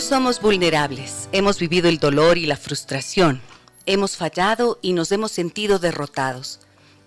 [0.00, 3.40] Somos vulnerables, hemos vivido el dolor y la frustración,
[3.86, 6.58] hemos fallado y nos hemos sentido derrotados,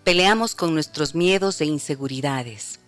[0.04, 2.80] peleamos con nuestros miedos e inseguridades.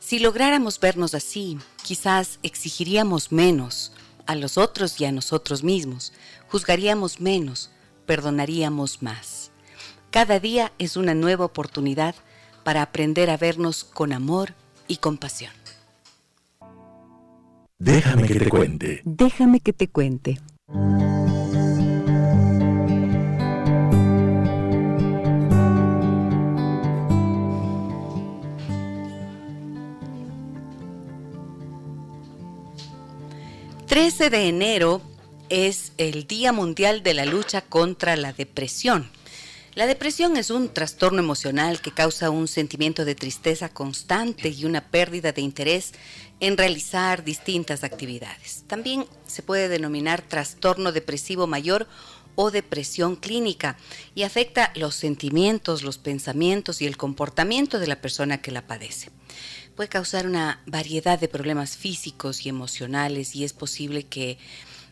[0.00, 3.92] Si lográramos vernos así, quizás exigiríamos menos
[4.26, 6.12] a los otros y a nosotros mismos,
[6.48, 7.70] juzgaríamos menos,
[8.06, 9.52] perdonaríamos más.
[10.10, 12.16] Cada día es una nueva oportunidad
[12.64, 14.54] para aprender a vernos con amor
[14.88, 15.63] y compasión.
[17.78, 19.02] Déjame que te cuente.
[19.04, 20.38] Déjame que te cuente.
[33.86, 35.00] ...13 de enero
[35.50, 39.08] es el Día Mundial de la Lucha contra la Depresión.
[39.74, 44.80] La depresión es un trastorno emocional que causa un sentimiento de tristeza constante y una
[44.88, 45.92] pérdida de interés
[46.46, 48.64] en realizar distintas actividades.
[48.66, 51.88] También se puede denominar trastorno depresivo mayor
[52.34, 53.78] o depresión clínica
[54.14, 59.10] y afecta los sentimientos, los pensamientos y el comportamiento de la persona que la padece.
[59.74, 64.36] Puede causar una variedad de problemas físicos y emocionales y es posible que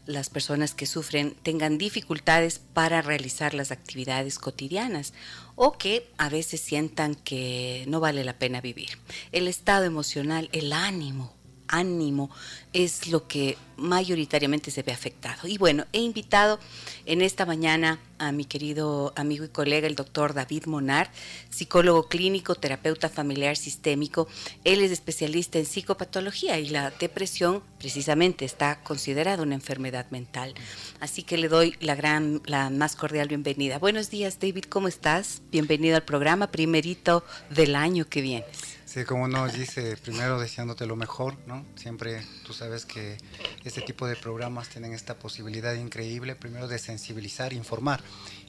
[0.06, 5.12] las personas que sufren tengan dificultades para realizar las actividades cotidianas
[5.54, 8.98] o que a veces sientan que no vale la pena vivir.
[9.32, 11.41] El estado emocional, el ánimo,
[11.72, 12.30] ánimo
[12.72, 15.48] es lo que mayoritariamente se ve afectado.
[15.48, 16.60] Y bueno, he invitado
[17.04, 21.10] en esta mañana a mi querido amigo y colega, el doctor David Monar,
[21.50, 24.28] psicólogo clínico, terapeuta familiar sistémico.
[24.62, 30.54] Él es especialista en psicopatología y la depresión precisamente está considerada una enfermedad mental.
[31.00, 33.78] Así que le doy la, gran, la más cordial bienvenida.
[33.78, 35.42] Buenos días, David, ¿cómo estás?
[35.50, 38.81] Bienvenido al programa, primerito del año que vienes.
[38.92, 41.64] Sí, como nos dice, primero deseándote lo mejor, ¿no?
[41.76, 43.16] Siempre tú sabes que
[43.64, 48.02] este tipo de programas tienen esta posibilidad increíble, primero de sensibilizar, informar.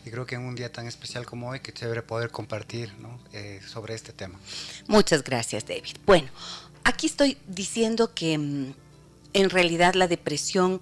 [0.05, 3.21] Y creo que en un día tan especial como hoy, que chévere poder compartir ¿no?
[3.31, 4.37] eh, sobre este tema.
[4.87, 5.95] Muchas gracias, David.
[6.05, 6.27] Bueno,
[6.83, 8.73] aquí estoy diciendo que mm,
[9.31, 10.81] en realidad la depresión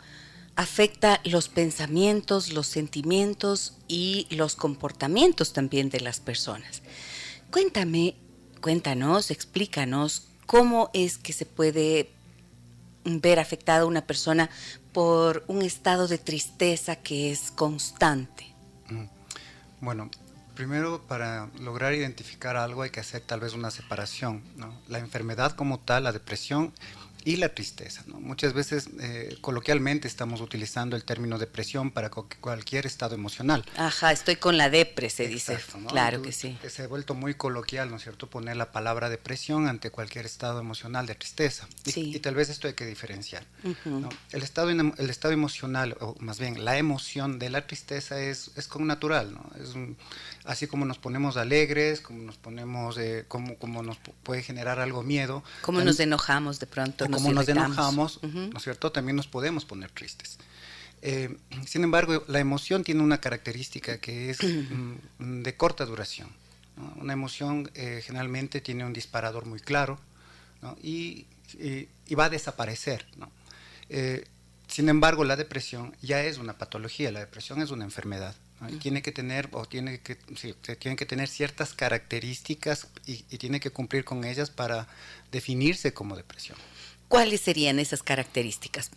[0.55, 6.81] afecta los pensamientos, los sentimientos y los comportamientos también de las personas.
[7.51, 8.15] Cuéntame,
[8.61, 12.11] Cuéntanos, explícanos cómo es que se puede
[13.03, 14.49] ver afectada una persona
[14.93, 18.45] por un estado de tristeza que es constante.
[18.89, 19.05] Mm.
[19.81, 20.11] Bueno,
[20.55, 24.43] primero para lograr identificar algo hay que hacer tal vez una separación.
[24.87, 26.71] La enfermedad como tal, la depresión,
[27.23, 28.03] y la tristeza.
[28.07, 28.19] ¿no?
[28.19, 33.65] Muchas veces eh, coloquialmente estamos utilizando el término depresión para cualquier estado emocional.
[33.77, 35.57] Ajá, estoy con la depre, se dice.
[35.87, 36.57] Claro que sí.
[36.67, 40.59] Se ha vuelto muy coloquial, ¿no es cierto?, poner la palabra depresión ante cualquier estado
[40.59, 41.67] emocional de tristeza.
[41.85, 43.45] Y, tal vez esto hay que diferenciar.
[44.31, 48.67] el, estado, el estado emocional, o más bien la emoción de la tristeza es, es
[48.67, 49.49] con natural, ¿no?
[49.61, 49.75] Es
[50.45, 55.03] así como nos ponemos alegres, como nos ponemos, eh, como, como nos puede generar algo
[55.03, 55.43] miedo.
[55.61, 58.91] Como nos enojamos de pronto como nos enojamos, ¿no es cierto?
[58.91, 60.37] También nos podemos poner tristes.
[61.01, 61.35] Eh,
[61.65, 64.39] sin embargo, la emoción tiene una característica que es
[65.19, 66.29] mm, de corta duración.
[66.95, 69.99] Una emoción eh, generalmente tiene un disparador muy claro
[70.81, 71.27] y,
[72.17, 73.05] va a desaparecer.
[73.89, 74.25] Eh,
[74.67, 78.35] sin embargo, la depresión ya es una patología, la depresión es una enfermedad.
[78.79, 83.71] Tiene que tener o tiene que, tiene que tener ciertas características y, y, tiene que
[83.71, 84.87] cumplir con ellas para
[85.31, 86.57] definirse como depresión.
[87.07, 88.91] ¿Cuáles serían esas características?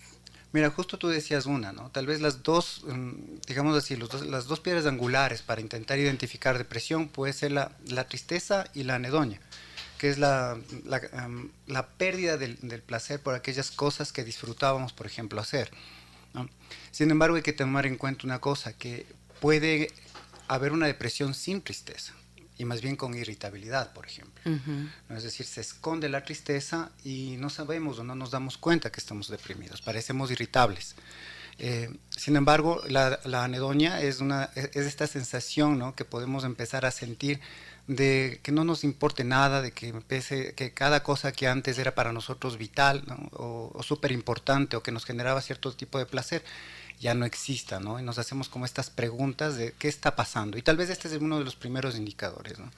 [0.55, 1.91] Mira, justo tú decías una, ¿no?
[1.91, 7.09] Tal vez las dos, mm, digamos así, las dos piedras angulares para intentar identificar depresión
[7.09, 7.73] puede ser la,
[8.09, 9.41] tristeza y la anedonia,
[9.99, 10.57] que es la,
[11.67, 15.73] la, pérdida del, placer por aquellas cosas que disfrutábamos, por ejemplo, hacer.
[16.93, 19.07] Sin embargo, hay que tomar en cuenta una cosa, que
[19.45, 19.93] puede
[20.49, 22.15] haber una depresión sin tristeza
[22.57, 24.43] y más bien con irritabilidad, por ejemplo.
[25.11, 29.01] Es decir, se esconde la tristeza y no sabemos o no nos damos cuenta que
[29.01, 30.95] estamos deprimidos, parecemos irritables.
[31.59, 35.95] Eh, sin embargo, la, anedonia es, una, es esta sensación ¿no?
[35.95, 37.39] que podemos empezar a sentir
[37.87, 41.95] de que no nos importe nada, de que pese que cada cosa que antes era
[41.95, 46.43] para nosotros vital o, o súper importante o que nos generaba cierto tipo de placer,
[47.01, 48.01] ya no exista, ¿no?
[48.01, 50.57] Y nos hacemos como estas preguntas de qué está pasando.
[50.57, 52.71] Y tal vez este es uno de los primeros indicadores, ¿no?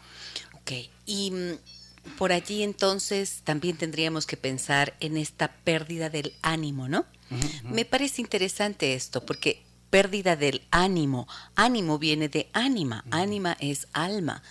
[0.54, 0.72] Ok,
[1.04, 7.04] y mm, por allí entonces también tendríamos que pensar en esta pérdida del ánimo, ¿no?
[7.64, 9.60] Me parece interesante esto, porque
[9.96, 14.42] pérdida del ánimo, ánimo viene de ánima, ánima es alma.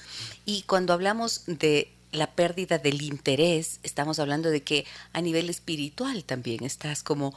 [0.44, 6.24] Y cuando hablamos de la pérdida del interés, estamos hablando de que a nivel espiritual
[6.24, 7.36] también estás como,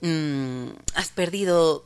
[0.00, 1.84] mm, has perdido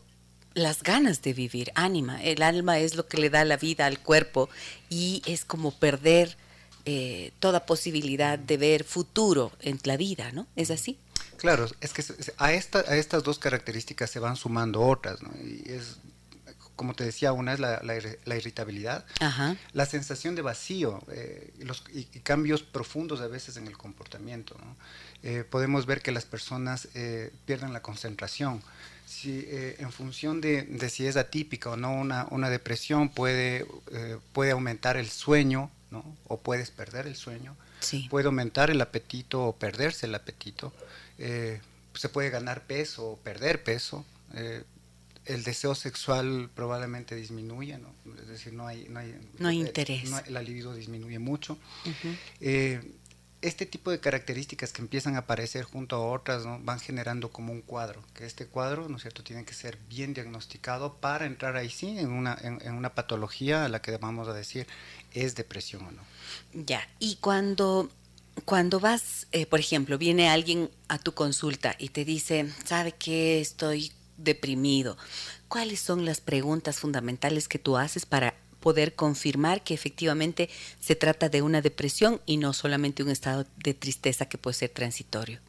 [0.54, 2.22] las ganas de vivir, ánima.
[2.22, 4.48] El alma es lo que le da la vida al cuerpo
[4.88, 6.36] y es como perder
[6.84, 10.46] eh, toda posibilidad de ver futuro en la vida, ¿no?
[10.54, 10.98] ¿Es así?
[11.38, 12.04] Claro, es que
[12.36, 15.30] a, esta, a estas dos características se van sumando otras, ¿no?
[15.42, 15.98] Y es,
[16.78, 19.04] como te decía, una es la, la, irritabilidad,
[19.72, 24.56] la sensación de vacío eh, los, y, cambios profundos a veces en el comportamiento.
[24.64, 24.76] ¿no?
[25.24, 28.62] Eh, podemos ver que las personas eh, pierden la concentración.
[29.06, 33.66] Si, en función de, de, si es atípica o no una, una depresión, puede,
[34.32, 36.04] puede aumentar el sueño ¿no?
[36.28, 37.56] o puedes perder el sueño,
[38.10, 40.72] puede aumentar el apetito o perderse el apetito,
[41.18, 44.04] se puede ganar peso o perder peso
[45.28, 47.92] el deseo sexual probablemente disminuye, ¿no?
[48.20, 50.10] es decir, no hay, no hay, no hay eh, interés.
[50.28, 51.58] la libido disminuye mucho.
[52.40, 52.80] Eh,
[53.40, 56.58] este tipo de características que empiezan a aparecer junto a otras ¿no?
[56.60, 60.12] van generando como un cuadro, que este cuadro, ¿no es cierto?, tiene que ser bien
[60.14, 64.32] diagnosticado para entrar ahí sí en una, en, una patología a la que vamos a
[64.32, 64.66] decir
[65.12, 66.02] es depresión o no.
[66.52, 67.90] Ya, y cuando
[68.44, 73.40] cuando vas, eh, por ejemplo, viene alguien a tu consulta y te dice, ¿sabe qué?
[73.40, 74.96] Estoy deprimido.
[75.48, 80.50] ¿Cuáles son las preguntas fundamentales que tú haces para poder confirmar que efectivamente
[80.80, 84.70] se trata de una depresión y no solamente un estado de tristeza que puede ser
[84.70, 85.40] transitorio?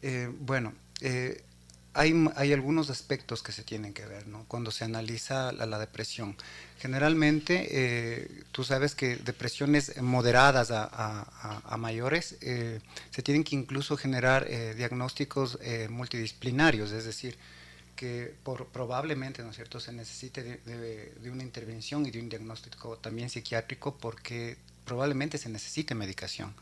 [0.00, 1.42] Eh, bueno, eh,
[1.94, 4.44] hay, hay, algunos aspectos que se tienen que ver ¿no?
[4.48, 6.36] cuando se analiza la, depresión.
[6.78, 14.46] Generalmente, eh, tú sabes que depresiones moderadas a, mayores se tienen que incluso generar
[14.76, 15.58] diagnósticos
[15.88, 17.36] multidisciplinarios, es decir,
[18.02, 22.96] que por, probablemente, ¿no es cierto?, se necesite de, una intervención y de un diagnóstico
[22.98, 26.54] también psiquiátrico porque probablemente se necesite medicación.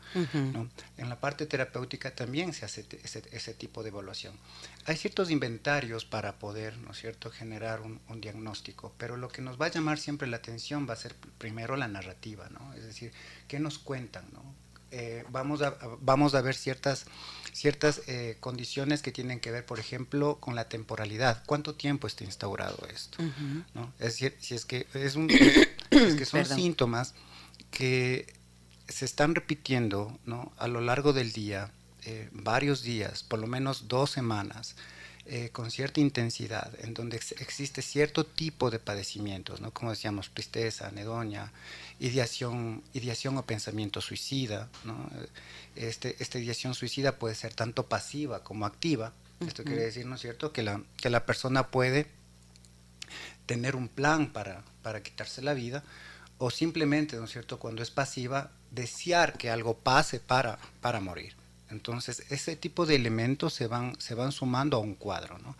[0.97, 4.33] En la parte terapéutica también se hace ese, tipo de evaluación.
[4.85, 9.59] Hay ciertos inventarios para poder, ¿no es cierto?, generar un, diagnóstico, pero lo que nos
[9.59, 12.73] va a llamar siempre la atención va a ser primero la narrativa, ¿no?
[12.73, 13.11] Es decir,
[13.47, 14.43] ¿qué nos cuentan, ¿no?
[14.91, 17.05] Eh, vamos, a, vamos a ver ciertas
[17.53, 21.43] ciertas eh, condiciones que tienen que ver, por ejemplo, con la temporalidad.
[21.45, 23.17] ¿Cuánto tiempo está instaurado esto?
[23.73, 23.93] ¿no?
[23.99, 25.27] Es decir, si es que, es un,
[25.89, 27.13] que son síntomas
[27.71, 28.27] que
[28.87, 30.51] se están repitiendo ¿no?
[30.57, 31.71] a lo largo del día,
[32.05, 34.75] eh, varios días, por lo menos dos semanas,
[35.25, 39.71] eh, con cierta intensidad, en donde existe cierto tipo de padecimientos, ¿no?
[39.71, 41.51] como decíamos, tristeza, anedonia,
[41.99, 44.67] ideación, ideación o pensamiento suicida.
[44.83, 45.09] ¿no?
[45.75, 49.13] Este, esta ideación suicida puede ser tanto pasiva como activa.
[49.39, 52.07] Esto quiere decir, ¿no es cierto?, que la, que la persona puede
[53.45, 55.83] tener un plan para, para quitarse la vida
[56.41, 61.35] o simplemente, ¿no es cierto?, cuando es pasiva, desear que algo pase para, para morir.
[61.69, 65.55] Entonces, ese tipo de elementos se van, se van sumando a un cuadro, ¿no?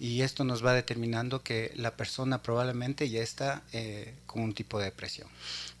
[0.00, 4.78] Y esto nos va determinando que la persona probablemente ya está eh, con un tipo
[4.78, 5.28] de depresión.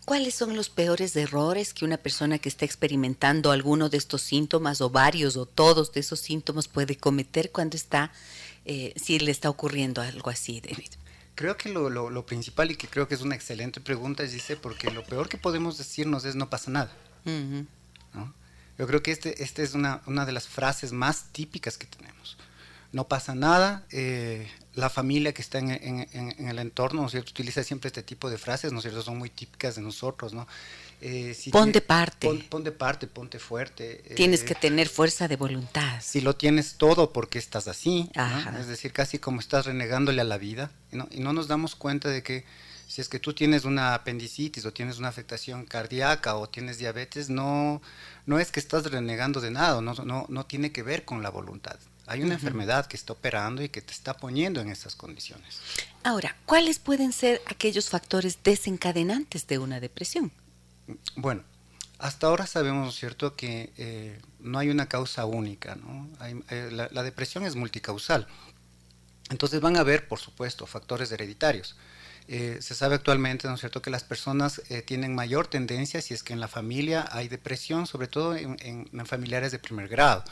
[0.04, 4.82] ¿Cuáles son los peores errores que una persona que está experimentando alguno de estos síntomas
[4.82, 8.12] o varios o todos de esos síntomas puede cometer cuando está,
[8.66, 10.92] eh, si le está ocurriendo algo así, David?
[11.34, 14.56] Creo que lo, lo, principal y que creo que es una excelente pregunta es, dice,
[14.56, 16.92] porque lo peor que podemos decirnos es no pasa nada.
[17.24, 18.34] ¿no?
[18.78, 22.36] Yo creo que este, este es una, una, de las frases más típicas que tenemos.
[22.92, 27.32] No pasa nada, eh, la familia que está en, en, el entorno, ¿no es cierto?
[27.32, 29.02] Utiliza siempre este tipo de frases, ¿no es cierto?
[29.02, 30.46] Son muy típicas de nosotros, ¿no?
[31.00, 32.28] Eh, pon de parte.
[32.48, 34.02] Pon, de parte, ponte fuerte.
[34.16, 36.00] Tienes eh, que tener fuerza de voluntad.
[36.00, 38.10] Si lo tienes todo, porque estás así?
[38.58, 41.08] Es decir, casi como estás renegándole a la vida, ¿no?
[41.10, 42.44] Y no nos damos cuenta de que
[42.86, 47.28] si es que tú tienes una apendicitis o tienes una afectación cardíaca o tienes diabetes,
[47.30, 47.80] no,
[48.26, 51.30] no es que estás renegando de nada, no, no, no tiene que ver con la
[51.30, 51.78] voluntad.
[52.06, 55.58] Hay una enfermedad que está operando y que te está poniendo en esas condiciones.
[56.02, 60.30] Ahora, ¿cuáles pueden ser aquellos factores desencadenantes de una depresión?
[61.16, 61.42] Bueno,
[61.98, 65.76] hasta ahora sabemos, ¿cierto?, que eh, no hay una causa única.
[66.50, 68.26] Eh, la, depresión es multicausal.
[69.30, 71.76] Entonces van a haber, por supuesto, factores hereditarios.
[72.26, 76.22] Eh, se sabe actualmente, ¿no es cierto?, que las personas tienen mayor tendencia si es
[76.22, 80.24] que en la familia hay depresión, sobre todo en, familiares de primer grado.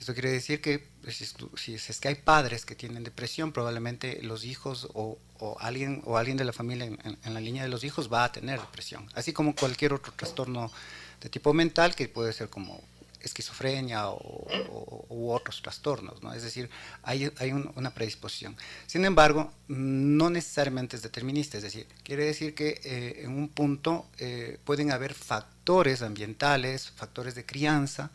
[0.00, 4.46] Esto quiere decir que pues, si, es que hay padres que tienen depresión, probablemente los
[4.46, 5.18] hijos o,
[5.60, 8.58] alguien, o alguien de la familia en, la línea de los hijos va a tener
[8.58, 10.72] depresión, así como cualquier otro trastorno
[11.20, 12.82] de tipo mental que puede ser como
[13.20, 16.32] esquizofrenia o, u otros trastornos, ¿no?
[16.32, 16.70] Es decir,
[17.02, 18.56] hay, hay una predisposición.
[18.86, 24.06] Sin embargo, no necesariamente es determinista, es decir, quiere decir que eh, en un punto
[24.16, 28.10] eh, pueden haber factores ambientales, factores de crianza,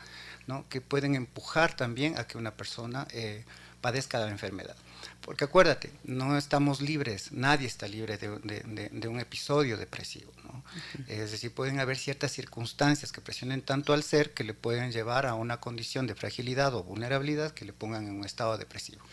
[0.48, 0.68] ¿no?
[0.70, 3.44] Que pueden empujar también a que una persona eh,
[3.82, 4.76] padezca la enfermedad.
[5.22, 10.32] Porque acuérdate, no estamos libres, nadie está libre de, un episodio depresivo.
[10.44, 10.64] ¿no?
[11.08, 15.26] Es decir, pueden haber ciertas circunstancias que presionen tanto al ser que le pueden llevar
[15.26, 19.04] a una condición de fragilidad o vulnerabilidad que le pongan en un estado depresivo.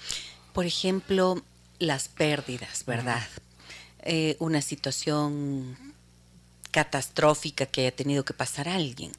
[0.53, 1.43] Por ejemplo,
[1.79, 3.27] las pérdidas, ¿verdad?
[4.03, 5.77] Eh, una situación
[6.73, 9.13] catastrófica que haya tenido que pasar alguien.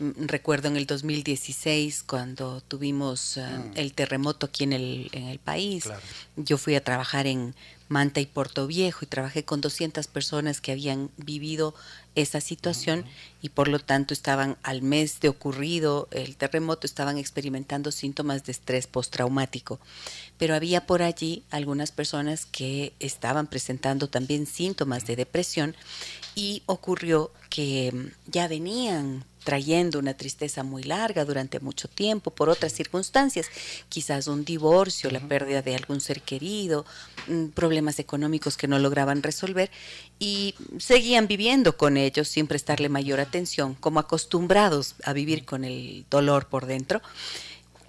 [0.00, 3.72] Mm, recuerdo en el 2016 cuando tuvimos eh, mm.
[3.76, 5.84] el terremoto aquí en el, en el país.
[6.36, 7.54] Yo fui a trabajar en
[7.88, 11.74] Manta y Puerto Viejo y trabajé con 200 personas que habían vivido
[12.14, 13.04] esa situación
[13.40, 18.52] y por lo tanto estaban al mes de ocurrido el terremoto, estaban experimentando síntomas de
[18.52, 19.80] estrés postraumático.
[20.36, 25.74] Pero había por allí algunas personas que estaban presentando también síntomas de depresión
[26.38, 32.48] y ocurrió que mm, ya venían trayendo una tristeza muy larga durante mucho tiempo por
[32.48, 33.48] otras circunstancias,
[33.88, 36.86] quizás un divorcio, la pérdida de algún ser querido,
[37.26, 39.68] mm, problemas económicos que no lograban resolver
[40.20, 46.04] y seguían viviendo con ellos sin prestarle mayor atención, como acostumbrados a vivir con el
[46.08, 47.02] dolor por dentro.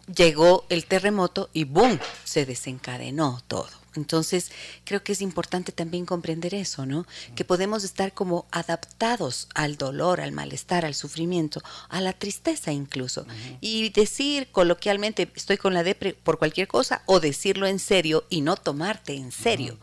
[0.08, 2.00] Llegó el terremoto y ¡boom!
[2.24, 3.79] se desencadenó todo.
[3.96, 4.52] Entonces,
[4.84, 7.06] creo que es importante también comprender eso, ¿no?
[7.36, 13.26] Que podemos estar como adaptados al dolor, al malestar, al sufrimiento, a la tristeza incluso.
[13.62, 18.42] Y decir coloquialmente, estoy con la depre por cualquier cosa, o decirlo en serio y
[18.42, 19.78] no tomarte en serio.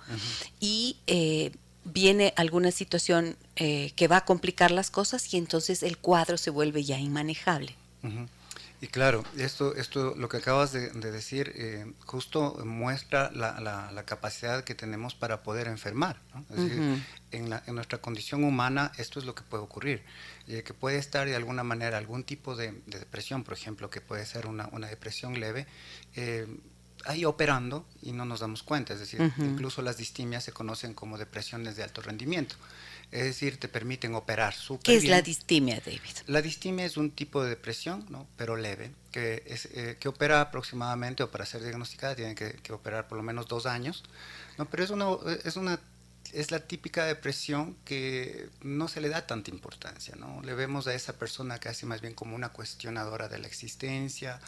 [0.60, 1.52] Y eh,
[1.84, 6.50] viene alguna situación eh, que va a complicar las cosas y entonces el cuadro se
[6.50, 7.74] vuelve ya inmanejable.
[8.80, 14.64] Y claro, esto, esto lo que acabas de, decir eh, justo muestra la, la, capacidad
[14.64, 16.20] que tenemos para poder enfermar.
[16.50, 20.04] Es decir, en, la, en, nuestra condición humana esto es lo que puede ocurrir.
[20.46, 24.26] Eh, que puede estar de alguna manera algún tipo de, depresión, por ejemplo, que puede
[24.26, 25.66] ser una, una depresión leve.
[26.14, 26.46] Eh,
[27.06, 31.18] ahí operando y no nos damos cuenta, es decir, incluso las distimias se conocen como
[31.18, 32.56] depresiones de alto rendimiento
[33.12, 36.00] es decir, te permiten operar súper ¿Qué es la distimia, David?
[36.26, 38.26] La distimia es un tipo de depresión, ¿no?
[38.36, 43.08] pero leve, que, es, eh, que opera aproximadamente, o para ser diagnosticada, tiene que, operar
[43.08, 44.02] por lo menos dos años,
[44.58, 44.68] ¿no?
[44.68, 45.06] pero es una,
[45.44, 45.80] es una
[46.32, 50.42] es la típica depresión que no se le da tanta importancia, ¿no?
[50.42, 54.40] Le vemos a esa persona casi más bien como una cuestionadora de la existencia,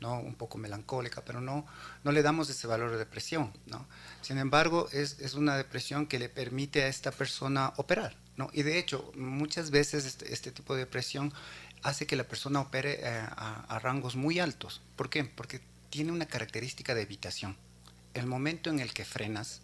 [0.00, 0.18] ¿no?
[0.18, 1.66] Un poco melancólica, pero no,
[2.02, 3.86] no le damos ese valor de depresión, ¿no?
[4.22, 8.50] Sin embargo, es, es una depresión que le permite a esta persona operar, ¿no?
[8.52, 11.32] Y de hecho, muchas veces este, este tipo de depresión
[11.82, 14.80] hace que la persona opere eh, a, a rangos muy altos.
[14.96, 15.24] ¿Por qué?
[15.24, 15.60] Porque
[15.90, 17.56] tiene una característica de evitación.
[18.14, 19.60] El momento en el que frenas,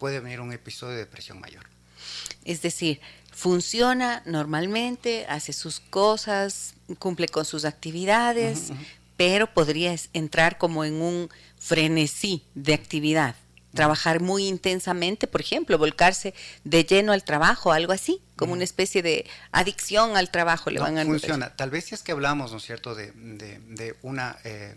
[0.00, 1.64] puede venir un episodio de depresión mayor.
[2.44, 8.72] Es decir, funciona normalmente, hace sus cosas, cumple con sus actividades,
[9.16, 13.36] pero podría entrar como en un frenesí de actividad.
[13.74, 19.02] Trabajar muy intensamente, por ejemplo, volcarse de lleno al trabajo, algo así, como una especie
[19.02, 20.70] de adicción al trabajo.
[20.70, 21.54] Le van a funciona.
[21.54, 24.74] Tal vez si es que hablamos, ¿no es cierto?, de, una, eh,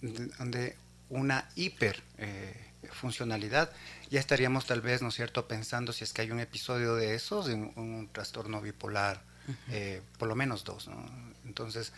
[0.00, 0.76] de,
[1.10, 3.70] una eh, funcionalidad,
[4.14, 7.16] ya estaríamos tal vez, ¿no es cierto?, pensando si es que hay un episodio de
[7.16, 9.20] esos, en un, trastorno bipolar,
[9.70, 11.04] eh, por lo menos dos, ¿no?
[11.44, 11.92] Entonces,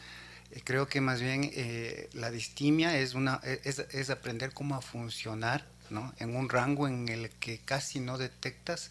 [0.50, 4.80] eh, creo que más bien eh, la distimia es, una, es, es, aprender cómo a
[4.80, 6.14] funcionar, ¿no?
[6.16, 8.90] En un rango en el que casi no detectas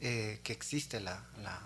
[0.00, 1.60] que existe la, la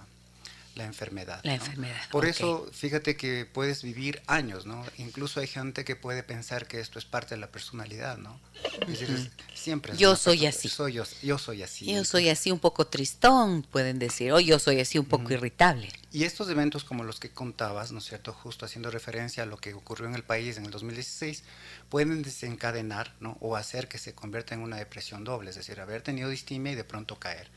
[0.76, 1.40] la enfermedad.
[1.42, 1.96] La enfermedad.
[2.10, 4.84] Por eso, fíjate que puedes vivir años, ¿no?
[4.98, 8.38] Incluso hay gente que puede pensar que esto es parte de la personalidad, ¿no?
[8.86, 9.96] Es decir, siempre.
[9.96, 10.68] yo soy así.
[10.68, 11.86] Soy yo, yo, soy así.
[11.86, 15.88] Yo soy así un poco tristón, pueden decir, o yo soy así un poco irritable.
[16.12, 18.32] Y estos eventos como los que contabas, ¿no es cierto?
[18.32, 21.42] Justo haciendo referencia a lo que ocurrió en el país en el 2016,
[21.88, 23.38] pueden desencadenar, ¿no?
[23.40, 26.74] O hacer que se convierta en una depresión doble, es decir, haber tenido distimia y
[26.74, 27.48] de pronto caer.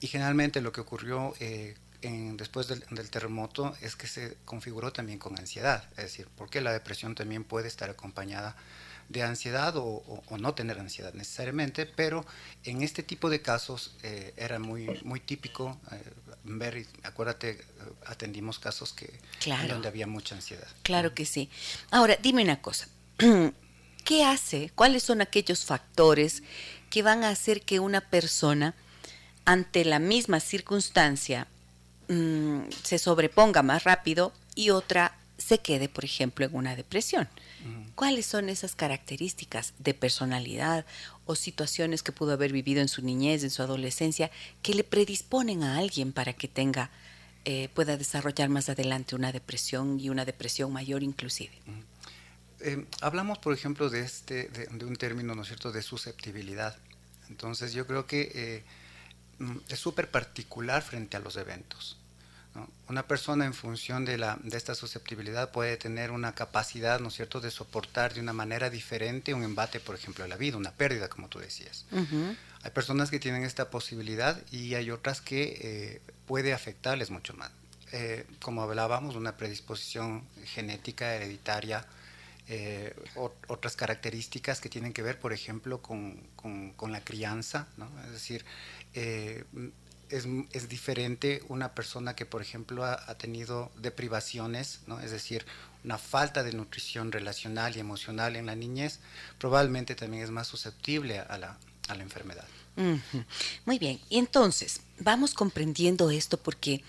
[0.00, 1.76] Y generalmente lo que ocurrió eh,
[2.10, 7.14] después del, terremoto es que se configuró también con ansiedad, es decir, porque la depresión
[7.14, 8.56] también puede estar acompañada
[9.08, 12.24] de ansiedad o, no tener ansiedad necesariamente, pero
[12.64, 16.02] en este tipo de casos eh, era muy, muy típico eh,
[16.44, 17.58] ver, acuérdate, eh,
[18.06, 19.12] atendimos casos que
[19.68, 20.66] donde había mucha ansiedad.
[20.82, 21.50] Claro que sí.
[21.90, 22.88] Ahora, dime una cosa.
[24.04, 24.70] ¿Qué hace?
[24.74, 26.42] ¿Cuáles son aquellos factores
[26.90, 28.74] que van a hacer que una persona
[29.44, 31.46] ante la misma circunstancia
[32.08, 37.28] mm, se sobreponga más rápido y otra se quede, por ejemplo, en una depresión.
[37.94, 40.84] ¿Cuáles son esas características de personalidad
[41.26, 44.30] o situaciones que pudo haber vivido en su niñez, en su adolescencia,
[44.62, 46.90] que le predisponen a alguien para que tenga,
[47.44, 51.52] eh, pueda desarrollar más adelante una depresión y una depresión mayor inclusive?
[52.60, 56.76] Eh, hablamos, por ejemplo, de, este, de, un término, ¿no es cierto?, de susceptibilidad.
[57.28, 58.62] Entonces yo creo que eh,
[59.68, 61.98] es súper particular frente a los eventos.
[62.88, 67.14] Una persona en función de, la, de esta susceptibilidad puede tener una capacidad, ¿no es
[67.14, 70.70] cierto?, de soportar de una manera diferente un embate, por ejemplo, de la vida, una
[70.70, 71.84] pérdida, como tú decías.
[72.62, 77.50] Hay personas que tienen esta posibilidad y hay otras que eh, puede afectarles mucho más.
[77.90, 81.84] Eh, como hablábamos, una predisposición genética, hereditaria,
[82.46, 82.94] eh,
[83.48, 87.88] otras características que tienen que ver, por ejemplo, con, con, la crianza, ¿no?
[88.04, 88.44] Es decir,
[88.94, 95.00] es, es, diferente una persona que, por ejemplo, ha, tenido deprivaciones, ¿no?
[95.00, 95.44] es decir,
[95.82, 99.00] una falta de nutrición relacional y emocional en la niñez,
[99.38, 101.58] probablemente también es más susceptible a la,
[101.88, 102.46] a la enfermedad.
[103.64, 106.82] Muy bien, y entonces, vamos comprendiendo esto porque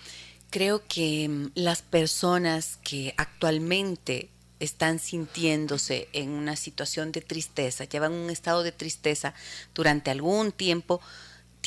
[0.50, 8.12] creo que mm, las personas que actualmente están sintiéndose en una situación de tristeza, llevan
[8.12, 9.34] un estado de tristeza
[9.74, 11.00] durante algún tiempo,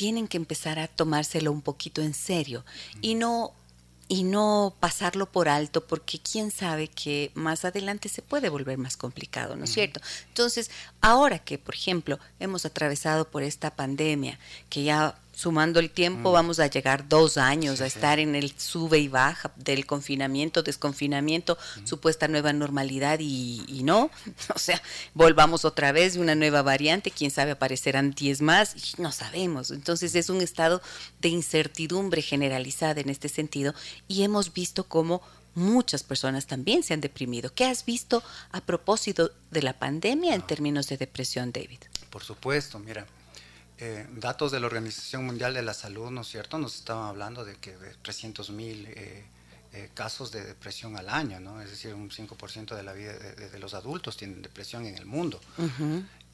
[0.00, 2.64] tienen que empezar a tomárselo un poquito en serio
[3.02, 3.52] y no
[4.08, 8.96] y no pasarlo por alto porque quién sabe que más adelante se puede volver más
[8.96, 10.00] complicado, ¿no es cierto?
[10.28, 10.70] Entonces,
[11.02, 14.38] ahora que, por ejemplo, hemos atravesado por esta pandemia,
[14.70, 16.32] que ya sumando el tiempo, mm.
[16.34, 21.56] vamos a llegar dos años a estar en el sube y baja del confinamiento, desconfinamiento,
[21.84, 24.10] supuesta nueva normalidad y, no.
[24.54, 24.82] O sea,
[25.14, 29.70] volvamos otra vez de una nueva variante, quién sabe, aparecerán 10 más y no sabemos.
[29.70, 30.82] Entonces es un estado
[31.20, 33.74] de incertidumbre generalizada en este sentido
[34.08, 35.22] y hemos visto cómo
[35.54, 37.54] muchas personas también se han deprimido.
[37.54, 41.80] ¿Qué has visto a propósito de la pandemia en términos de depresión, David?
[42.10, 43.06] Por supuesto, mira,
[43.82, 46.58] eh, datos de la Organización Mundial de la Salud, ¿no es cierto?
[46.58, 49.24] Nos estaban hablando de que de 300 mil eh,
[49.72, 51.62] eh, casos de depresión al año, ¿no?
[51.62, 55.40] Es decir, un 5% de la vida de, los adultos tienen depresión en el mundo.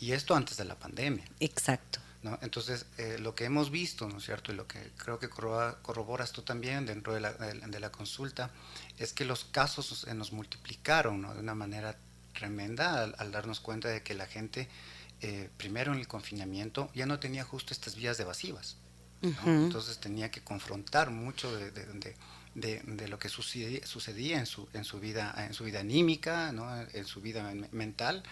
[0.01, 1.25] Y esto antes de la pandemia.
[1.39, 2.01] Exacto.
[2.25, 2.37] ¿no?
[2.43, 2.87] Entonces,
[3.21, 4.51] lo que hemos visto, ¿no es cierto?
[4.51, 8.51] Y lo que creo que corroboras tú también dentro de la, de la consulta,
[8.99, 11.33] es que los casos nos multiplicaron, ¿no?
[11.33, 11.97] De una manera
[12.35, 14.69] tremenda al darnos cuenta de que la gente
[15.21, 18.77] eh, primero en el confinamiento, ya no tenía justo estas vías evasivas.
[19.23, 21.71] Entonces tenía que confrontar mucho de,
[22.55, 26.51] de, lo que sucedía, sucedía, en, su, en, su vida, en su vida anímica,
[26.93, 28.23] en su vida mental.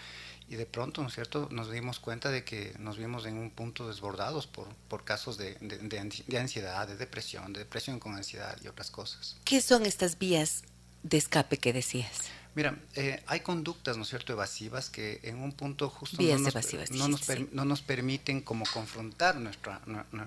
[0.47, 3.49] Y de pronto, ¿no es cierto?, nos dimos cuenta de que nos vimos en un
[3.49, 8.67] punto desbordados por, por casos de, de ansiedad, de depresión, de depresión con ansiedad y
[8.67, 9.37] otras cosas.
[9.43, 10.63] ¿Qué son estas vías
[11.01, 12.29] de escape que decías?
[12.55, 16.17] Mira, eh, hay conductas, ¿no es cierto?, evasivas que en un punto justo
[16.91, 19.81] no nos, no, nos permiten como confrontar nuestra,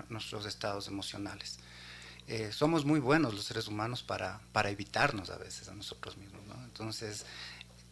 [0.09, 1.57] nuestros estados emocionales.
[2.27, 6.45] Eh, somos muy buenos los seres humanos para, para evitarnos a veces a nosotros mismos,
[6.45, 6.63] ¿no?
[6.65, 7.25] Entonces,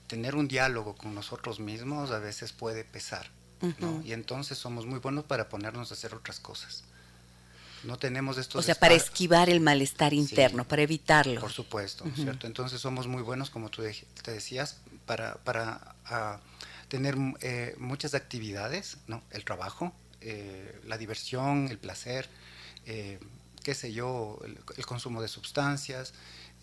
[0.06, 3.32] tener un diálogo con nosotros mismos a veces puede pesar,
[3.80, 4.04] ¿no?
[4.06, 6.84] Y entonces somos muy buenos para ponernos a hacer otras cosas.
[7.88, 8.60] No tenemos estos...
[8.60, 11.40] O sea, para esquivar el malestar interno, para evitarlo.
[11.40, 12.46] Por supuesto, ¿cierto?
[12.46, 13.82] Entonces somos muy buenos, como tú
[14.24, 16.42] te decías, para, para ah,
[16.90, 19.24] tener eh, muchas actividades, ¿no?
[19.32, 22.28] El trabajo, eh, la diversión, el placer,
[22.86, 23.20] eh,
[23.64, 24.38] qué sé yo,
[24.76, 26.14] el consumo de sustancias,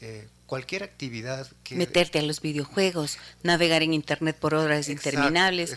[0.01, 1.75] eh, cualquier actividad que...
[1.77, 5.77] Meterte a los videojuegos, navegar en Internet por horas interminables,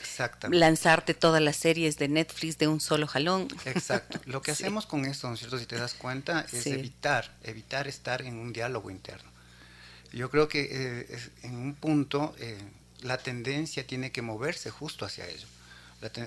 [0.49, 3.47] lanzarte todas las series de Netflix de un solo jalón.
[3.65, 4.19] Exacto.
[4.25, 5.57] Lo que hacemos con esto, ¿no es cierto?
[5.57, 9.29] Si te das cuenta, es evitar, evitar estar en un diálogo interno.
[10.13, 12.57] Yo creo que eh, en un punto eh,
[13.01, 15.47] la tendencia tiene que moverse justo hacia ello.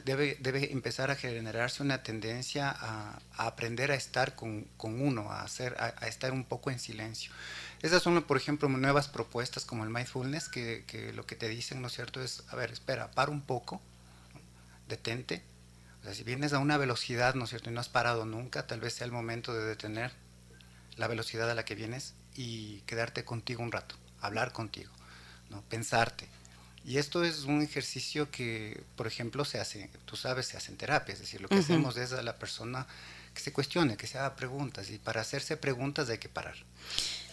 [0.04, 5.42] Debe, debe, empezar a generarse una tendencia a, aprender a estar con, con uno, a,
[5.42, 7.30] hacer, a, estar un poco en silencio.
[7.82, 11.80] Esas son, por ejemplo, nuevas propuestas como el mindfulness, que, que, lo que te dicen,
[11.80, 13.80] ¿no es cierto?, es, a ver, espera, para un poco,
[14.88, 15.42] detente.
[16.00, 18.66] O sea, si vienes a una velocidad, ¿no es cierto?, y no has parado nunca,
[18.66, 20.12] tal vez sea el momento de detener
[20.96, 24.92] la velocidad a la que vienes y quedarte contigo un rato, hablar contigo,
[25.48, 25.62] ¿no?
[25.62, 26.28] pensarte,
[26.84, 30.78] Y esto es un ejercicio que, por ejemplo, se hace, tú sabes, se hace en
[30.78, 32.86] terapia, es decir, lo que hacemos es a la persona
[33.34, 36.56] que se cuestione, que se haga preguntas, y para hacerse preguntas hay que parar.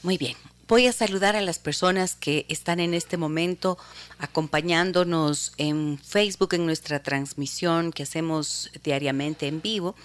[0.03, 0.36] Muy bien,
[0.67, 3.77] voy a saludar a las personas que están en este momento
[4.19, 9.95] acompañándonos en Facebook, en nuestra transmisión que hacemos diariamente en vivo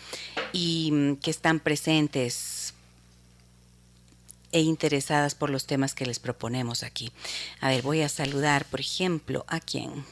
[0.52, 2.74] y mm, que están presentes
[4.50, 7.12] e interesadas por los temas que les proponemos aquí.
[7.60, 10.04] A ver, voy a saludar, por ejemplo, a quién.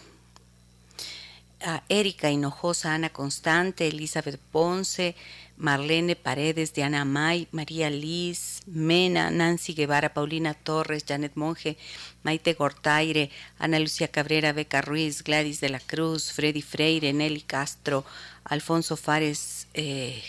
[1.62, 5.14] A Erika Hinojosa, Ana Constante, Elizabeth Ponce,
[5.60, 11.76] Marlene Paredes, Diana May, María Liz, Mena, Nancy Guevara, Paulina Torres, Janet Monge,
[12.22, 18.06] Maite Gortaire, Ana Lucia Cabrera, Beca Ruiz, Gladys de la Cruz, Freddy Freire, Nelly Castro,
[18.44, 20.22] Alfonso Fares, eh,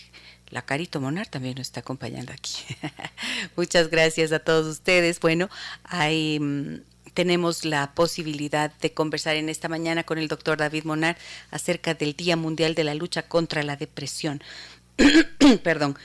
[0.49, 2.65] la Carito Monar también nos está acompañando aquí.
[3.55, 5.21] Muchas gracias a todos ustedes.
[5.21, 5.49] Bueno,
[5.85, 6.81] ahí mm,
[7.13, 11.17] tenemos la posibilidad de conversar en esta mañana con el doctor David Monar
[11.51, 14.43] acerca del Día Mundial de la Lucha contra la Depresión.
[15.63, 15.97] Perdón.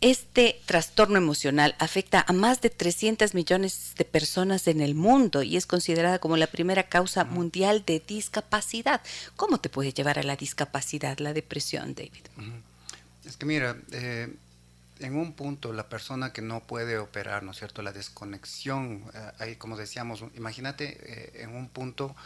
[0.00, 5.58] Este trastorno emocional afecta a más de 300 millones de personas en el mundo y
[5.58, 9.02] es considerada como la primera causa mundial de discapacidad.
[9.36, 12.24] ¿Cómo te puede llevar a la discapacidad la depresión, David?
[13.26, 14.34] Es que mira, eh,
[15.00, 17.82] en un punto la persona que no puede operar, ¿no es cierto?
[17.82, 22.16] La desconexión, eh, ahí como decíamos, imagínate eh, en un punto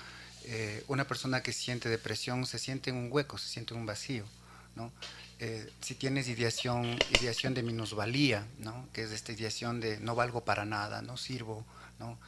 [0.88, 4.26] una persona que siente depresión se siente en un hueco, se siente en un vacío,
[4.76, 4.92] ¿no?
[5.82, 8.88] si tienes ideación, ideación de minusvalía, ¿no?
[8.94, 11.66] Que es esta ideación de no valgo para nada, no sirvo,
[11.98, 12.18] ¿no?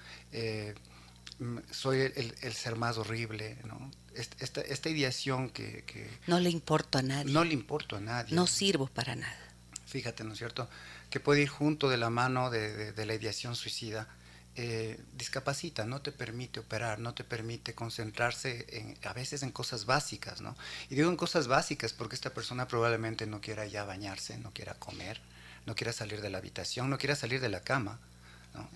[1.39, 3.91] Mm, soy el, ser más horrible, ¿no?
[4.15, 5.85] Esta, esta ideación que,
[6.27, 7.33] No le importo a nadie.
[7.33, 8.35] No le importo a nadie.
[8.35, 9.39] No sirvo para nada.
[9.87, 10.69] Fíjate, ¿no es cierto?
[11.11, 14.09] Que puede ir junto de la mano de, la ideación suicida.
[14.59, 19.85] Eh, discapacita, no te permite operar, no te permite concentrarse en, a veces en cosas
[19.85, 20.57] básicas, ¿no?
[20.89, 24.73] Y digo en cosas básicas porque esta persona probablemente no quiera ya bañarse, no quiera
[24.75, 25.21] comer,
[25.67, 28.01] no quiera salir de la habitación, no quiera salir de la cama,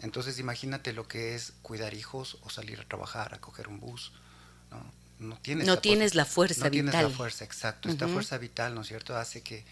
[0.02, 4.12] entonces imagínate lo que es cuidar hijos o salir a trabajar, a coger un bus.
[4.70, 4.84] No,
[5.18, 6.86] no tienes, no tienes la fuerza no vital.
[6.86, 7.88] No tienes la fuerza, exacto.
[7.88, 9.64] Esta fuerza vital, ¿no es cierto?, hace que,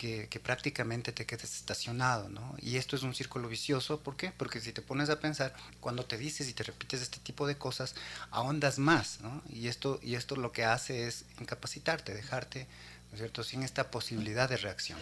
[0.00, 2.54] que, prácticamente te quedes estacionado, ¿no?
[2.58, 4.32] Y esto es un círculo vicioso, ¿por qué?
[4.34, 7.58] Porque si te pones a pensar, cuando te dices y te repites este tipo de
[7.58, 7.94] cosas,
[8.30, 9.42] ahondas más, ¿no?
[9.50, 12.66] Y esto, y esto lo que hace es incapacitarte, dejarte
[13.10, 14.98] ¿no es cierto?, sin esta posibilidad de reacción.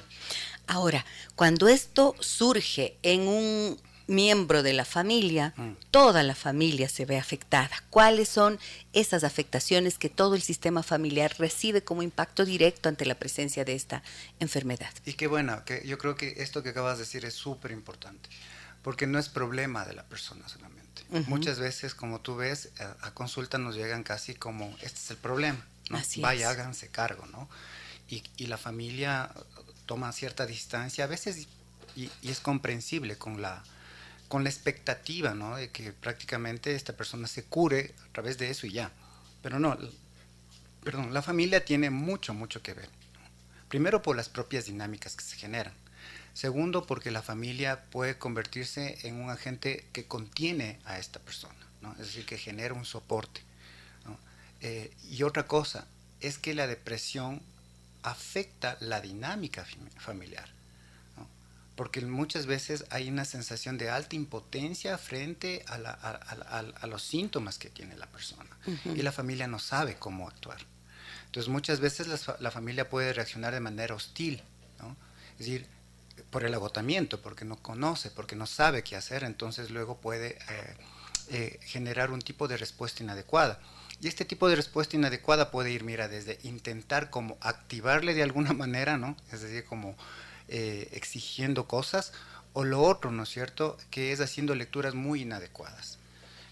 [0.66, 1.04] Ahora,
[1.36, 5.72] cuando esto surge en un miembro de la familia, mm.
[5.90, 7.70] toda la familia se ve afectada.
[7.90, 8.58] ¿Cuáles son
[8.92, 13.74] esas afectaciones que todo el sistema familiar recibe como impacto directo ante la presencia de
[13.74, 14.02] esta
[14.40, 14.90] enfermedad?
[15.04, 18.28] Y qué bueno, que yo creo que esto que acabas de decir es súper importante,
[18.82, 20.78] porque no es problema de la persona solamente.
[21.26, 25.64] Muchas veces, como tú ves, a, consulta nos llegan casi como, este es el problema,
[25.90, 25.98] ¿no?
[26.18, 27.48] Vaya, háganse cargo, ¿no?
[28.10, 29.30] Y, la familia
[29.86, 31.46] toma cierta distancia, a veces,
[31.96, 33.62] y es comprensible con la
[34.28, 35.56] con la expectativa ¿no?
[35.56, 38.92] de que prácticamente esta persona se cure a través de eso y ya.
[39.42, 39.76] Pero no,
[40.84, 42.88] perdón, la familia tiene mucho, mucho que ver.
[43.68, 45.72] Primero por las propias dinámicas que se generan.
[46.34, 51.92] Segundo, porque la familia puede convertirse en un agente que contiene a esta persona, ¿no?
[51.92, 53.42] es decir, que genera un soporte.
[54.60, 55.86] Eh, y otra cosa
[56.20, 57.40] es que la depresión
[58.02, 59.64] afecta la dinámica
[59.98, 60.57] familiar
[61.78, 67.96] porque muchas veces hay una sensación de alta impotencia frente a, los síntomas que tiene
[67.96, 68.50] la persona
[68.84, 70.58] y la familia no sabe cómo actuar.
[71.26, 72.08] Entonces muchas veces
[72.40, 74.42] la, familia puede reaccionar de manera hostil,
[75.34, 75.68] es decir,
[76.30, 80.76] por el agotamiento, porque no conoce, porque no sabe qué hacer, entonces luego puede eh,
[81.28, 83.60] eh, generar un tipo de respuesta inadecuada.
[84.00, 88.52] Y este tipo de respuesta inadecuada puede ir, mira, desde intentar como activarle de alguna
[88.64, 89.16] manera, ¿no?
[89.30, 89.96] Es decir, como
[90.48, 92.12] eh, exigiendo cosas,
[92.52, 95.98] o lo otro, ¿no es cierto?, que es haciendo lecturas muy inadecuadas.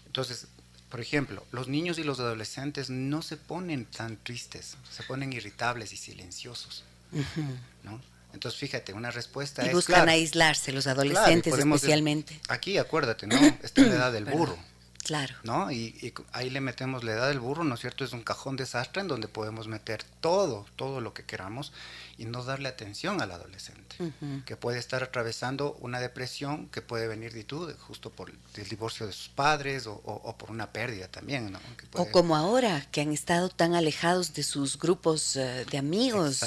[0.05, 0.47] Entonces,
[0.89, 5.91] por ejemplo, los niños y los adolescentes no se ponen tan tristes, se ponen irritables
[5.91, 6.83] y silenciosos,
[7.83, 8.01] ¿no?
[8.33, 12.39] Entonces, fíjate, una respuesta y buscan aislarse los adolescentes especialmente.
[12.49, 13.35] Aquí, acuérdate, ¿no?
[13.63, 14.57] Esta es la edad del burro.
[15.07, 15.35] Claro.
[15.43, 15.71] ¿No?
[15.71, 18.03] Y, ahí le metemos la edad del burro, ¿no es cierto?
[18.03, 21.71] Es un cajón desastre en donde podemos meter todo, todo lo que queramos
[22.17, 23.95] y no darle atención al adolescente,
[24.45, 29.05] que puede estar atravesando una depresión que puede venir de tú, justo por el divorcio
[29.05, 31.53] de sus padres o, por una pérdida también.
[31.53, 31.59] ¿no?
[31.93, 36.43] O como ahora, que han estado tan alejados de sus grupos eh, de amigos,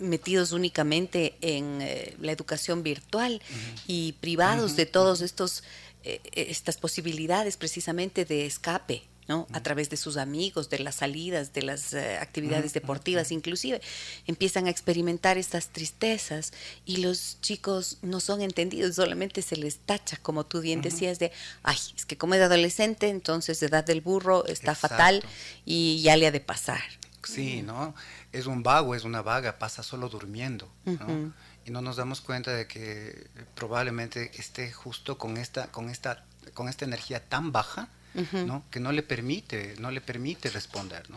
[0.00, 3.40] metidos únicamente en eh, la educación virtual
[3.86, 5.62] y privados de todos estos
[6.04, 9.02] eh, estas posibilidades precisamente de escape.
[9.28, 9.46] ¿no?
[9.52, 13.80] A través de sus amigos, de las salidas, de las eh, actividades deportivas, inclusive
[14.26, 16.52] empiezan a experimentar estas tristezas
[16.84, 21.30] y los chicos no son entendidos, solamente se les tacha, como tú bien decías, de,
[21.62, 25.22] ay, es que como es adolescente, entonces de edad del burro está fatal
[25.64, 26.82] y ya le ha de pasar.
[27.22, 27.94] Sí, ¿no?
[28.32, 31.32] Es un vago, es una vaga, pasa solo durmiendo, ¿no?
[31.64, 36.68] Y no nos damos cuenta de que probablemente esté justo con esta, con esta, con
[36.68, 37.88] esta energía tan baja,
[38.32, 38.64] ¿no?
[38.70, 41.16] Que no le permite, no le permite responder, ¿no?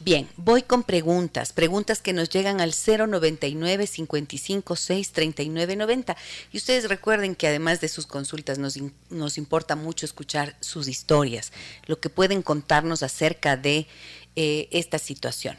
[0.00, 6.16] Bien, voy con preguntas, preguntas que nos llegan al 099 556 3990
[6.52, 8.78] y ustedes recuerden que además de sus consultas nos,
[9.10, 11.52] nos importa mucho escuchar sus historias,
[11.86, 13.88] lo que pueden contarnos acerca de
[14.36, 15.56] eh, esta situación.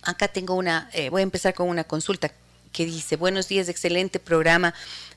[0.00, 2.32] Acá tengo una, eh, voy a empezar con una consulta
[2.72, 4.74] que dice, buenos días, excelente programa.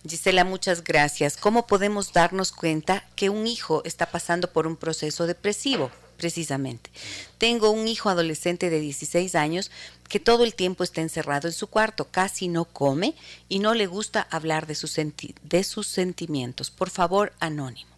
[0.07, 1.37] Gisela, muchas gracias.
[1.37, 5.89] ¿Cómo podemos darnos cuenta que un hijo está pasando por un proceso depresivo?
[6.17, 6.89] Precisamente.
[7.37, 9.71] Tengo un hijo adolescente de 16 años
[10.07, 13.15] que todo el tiempo está encerrado en su cuarto, casi no come
[13.49, 16.71] y no le gusta hablar de sus, de sus sentimientos.
[16.71, 17.89] Por favor, anónimo.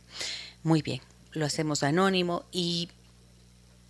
[0.64, 1.02] Muy bien,
[1.34, 2.90] lo hacemos anónimo y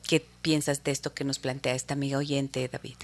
[0.08, 2.98] ¿qué piensas de esto que nos plantea esta amiga oyente, David?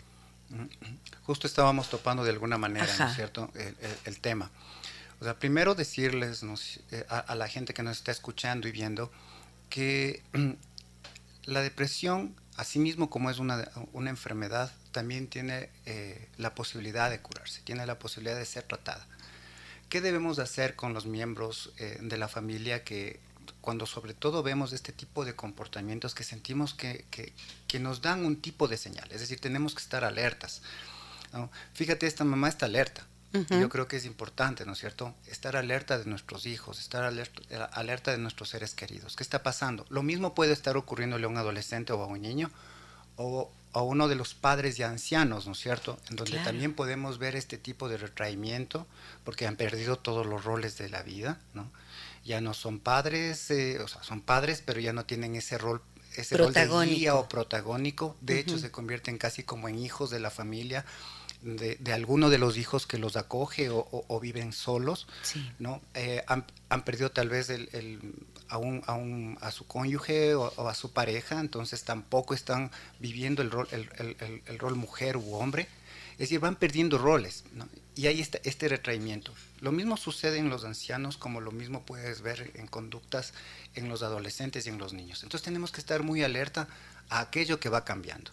[1.24, 3.52] Justo estábamos topando de alguna manera, ¿no es cierto?,
[4.06, 4.52] el, tema.
[5.20, 6.44] O sea, primero decirles
[6.92, 9.12] eh, a, la gente que nos está escuchando y viendo
[9.70, 10.22] que
[11.46, 17.86] la depresión, asimismo como es una, enfermedad, también tiene eh, la posibilidad de curarse, tiene
[17.86, 19.08] la posibilidad de ser tratada.
[19.89, 23.20] ¿Qué debemos hacer con los miembros eh, de la familia que
[23.63, 28.41] cuando sobre todo vemos este tipo de comportamientos que sentimos que, que, nos dan un
[28.41, 30.62] tipo de señal, es decir, tenemos que estar alertas.
[31.73, 33.08] Fíjate, esta mamá está alerta.
[33.49, 35.15] Yo creo que es importante, ¿no es cierto?
[35.26, 39.15] Estar alerta de nuestros hijos, estar alerta, alerta de nuestros seres queridos.
[39.15, 39.86] ¿Qué está pasando?
[39.89, 42.52] Lo mismo puede estar ocurriéndole a un adolescente o a un niño
[43.15, 45.97] o a uno de los padres ya ancianos, ¿no es cierto?
[46.10, 48.86] En donde también podemos ver este tipo de retraimiento
[49.23, 51.71] porque han perdido todos los roles de la vida, ¿no?
[52.23, 55.81] Ya no son padres, eh, o sea, son padres, pero ya no tienen ese rol
[56.15, 58.15] ese rol de guía o protagónico.
[58.21, 60.86] De hecho, se convierten casi como en hijos de la familia,
[61.41, 65.07] de, de alguno de los hijos que los acoge o, viven solos.
[65.59, 65.81] ¿no?
[65.95, 68.13] Eh, han, han, perdido tal vez el, el
[68.47, 73.41] a, un, a, un, a, su cónyuge o, a su pareja, entonces tampoco están viviendo
[73.41, 75.67] el rol, el, el rol mujer u hombre.
[76.13, 77.43] Es decir, van perdiendo roles.
[77.54, 77.67] ¿no?
[77.95, 79.34] Y hay este, este retraimiento.
[79.60, 83.34] Lo mismo sucede en los ancianos como lo mismo puedes ver en conductas
[83.76, 85.23] en los adolescentes y en los niños.
[85.23, 86.67] Entonces tenemos que estar muy alerta
[87.10, 88.32] a aquello que va cambiando.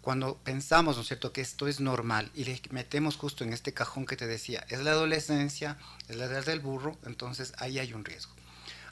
[0.00, 3.74] Cuando pensamos, ¿no es cierto?, que esto es normal y le metemos justo en este
[3.74, 5.76] cajón que te decía, es la adolescencia,
[6.08, 8.32] es la edad del burro, entonces ahí hay un riesgo.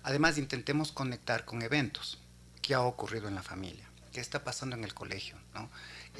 [0.03, 2.19] Además, intentemos conectar con eventos.
[2.61, 3.88] ¿Qué ha ocurrido en la familia?
[4.12, 5.37] ¿Qué está pasando en el colegio?
[5.55, 5.71] ¿no?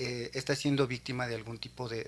[0.01, 2.07] Eh, está siendo víctima de algún tipo de,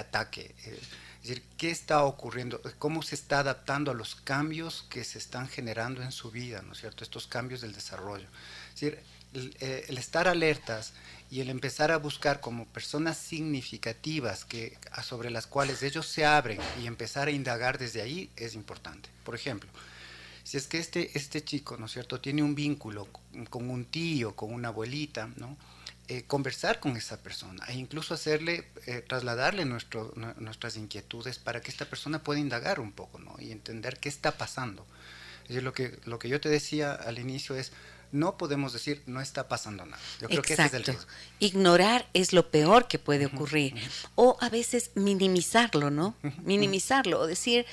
[0.00, 0.52] ataque.
[0.64, 0.80] Eh,
[1.22, 2.60] es decir, ¿qué está ocurriendo?
[2.80, 6.72] ¿Cómo se está adaptando a los cambios que se están generando en su vida, ¿no
[6.72, 7.04] es cierto?
[7.04, 8.26] Estos cambios del desarrollo.
[8.74, 8.98] Es decir,
[9.32, 10.92] el, eh, estar alertas
[11.30, 16.58] y el empezar a buscar como personas significativas que, sobre las cuales ellos se abren
[16.82, 19.08] y empezar a indagar desde ahí es importante.
[19.22, 19.70] Por ejemplo,
[20.42, 23.06] si es que este, este chico, ¿no es cierto?, tiene un vínculo
[23.50, 25.56] con un tío, con una abuelita, ¿no?
[26.10, 31.70] Eh, conversar con esa persona e incluso hacerle, eh, trasladarle nuestro, nuestras inquietudes para que
[31.70, 33.36] esta persona pueda indagar un poco ¿no?
[33.38, 34.86] y entender qué está pasando.
[35.42, 37.72] Es decir, lo que, lo que yo te decía al inicio es,
[38.10, 40.02] no podemos decir no está pasando nada.
[40.18, 41.04] Yo creo que ese es el riesgo.
[41.40, 43.74] Ignorar es lo peor que puede ocurrir.
[44.14, 46.14] O a veces minimizarlo, ¿no?
[46.42, 47.66] Minimizarlo o decir,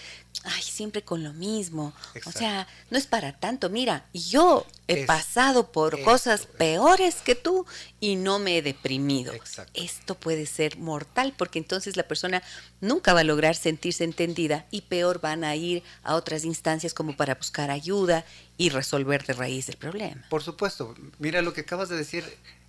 [0.45, 1.93] ay, siempre con lo mismo.
[2.25, 3.69] O sea, no es para tanto.
[3.69, 7.65] Mira, yo he pasado por cosas peores que tú
[7.99, 9.33] y no me he deprimido.
[9.73, 12.43] Esto puede ser mortal porque entonces la persona
[12.81, 17.17] nunca va a lograr sentirse entendida y peor van a ir a otras instancias como
[17.17, 18.25] para buscar ayuda
[18.57, 20.25] y resolver de raíz el problema.
[20.29, 20.95] Por supuesto.
[21.19, 22.23] Mira, lo que acabas de decir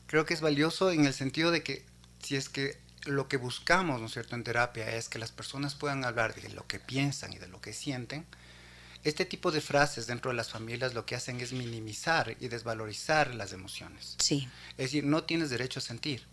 [0.06, 1.84] creo que es valioso en el sentido de que
[2.22, 5.75] si es que lo que buscamos, ¿no es cierto?, en terapia es que las personas
[5.75, 8.27] puedan hablar de lo que piensan y de lo que sienten.
[9.05, 13.35] Este tipo de frases dentro de las familias lo que hacen es minimizar y desvalorizar
[13.35, 14.16] las emociones.
[14.19, 14.49] Sí.
[14.73, 16.25] Es decir, no tienes derecho a sentir.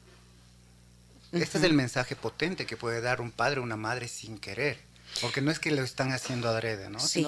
[1.31, 4.79] Este es el mensaje potente que puede dar un padre o una madre sin querer.
[5.21, 6.99] Porque no es que lo están haciendo adrede, ¿no?
[6.99, 7.25] Sí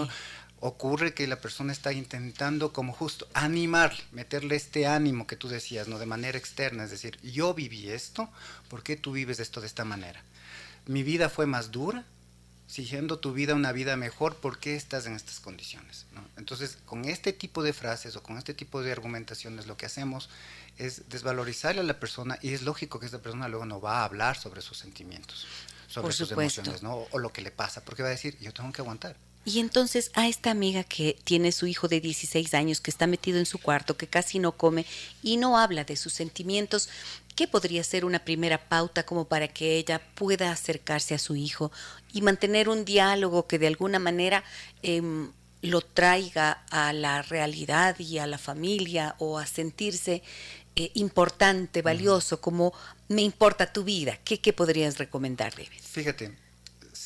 [0.59, 5.87] ocurre que la persona está intentando como justo animar, meterle este ánimo que tú decías,
[5.87, 5.99] ¿no?
[5.99, 8.29] De manera externa, es decir, yo viví esto,
[8.69, 10.23] ¿por qué tú vives esto de esta manera?
[10.85, 12.05] Mi vida fue más dura,
[12.67, 16.05] siguiendo tu vida una vida mejor, ¿por qué estás en estas condiciones?
[16.37, 20.29] Entonces, con este tipo de frases o con este tipo de argumentaciones, lo que hacemos
[20.77, 24.05] es desvalorizarle a la persona y es lógico que esta persona luego no va a
[24.05, 25.45] hablar sobre sus sentimientos,
[25.87, 27.07] sobre sus emociones, ¿no?
[27.11, 29.15] O lo que le pasa, porque va a decir, yo tengo que aguantar.
[29.45, 33.37] Y entonces a esta amiga que tiene su hijo de 16 años, que está metido
[33.37, 34.87] en su cuarto, que casi no come
[35.21, 36.89] y no habla de sus sentimientos,
[37.35, 41.71] ¿qué podría ser una primera pauta como para que ella pueda acercarse a su hijo
[42.11, 44.43] y mantener un diálogo que de alguna manera
[44.81, 45.31] em,
[45.61, 50.23] lo traiga a la realidad y a la familia o a sentirse
[50.75, 52.73] eh, importante, valioso, como
[53.09, 54.17] me importa tu vida?
[54.23, 55.81] ¿Qué, qué podrías recomendar, David?
[55.81, 56.35] Fíjate,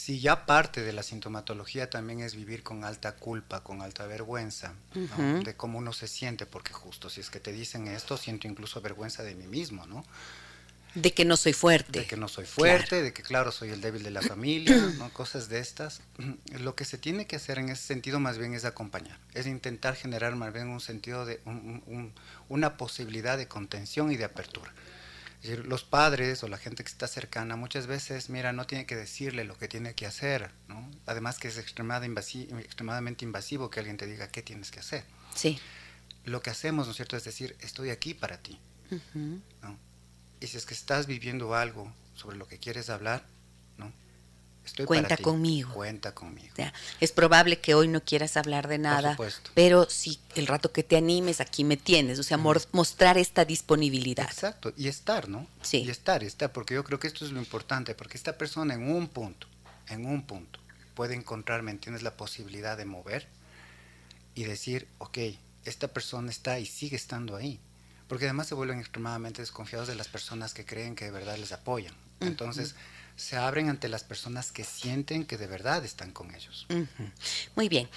[0.10, 4.74] si ya parte de la sintomatología también es vivir con alta culpa, con alta vergüenza,
[5.44, 8.82] de cómo uno se siente, porque justo si es que te dicen esto, siento incluso
[8.82, 10.04] vergüenza de mí mismo, ¿no?
[10.96, 12.00] De que no soy fuerte.
[12.00, 15.14] De que no soy fuerte, de que claro, soy el débil de la familia, ¿no?
[15.14, 16.02] cosas de estas.
[16.60, 19.96] Lo que se tiene que hacer en ese sentido más bien es acompañar, es intentar
[19.96, 21.40] generar más bien un sentido de
[22.48, 24.74] una posibilidad de contención y de apertura
[25.44, 29.46] los padres o la gente que está cercana muchas veces, mira, no tiene que decirle
[29.46, 30.90] lo que tiene que hacer, ¿no?
[31.06, 35.06] Además que es extremadamente invasivo que alguien te diga qué tienes que hacer.
[35.36, 35.58] Sí.
[36.26, 38.60] Lo que hacemos, ¿no es cierto?, es decir, estoy aquí para ti,
[40.42, 43.26] Y si es que estás viviendo algo sobre lo que quieres hablar,
[44.86, 45.74] Cuenta conmigo.
[45.74, 46.54] Cuenta conmigo.
[47.00, 49.18] es probable que hoy no quieras hablar de nada,
[49.54, 52.20] pero si el rato que te animes, aquí me tienes.
[52.20, 54.26] O sea, mostrar esta disponibilidad.
[54.26, 55.48] Exacto, y estar, ¿no?
[55.62, 55.84] Sí.
[55.86, 58.92] Y estar, estar, porque yo creo que esto es lo importante, porque esta persona en
[58.92, 59.48] un punto,
[59.88, 60.60] en un punto,
[60.94, 63.28] puede encontrar, ¿me entiendes?, la posibilidad de mover
[64.36, 65.18] y decir, ok,
[65.66, 67.60] esta persona está y sigue estando ahí.
[68.08, 71.52] Porque además se vuelven extremadamente desconfiados de las personas que creen que de verdad les
[71.52, 71.94] apoyan.
[72.20, 72.76] Entonces,
[73.20, 76.66] se abren ante las personas que sienten que de verdad están con ellos.
[77.56, 77.90] Muy bien.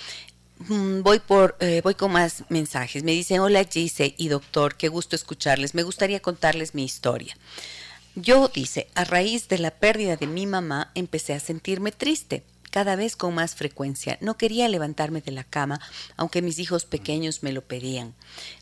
[0.58, 3.04] Mm, voy, por, eh, voy con más mensajes.
[3.04, 5.74] Me dicen, hola Gise y doctor, qué gusto escucharles.
[5.74, 7.36] Me gustaría contarles mi historia.
[8.14, 12.96] Yo, dice, a raíz de la pérdida de mi mamá, empecé a sentirme triste, cada
[12.96, 14.18] vez con más frecuencia.
[14.20, 15.80] No quería levantarme de la cama,
[16.16, 18.14] aunque mis hijos pequeños me lo pedían.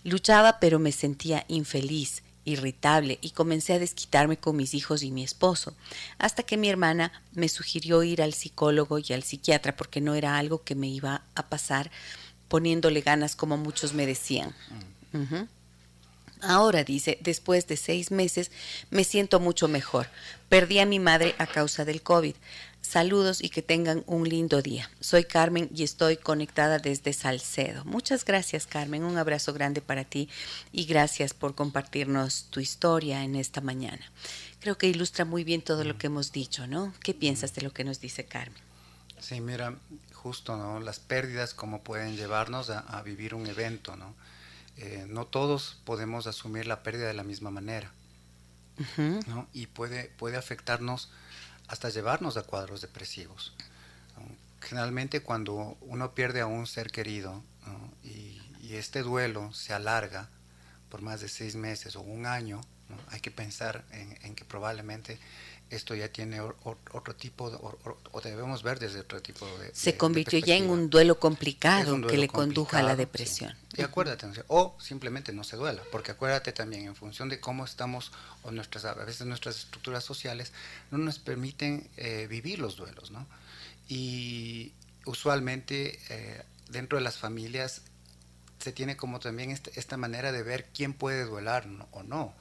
[0.05, 5.23] Luchaba, pero me sentía infeliz irritable y comencé a desquitarme con mis hijos y mi
[5.23, 5.75] esposo,
[6.19, 10.39] hasta que mi hermana me sugirió ir al psicólogo y al psiquiatra porque no era
[10.39, 11.91] algo que me iba a pasar
[12.49, 14.55] poniéndole ganas como muchos me decían.
[16.43, 18.51] Ahora, dice, después de seis meses
[18.91, 20.09] me siento mucho mejor.
[20.49, 22.35] Perdí a mi madre a causa del COVID.
[22.83, 24.91] Saludos y que tengan un lindo día.
[25.01, 27.85] Soy Carmen y estoy conectada desde Salcedo.
[27.85, 30.29] Muchas gracias Carmen, un abrazo grande para ti
[30.73, 34.11] y gracias por compartirnos tu historia en esta mañana.
[34.61, 36.93] Creo que ilustra muy bien todo lo que hemos dicho, ¿no?
[37.01, 38.61] ¿Qué piensas de lo que nos dice Carmen?
[39.21, 39.77] Sí, mira,
[40.15, 40.81] justo, ¿no?
[40.81, 44.15] Las pérdidas como pueden llevarnos a, vivir un evento, ¿no?
[44.79, 47.93] Eh, no todos podemos asumir la pérdida de la misma manera,
[48.97, 49.47] ¿no?
[49.53, 51.11] Y puede, puede afectarnos
[51.71, 53.55] hasta llevarnos a cuadros depresivos.
[54.61, 57.43] Generalmente cuando uno pierde a un ser querido
[58.03, 58.39] y,
[58.71, 60.29] este duelo se alarga
[60.91, 62.61] por más de seis meses o un año,
[63.09, 65.19] hay que pensar en, que probablemente
[65.71, 67.45] esto ya tiene otro tipo,
[68.13, 69.71] o, debemos ver desde otro tipo de...
[69.73, 73.57] Se convirtió ya en un duelo complicado que le condujo a la depresión.
[73.77, 78.11] Y acuérdate, o simplemente no se duela, porque acuérdate también, en función de cómo estamos,
[78.43, 80.53] o nuestras, a veces nuestras estructuras sociales,
[80.91, 83.27] no nos permiten eh, vivir los duelos, ¿no?
[83.89, 84.73] Y
[85.07, 87.83] usualmente eh, dentro de las familias
[88.59, 92.35] se tiene como también este, esta manera de ver quién puede duelar o no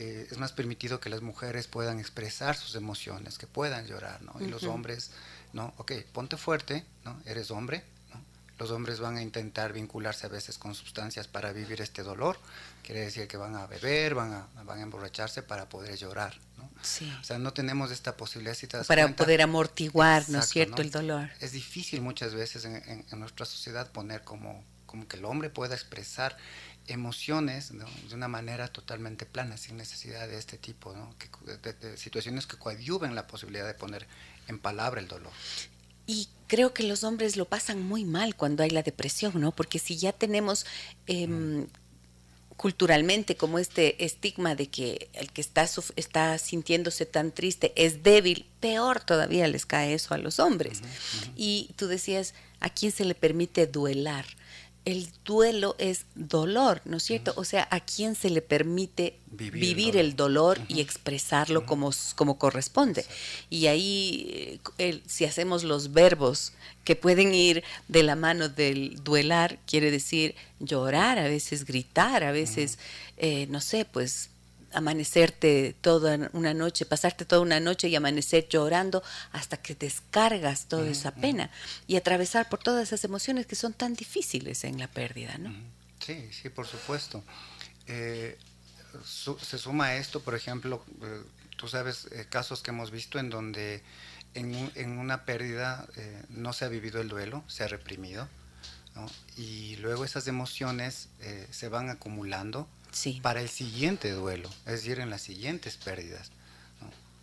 [0.00, 4.32] eh, es más permitido que las mujeres puedan expresar sus emociones, que puedan llorar, ¿no?
[4.40, 5.10] Y los hombres,
[5.52, 5.74] ¿no?
[5.76, 7.20] Ok, ponte fuerte, ¿no?
[7.26, 7.82] Eres hombre,
[8.14, 8.22] ¿no?
[8.60, 12.38] Los hombres van a intentar vincularse a veces con sustancias para vivir este dolor.
[12.84, 16.70] Quiere decir que van a beber, van a, van a emborracharse para poder llorar, ¿no?
[16.80, 17.12] Sí.
[17.20, 18.54] O sea, no tenemos esta posibilidad.
[18.54, 21.28] Si para poder amortiguar, ¿no es cierto?, el dolor.
[21.40, 25.74] Es difícil muchas veces en, en nuestra sociedad poner como, como que el hombre pueda
[25.74, 26.36] expresar
[26.88, 30.94] emociones de una manera totalmente plana, sin necesidad de este tipo,
[31.44, 34.06] de, situaciones que coadyuven la posibilidad de poner
[34.48, 35.32] en palabra el dolor.
[36.06, 39.52] Y creo que los hombres lo pasan muy mal cuando hay la depresión, ¿no?
[39.52, 40.64] Porque si ya tenemos
[41.06, 41.66] em,
[42.56, 48.46] culturalmente como este estigma de que el que está, está sintiéndose tan triste es débil,
[48.58, 50.80] peor todavía les cae eso a los hombres.
[51.36, 54.26] Y tú decías, ¿a quién se le permite duelar?
[54.84, 57.32] El duelo es dolor, ¿no es cierto?
[57.36, 63.04] O sea, ¿a quién se le permite vivir, el dolor, y expresarlo como, como corresponde?
[63.50, 66.52] Y ahí, eh, si hacemos los verbos
[66.84, 72.32] que pueden ir de la mano del duelar, quiere decir llorar, a veces gritar, a
[72.32, 72.78] veces,
[73.18, 74.30] eh, no sé, pues
[74.72, 79.02] amanecerte toda una noche, pasarte toda una noche y amanecer llorando
[79.32, 81.50] hasta que descargas toda esa pena
[81.86, 85.52] y atravesar por todas esas emociones que son tan difíciles en la pérdida, ¿no?
[86.00, 87.22] Sí, sí, por supuesto.
[87.86, 88.38] Eh,
[89.04, 91.22] se suma a esto, por ejemplo, eh,
[91.56, 93.82] tú sabes eh, casos que hemos visto en donde
[94.34, 95.86] en, en una pérdida
[96.28, 98.28] no se ha vivido el duelo, se ha reprimido,
[99.36, 101.08] y luego esas emociones
[101.50, 102.68] se van acumulando
[103.22, 106.30] para el siguiente duelo, es decir, en las siguientes pérdidas.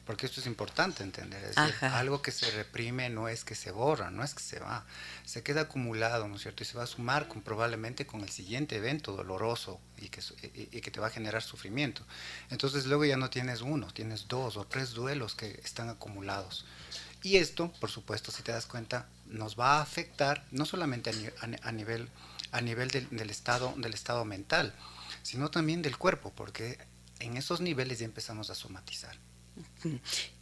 [0.05, 1.43] Porque esto es importante entender.
[1.43, 4.59] Es decir, algo que se reprime no es que se borra, no es que se
[4.59, 4.85] va,
[5.25, 6.61] se queda acumulado, ¿no es cierto?
[6.61, 10.21] Y se va a sumar con, probablemente con el siguiente evento doloroso y que,
[10.53, 12.03] y que te va a generar sufrimiento.
[12.51, 16.65] Entonces luego ya no tienes uno, tienes dos o tres duelos que están acumulados.
[17.25, 21.71] Y esto, por supuesto, si te das cuenta, nos va a afectar no solamente a,
[21.71, 22.07] nivel,
[22.51, 24.71] a nivel del, estado, del estado mental,
[25.25, 26.77] sino también del cuerpo, porque
[27.19, 29.17] en esos niveles ya empezamos a somatizar.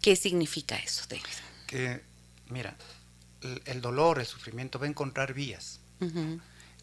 [0.01, 1.23] ¿Qué significa eso, David?
[1.67, 2.01] Que,
[2.49, 2.75] mira,
[3.63, 5.79] el, dolor, el sufrimiento va a encontrar vías.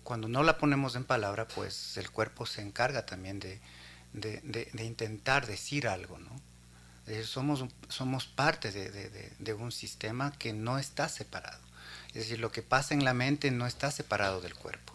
[0.02, 3.60] Cuando no la ponemos en palabra, pues el cuerpo se encarga también de,
[4.82, 6.40] intentar decir algo, ¿no?
[7.06, 11.60] Eh, somos, somos parte de, un sistema que no está separado.
[12.08, 14.89] Es decir, lo que pasa en la mente no está separado del cuerpo.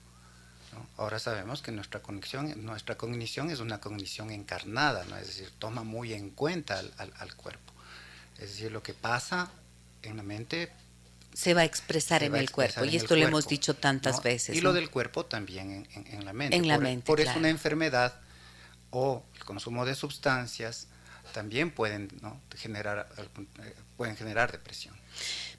[0.98, 5.18] Ahora sabemos que nuestra conexión, nuestra cognición es una cognición encarnada, ¿no?
[5.18, 7.74] es decir, toma muy en cuenta al, cuerpo.
[8.36, 9.52] Es decir, lo que pasa
[10.04, 10.72] en la mente
[11.34, 14.56] se va a expresar en el cuerpo y esto lo hemos dicho tantas veces.
[14.56, 16.56] Y lo del cuerpo también en, la mente.
[16.56, 17.06] En la mente.
[17.06, 18.22] Por eso una enfermedad
[18.91, 20.88] o el consumo de sustancias
[21.34, 22.10] también pueden
[22.56, 24.96] generar eh, pueden generar depresión.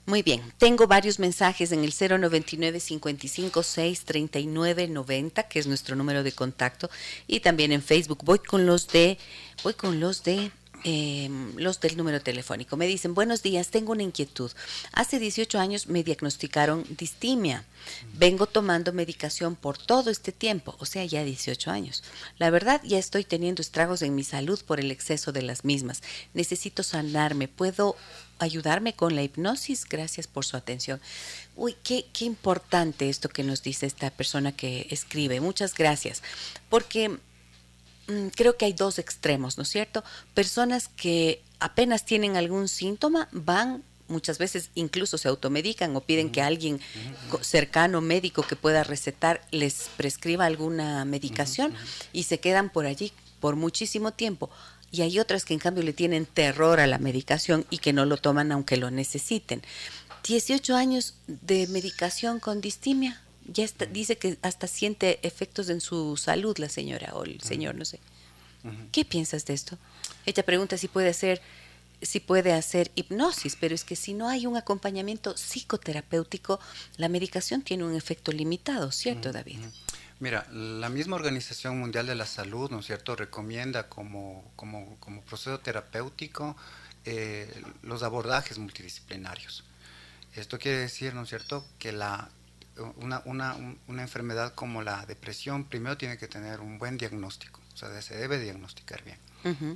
[0.07, 5.97] Muy bien, tengo varios mensajes en el 099 55 6 39 90, que es nuestro
[5.97, 6.89] número de contacto,
[7.27, 8.19] y también en Facebook.
[8.23, 9.17] Voy con los de,
[9.63, 10.49] voy con los de
[10.85, 12.77] em, los del número telefónico.
[12.77, 14.49] Me dicen, buenos días, tengo una inquietud.
[14.93, 17.65] Hace 18 años me diagnosticaron distimia.
[18.13, 22.01] Vengo tomando medicación por todo este tiempo, o sea, ya 18 años.
[22.37, 26.01] La verdad, ya estoy teniendo estragos en mi salud por el exceso de las mismas.
[26.33, 27.49] Necesito sanarme.
[27.49, 27.97] ¿Puedo
[28.39, 29.85] ayudarme con la hipnosis.
[29.85, 31.01] Gracias por su atención.
[31.55, 35.39] Uy, qué, qué importante esto que nos dice esta persona que escribe.
[35.41, 36.23] Muchas gracias.
[36.69, 40.03] Porque mm, creo que hay dos extremos, ¿no es cierto?
[40.33, 46.41] Personas que apenas tienen algún síntoma van muchas veces incluso se automedican o piden que
[46.41, 46.79] alguien
[47.41, 51.73] cercano, médico que pueda recetar, les prescriba alguna medicación
[52.13, 54.49] y se quedan por allí por muchísimo tiempo
[54.91, 58.05] y hay otras que en cambio le tienen terror a la medicación y que no
[58.05, 59.61] lo toman aunque lo necesiten.
[60.23, 63.21] 18 años de medicación con distimia.
[63.45, 67.85] Ya dice que hasta siente efectos en su salud la señora o el señor, no
[67.85, 67.99] sé.
[68.91, 69.77] ¿Qué piensas de esto?
[70.25, 71.41] Ella pregunta si puede hacer
[72.01, 76.59] si puede hacer hipnosis, pero es que si no hay un acompañamiento psicoterapéutico,
[76.97, 79.59] la medicación tiene un efecto limitado, ¿cierto, David?
[80.19, 85.21] Mira, la misma Organización Mundial de la Salud, ¿no es cierto?, recomienda como, como, como
[85.21, 86.55] proceso terapéutico
[87.05, 89.63] eh, los abordajes multidisciplinarios.
[90.35, 92.29] Esto quiere decir, ¿no es cierto?, que la,
[92.97, 93.55] una, una,
[93.87, 98.15] una, enfermedad como la depresión primero tiene que tener un buen diagnóstico, o sea, se
[98.15, 99.17] debe diagnosticar bien.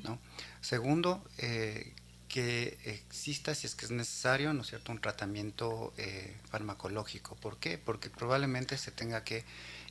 [0.04, 0.20] ¿no?
[0.60, 1.94] Segundo, eh,
[2.28, 7.36] que exista, si es que es necesario, ¿no es cierto?, un tratamiento eh, farmacológico.
[7.36, 7.78] ¿Por qué?
[7.78, 9.44] Porque probablemente se tenga que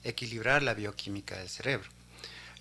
[0.05, 1.89] equilibrar la bioquímica del cerebro.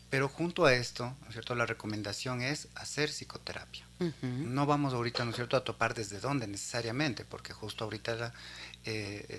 [0.09, 1.53] Pero junto a esto, ¿no es cierto?
[1.53, 3.85] La recomendación es hacer psicoterapia.
[4.21, 8.33] No vamos ahorita, ¿no es cierto?, a topar desde dónde necesariamente, porque justo ahorita la,
[8.85, 9.37] eh,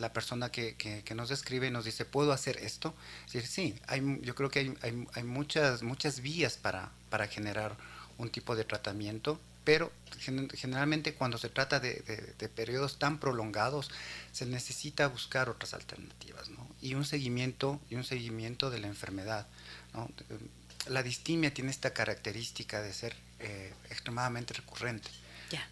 [0.00, 2.94] la persona que, que, nos escribe nos dice, ¿puedo hacer esto?
[3.26, 7.28] Es decir, sí, hay, yo creo que hay, hay, hay, muchas, muchas vías para, para
[7.28, 7.76] generar
[8.18, 9.90] un tipo de tratamiento pero
[10.52, 13.90] generalmente cuando se trata de, periodos tan prolongados
[14.30, 16.68] se necesita buscar otras alternativas ¿no?
[16.84, 19.46] Y un seguimiento y un seguimiento de la enfermedad
[19.94, 20.08] ¿no?
[20.88, 25.10] la distimia tiene esta característica de ser eh, extremadamente recurrente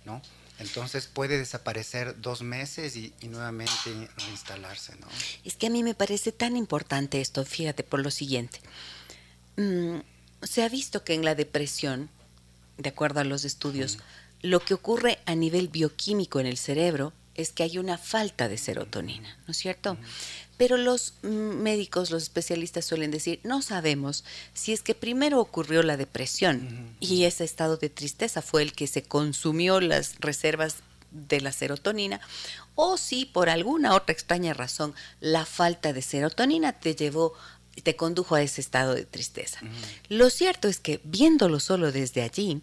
[0.05, 0.23] ¿no?
[0.59, 3.91] entonces puede desaparecer dos meses y, nuevamente
[4.31, 5.07] instalarse ¿no?
[5.45, 8.59] es que a mí me parece tan importante esto fíjate por lo siguiente
[9.57, 9.99] mm,
[10.43, 12.11] se ha visto que en la depresión
[12.79, 13.99] de acuerdo a los estudios,
[14.41, 18.59] lo que ocurre a nivel bioquímico en el cerebro es que hay una falta de
[18.59, 19.97] serotonina, ¿no es cierto?
[20.57, 24.24] Pero los médicos, los especialistas suelen decir, no sabemos
[24.55, 28.87] si es que primero ocurrió la depresión y ese estado de tristeza fue el que
[28.87, 30.76] se consumió las reservas
[31.11, 32.20] de la serotonina
[32.74, 37.35] o si por alguna otra extraña razón la falta de serotonina te llevó
[37.83, 39.61] te condujo a ese estado de tristeza.
[40.09, 42.61] Lo cierto es que viéndolo solo desde allí,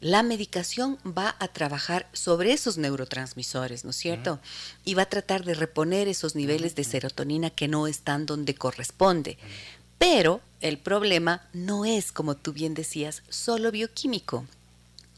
[0.00, 4.40] la medicación va a trabajar sobre esos neurotransmisores, ¿no es cierto?
[4.84, 9.38] Y va a tratar de reponer esos niveles de serotonina que no están donde corresponde.
[9.98, 14.46] Pero el problema no es, como tú bien decías, solo bioquímico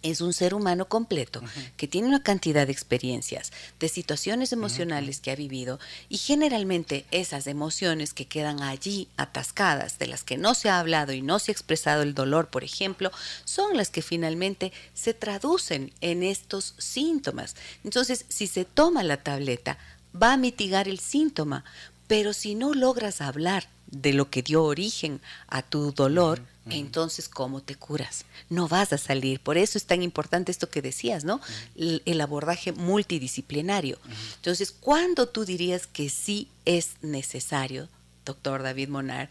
[0.03, 1.43] es un ser humano completo
[1.77, 5.79] que tiene una cantidad de experiencias, de situaciones emocionales que ha vivido
[6.09, 11.13] y generalmente esas emociones que quedan allí atascadas, de las que no se ha hablado
[11.13, 13.11] y no se ha expresado el dolor, por ejemplo,
[13.45, 17.57] son las que finalmente se traducen en estos síntomas.
[17.85, 19.79] Entonces, si se toma la tableta,
[20.21, 21.65] va a mitigar el síntoma,
[22.07, 27.61] pero si no logras hablar de lo que dio origen a tu dolor, entonces ¿cómo
[27.61, 28.25] te curas?
[28.49, 29.41] No vas a salir.
[29.41, 31.41] Por eso es tan importante esto que decías, ¿no?
[31.77, 33.99] el, abordaje multidisciplinario.
[34.37, 37.89] Entonces, ¿cuándo tú dirías que sí es necesario,
[38.25, 39.29] doctor David Monar,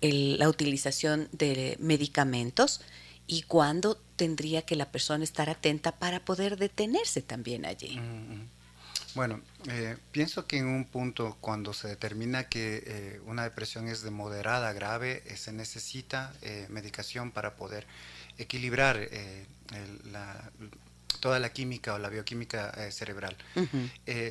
[0.00, 2.80] la utilización de medicamentos?
[3.26, 8.00] ¿Y cuándo tendría que la persona estar atenta para poder detenerse también allí?
[9.16, 9.40] Bueno,
[9.70, 14.10] eh, pienso que en un punto cuando se determina que eh, una depresión es de
[14.10, 16.34] moderada a grave, eh, se necesita
[16.68, 17.86] medicación para poder
[18.36, 19.08] equilibrar
[21.20, 23.34] toda la química o la bioquímica cerebral.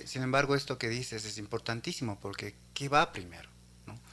[0.05, 3.49] sin embargo, esto que dices es importantísimo porque ¿qué va primero?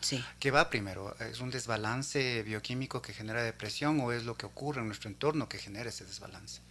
[0.00, 0.24] Sí.
[0.40, 1.14] ¿Qué va primero?
[1.20, 5.50] ¿Es un desbalance bioquímico que genera depresión o es lo que ocurre en nuestro entorno
[5.50, 6.62] que genera ese desbalance?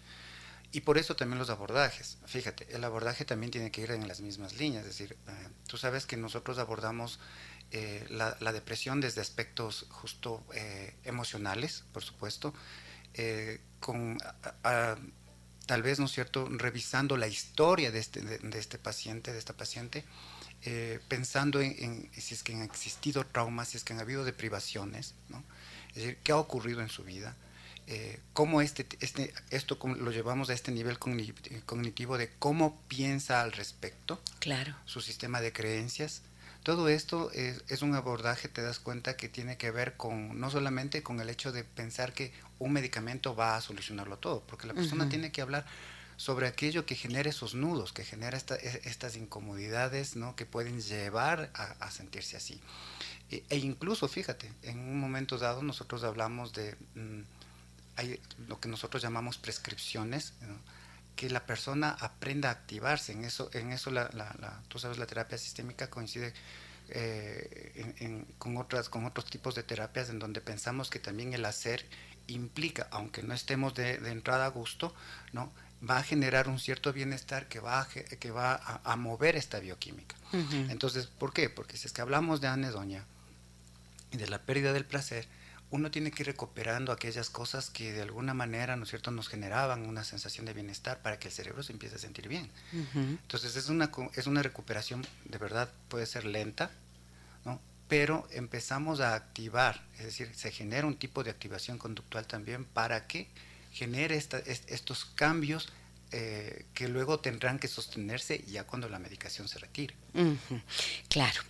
[0.74, 2.17] Y por eso también los abordajes.
[2.26, 4.86] Fíjate, el abordaje también tiene que ir en las mismas líneas.
[4.86, 7.19] Es decir, eh, tú sabes que nosotros abordamos
[7.72, 12.53] eh, la, depresión desde aspectos justo eh, emocionales, por supuesto,
[13.82, 14.17] con
[15.65, 19.51] tal vez, ¿no es cierto?, revisando la historia de este, de, este paciente, de esta
[19.51, 20.05] paciente,
[21.09, 25.43] pensando en, si es que han existido traumas, si es que han habido deprivaciones, ¿no?
[25.89, 27.36] Es decir, qué ha ocurrido en su vida
[27.93, 33.51] eh, cómo este, este, esto lo llevamos a este nivel cognitivo de cómo piensa al
[33.51, 34.73] respecto, claro.
[34.85, 36.21] su sistema de creencias.
[36.63, 41.03] Todo esto es, un abordaje, te das cuenta, que tiene que ver con no solamente
[41.03, 45.09] con el hecho de pensar que un medicamento va a solucionarlo todo, porque la persona
[45.09, 45.65] tiene que hablar
[46.15, 50.37] sobre aquello que genera esos nudos, que genera e, estas incomodidades ¿no?
[50.37, 52.61] que pueden llevar a, sentirse así.
[53.29, 56.77] E, e, incluso, fíjate, en un momento dado nosotros hablamos de...
[56.95, 57.23] Mm,
[57.95, 60.33] hay lo que nosotros llamamos prescripciones,
[61.15, 63.11] que la persona aprenda a activarse.
[63.11, 66.33] En eso, en eso la, tú sabes, la terapia sistémica coincide
[66.89, 71.85] eh, con, otras, con otros tipos de terapias en donde pensamos que también el hacer
[72.27, 74.93] implica, aunque no estemos de, entrada a gusto,
[75.33, 75.51] ¿no?
[75.87, 80.15] va a generar un cierto bienestar que va a, que va a, mover esta bioquímica.
[80.69, 81.49] Entonces, ¿por qué?
[81.49, 83.03] Porque si es que hablamos de anedonia
[84.11, 85.27] y de la pérdida del placer,
[85.72, 89.30] uno tiene que ir recuperando aquellas cosas que de alguna manera, ¿no es cierto?, nos
[89.30, 92.51] generaban una sensación de bienestar para que el cerebro se empiece a sentir bien.
[92.93, 96.72] Entonces es una, es una recuperación, de verdad, puede ser lenta,
[97.45, 97.61] ¿no?
[97.88, 103.07] Pero empezamos a activar, es decir, se genera un tipo de activación conductual también para
[103.07, 103.30] que
[103.72, 105.69] genere estos cambios
[106.11, 109.95] eh, que luego tendrán que sostenerse ya cuando la medicación se retire.
[111.07, 111.41] Claro.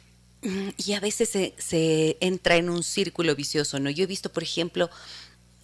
[0.78, 3.90] Y a veces se, entra en un círculo vicioso, ¿no?
[3.90, 4.90] Yo he visto, por ejemplo,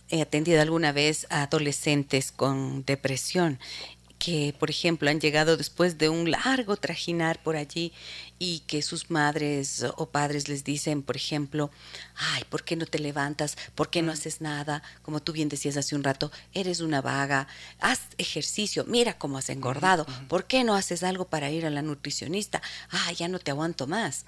[0.10, 3.60] he atendido alguna vez a adolescentes con depresión
[4.18, 7.94] que, por ejemplo, han llegado después de un largo trajinar por allí
[8.40, 11.70] y que sus madres o padres les dicen, por ejemplo,
[12.16, 13.58] ay, ¿por qué no te levantas?
[13.76, 14.82] ¿Por qué no haces nada?
[15.04, 17.48] Como tú bien decías hace un rato, eres una vaga,
[17.80, 21.82] haz ejercicio, mira cómo has engordado, ¿por qué no haces algo para ir a la
[21.82, 22.62] nutricionista?
[22.90, 24.26] Ay, ya no te aguanto más.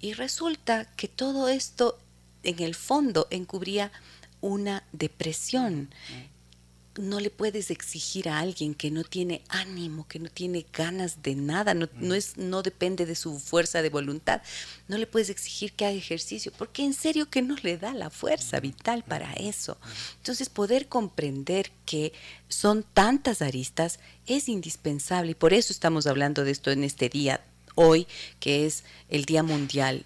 [0.00, 1.98] Y resulta que todo esto
[2.42, 3.92] en el fondo encubría
[4.40, 5.90] una depresión.
[6.98, 11.34] No le puedes exigir a alguien que no tiene ánimo, que no tiene ganas de
[11.34, 14.42] nada, no, es, no depende de su fuerza de voluntad.
[14.88, 18.10] No le puedes exigir que haga ejercicio, porque en serio que no le da la
[18.10, 19.78] fuerza vital para eso.
[20.16, 22.12] Entonces, poder comprender que
[22.48, 27.40] son tantas aristas es indispensable y por eso estamos hablando de esto en este día
[27.80, 28.06] hoy,
[28.38, 30.04] que es el Día Mundial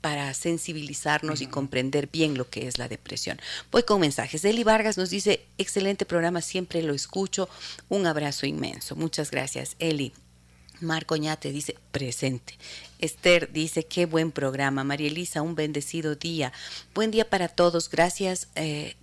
[0.00, 3.40] para sensibilizarnos y comprender bien lo que es la depresión.
[3.72, 4.44] Voy con mensajes.
[4.44, 7.48] Eli Vargas nos dice, excelente programa, siempre lo escucho.
[7.88, 8.94] Un abrazo inmenso.
[8.94, 10.12] Muchas gracias, Eli.
[10.80, 12.56] Marco Ñate dice, presente.
[13.00, 14.84] Esther dice, qué buen programa.
[14.84, 16.52] María Elisa, un bendecido día.
[16.94, 17.90] Buen día para todos.
[17.90, 18.48] Gracias.
[18.54, 18.94] Eh,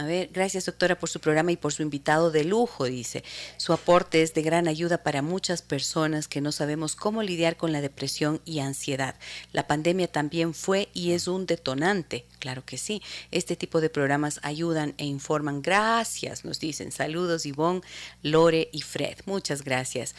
[0.00, 3.22] a ver, gracias doctora por su programa y por su invitado de lujo, dice.
[3.58, 7.70] Su aporte es de gran ayuda para muchas personas que no sabemos cómo lidiar con
[7.70, 9.14] la depresión y ansiedad.
[9.52, 13.02] La pandemia también fue y es un detonante, claro que sí.
[13.30, 15.60] Este tipo de programas ayudan e informan.
[15.60, 16.92] Gracias, nos dicen.
[16.92, 17.82] Saludos Ivonne,
[18.22, 19.18] Lore y Fred.
[19.26, 20.14] Muchas gracias.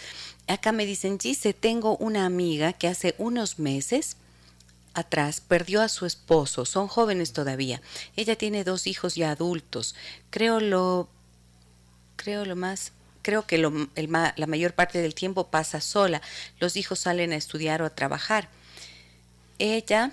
[0.46, 4.16] Acá me dicen, Gise, tengo una amiga que hace unos meses
[4.94, 7.82] atrás perdió a su esposo, son jóvenes todavía.
[8.16, 9.96] Ella tiene dos hijos ya adultos.
[10.30, 11.10] Creo lo
[12.16, 16.22] creo lo más creo que lo, la mayor parte del tiempo pasa sola.
[16.60, 18.50] Los hijos salen a estudiar o a trabajar.
[19.60, 20.12] Ella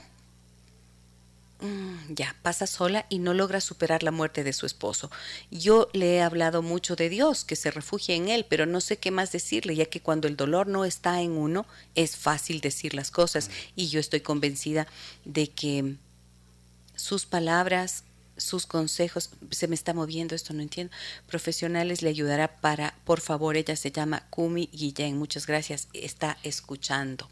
[1.61, 5.11] Mm, ya pasa sola y no logra superar la muerte de su esposo.
[5.51, 8.99] Yo le he hablado mucho de Dios, que se refugie en Él, pero no sé
[8.99, 12.95] qué más decirle, ya que cuando el dolor no está en uno, es fácil decir
[12.95, 13.51] las cosas.
[13.75, 14.87] Y yo estoy convencida
[15.25, 15.97] de que
[16.95, 18.05] sus palabras,
[18.37, 20.95] sus consejos, se me está moviendo esto, no entiendo,
[21.27, 27.29] profesionales le ayudará para, por favor, ella se llama Kumi Guillén, muchas gracias, está escuchando.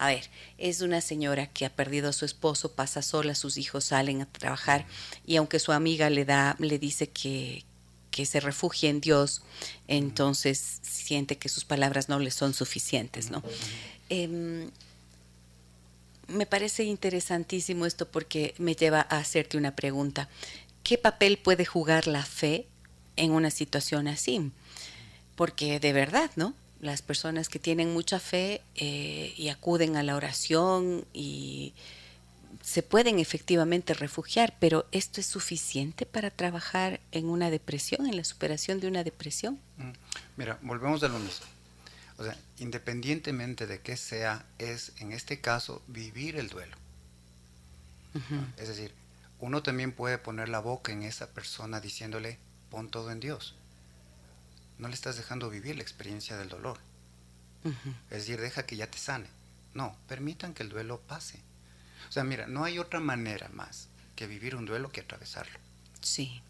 [0.00, 3.84] A ver, es una señora que ha perdido a su esposo, pasa sola, sus hijos
[3.84, 4.86] salen a trabajar
[5.26, 7.64] y aunque su amiga le da, le dice que,
[8.10, 9.42] que se refugie en Dios,
[9.88, 13.42] entonces siente que sus palabras no le son suficientes, ¿no?
[14.08, 14.70] Em,
[16.28, 20.30] me parece interesantísimo esto porque me lleva a hacerte una pregunta.
[20.82, 22.66] ¿Qué papel puede jugar la fe
[23.16, 24.50] en una situación así?
[25.36, 26.54] Porque de verdad, ¿no?
[26.80, 31.74] Las personas que tienen mucha fe eh, y acuden a la oración y
[32.62, 38.24] se pueden efectivamente refugiar, pero ¿esto es suficiente para trabajar en una depresión, en la
[38.24, 39.58] superación de una depresión?
[39.76, 39.92] Mm,
[40.36, 41.46] mira, volvemos a lo mismo.
[42.18, 46.76] O sea, independientemente de qué sea, es en este caso vivir el duelo.
[48.56, 48.92] Es decir,
[49.38, 53.54] uno también puede poner la boca en esa persona diciéndole, pon todo en Dios
[54.80, 56.78] no le estás dejando vivir la experiencia del dolor.
[58.10, 59.28] Es decir, deja que ya te sane.
[59.74, 61.38] No, permitan que el duelo pase.
[62.08, 65.58] O sea, mira, no hay otra manera más que vivir un duelo que atravesarlo.
[66.00, 66.42] Sí.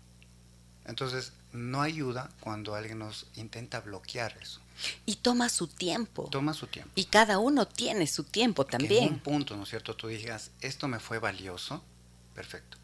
[0.84, 4.60] Entonces, no ayuda cuando alguien nos intenta bloquear eso.
[5.04, 6.28] Y toma su tiempo.
[6.30, 6.92] Toma su tiempo.
[6.94, 9.04] Y cada uno tiene su tiempo también.
[9.04, 9.96] en un punto, ¿no es cierto?
[9.96, 11.82] Tú digas, esto me fue valioso,
[12.34, 12.78] perfecto.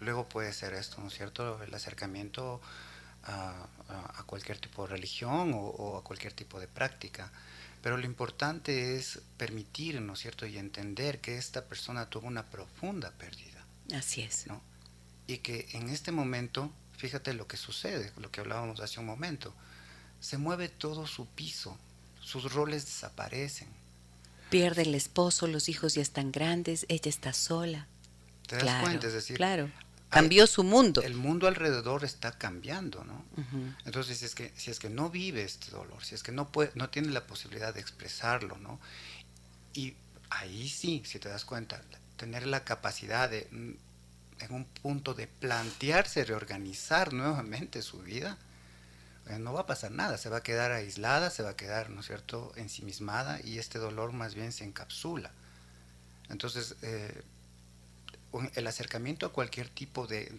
[0.00, 1.62] Luego puede ser esto, ¿no es cierto?
[1.62, 2.60] El acercamiento
[3.24, 7.30] a, cualquier tipo de religión o, a cualquier tipo de práctica.
[7.82, 12.46] Pero lo importante es permitir, ¿no es cierto?, y entender que esta persona tuvo una
[12.46, 13.66] profunda pérdida.
[13.94, 14.46] Así es.
[14.46, 14.62] ¿no?
[15.26, 19.52] Y que en este momento, fíjate lo que sucede, lo que hablábamos hace un momento,
[20.20, 21.76] se mueve todo su piso,
[22.20, 23.68] sus roles desaparecen.
[24.48, 27.88] Pierde el esposo, los hijos ya están grandes, ella está sola.
[28.46, 29.08] ¿Te das cuenta?
[29.08, 29.70] Es decir, claro
[30.12, 31.02] cambió su mundo.
[31.02, 33.24] El mundo alrededor está cambiando, ¿no?
[33.84, 36.52] Entonces, si es, que, si es que no vive este dolor, si es que no,
[36.52, 38.78] puede, no tiene la posibilidad de expresarlo, ¿no?
[39.74, 39.94] Y
[40.30, 41.82] ahí sí, si te das cuenta,
[42.16, 43.72] tener la capacidad de, mm,
[44.44, 48.38] en un punto de plantearse, reorganizar nuevamente su vida,
[49.28, 51.90] eh, no va a pasar nada, se va a quedar aislada, se va a quedar,
[51.90, 55.30] ¿no es cierto?, ensimismada y este dolor más bien se encapsula.
[56.28, 57.22] Entonces, eh,
[58.54, 60.30] el acercamiento a cualquier tipo de,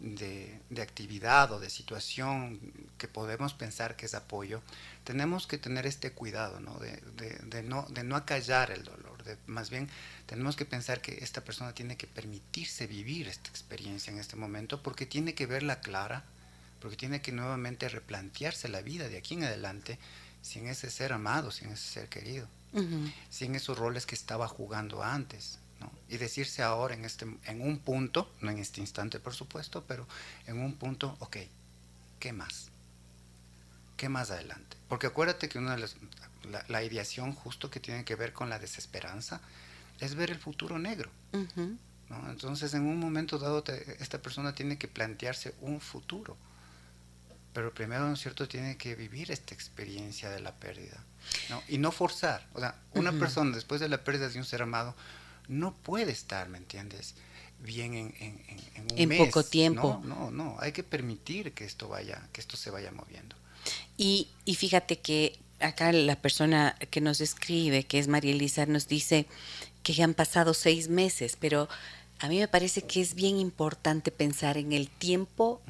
[0.00, 2.60] de, actividad o de situación
[2.98, 4.62] que podemos pensar que es apoyo,
[5.04, 6.78] tenemos que tener este cuidado, ¿no?
[6.78, 9.88] De, no, de no acallar el dolor, más bien
[10.26, 14.82] tenemos que pensar que esta persona tiene que permitirse vivir esta experiencia en este momento
[14.82, 16.24] porque tiene que verla clara,
[16.80, 19.98] porque tiene que nuevamente replantearse la vida de aquí en adelante
[20.42, 22.48] sin ese ser amado, sin ese ser querido,
[23.30, 25.58] sin esos roles que estaba jugando antes.
[26.08, 30.06] Y decirse ahora en, este, en un punto, no en este instante por supuesto, pero
[30.46, 31.36] en un punto, ok,
[32.18, 32.70] ¿qué más?
[33.96, 34.76] ¿Qué más adelante?
[34.88, 35.96] Porque acuérdate que una de las,
[36.68, 39.40] la, ideación justo que tiene que ver con la desesperanza
[40.00, 41.10] es ver el futuro negro.
[42.30, 43.62] Entonces en un momento dado
[43.98, 46.36] esta persona tiene que plantearse un futuro.
[47.52, 51.02] Pero primero, ¿no es cierto?, tiene que vivir esta experiencia de la pérdida.
[51.66, 52.46] Y no forzar.
[52.54, 54.94] O sea, una persona después de la pérdida de un ser amado
[55.48, 57.14] no puede estar, ¿me entiendes?
[57.60, 58.40] Bien en, en,
[58.74, 60.00] en un en poco tiempo.
[60.04, 63.34] No, no, no, hay que permitir que esto vaya, que esto se vaya moviendo.
[63.96, 68.86] Y, y fíjate que acá la persona que nos escribe, que es María Elisa, nos
[68.86, 69.26] dice
[69.82, 71.68] que ya han pasado seis meses, pero
[72.20, 75.60] a mí me parece que es bien importante pensar en el tiempo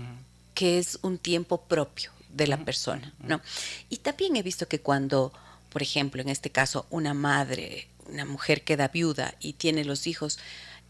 [0.55, 3.41] que es un tiempo propio de la persona, ¿no?
[3.89, 5.33] Y también he visto que cuando
[5.71, 10.39] por ejemplo, en este caso, una madre, una mujer queda viuda y tiene los hijos,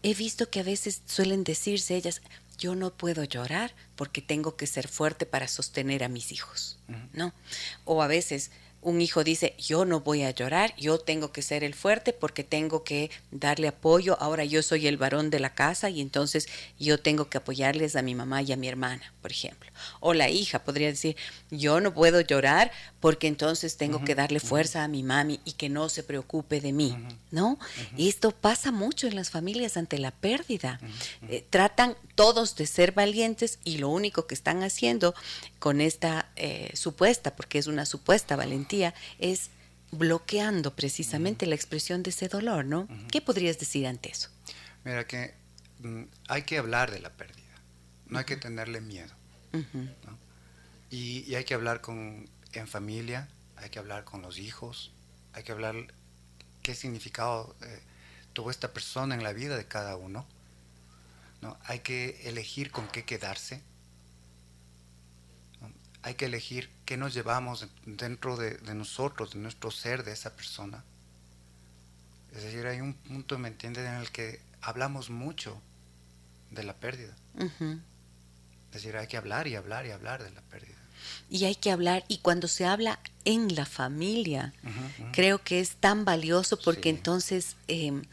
[0.03, 2.21] he visto que a veces suelen decirse ellas,
[2.57, 6.77] yo no puedo llorar porque tengo que ser fuerte para sostener a mis hijos,
[7.13, 7.33] ¿no?
[7.85, 8.51] O a veces
[8.81, 12.43] un hijo dice, yo no voy a llorar, yo tengo que ser el fuerte porque
[12.43, 16.47] tengo que darle apoyo, ahora yo soy el varón de la casa y entonces
[16.79, 19.69] yo tengo que apoyarles a mi mamá y a mi hermana, por ejemplo.
[19.99, 21.17] O la hija podría decir,
[21.51, 25.69] yo no puedo llorar porque entonces tengo que darle fuerza a mi mami y que
[25.69, 26.97] no se preocupe de mí,
[27.31, 27.59] ¿no?
[27.97, 30.79] Esto pasa mucho en las familias ante la pérdida.
[31.29, 35.15] Eh, tratan todos de ser valientes y lo único que están haciendo
[35.59, 39.51] con esta eh, supuesta, porque es una supuesta valentía, es
[39.91, 42.87] bloqueando precisamente la expresión de ese dolor, ¿no?
[43.11, 44.29] ¿Qué podrías decir ante eso?
[44.83, 45.33] Mira que
[45.79, 47.61] mm, hay que hablar de la pérdida,
[48.07, 49.13] no hay que tenerle miedo.
[50.89, 54.91] y, hay que hablar con en familia, hay que hablar con los hijos,
[55.33, 55.75] hay que hablar
[56.61, 57.81] qué significado eh,
[58.33, 60.25] tuvo esta persona en la vida de cada uno.
[61.41, 61.57] ¿no?
[61.65, 63.61] Hay que elegir con qué quedarse.
[66.01, 70.83] Hay que elegir qué nos llevamos dentro de, nosotros, de nuestro ser, de esa persona.
[72.33, 75.61] Es decir, hay un punto, ¿me entiendes?, en el que hablamos mucho
[76.51, 77.15] de la pérdida.
[77.37, 80.79] Es decir, hay que hablar y hablar y hablar de la pérdida
[81.29, 84.53] y hay que hablar y cuando se habla en la familia
[85.11, 88.03] creo que es tan valioso porque entonces em,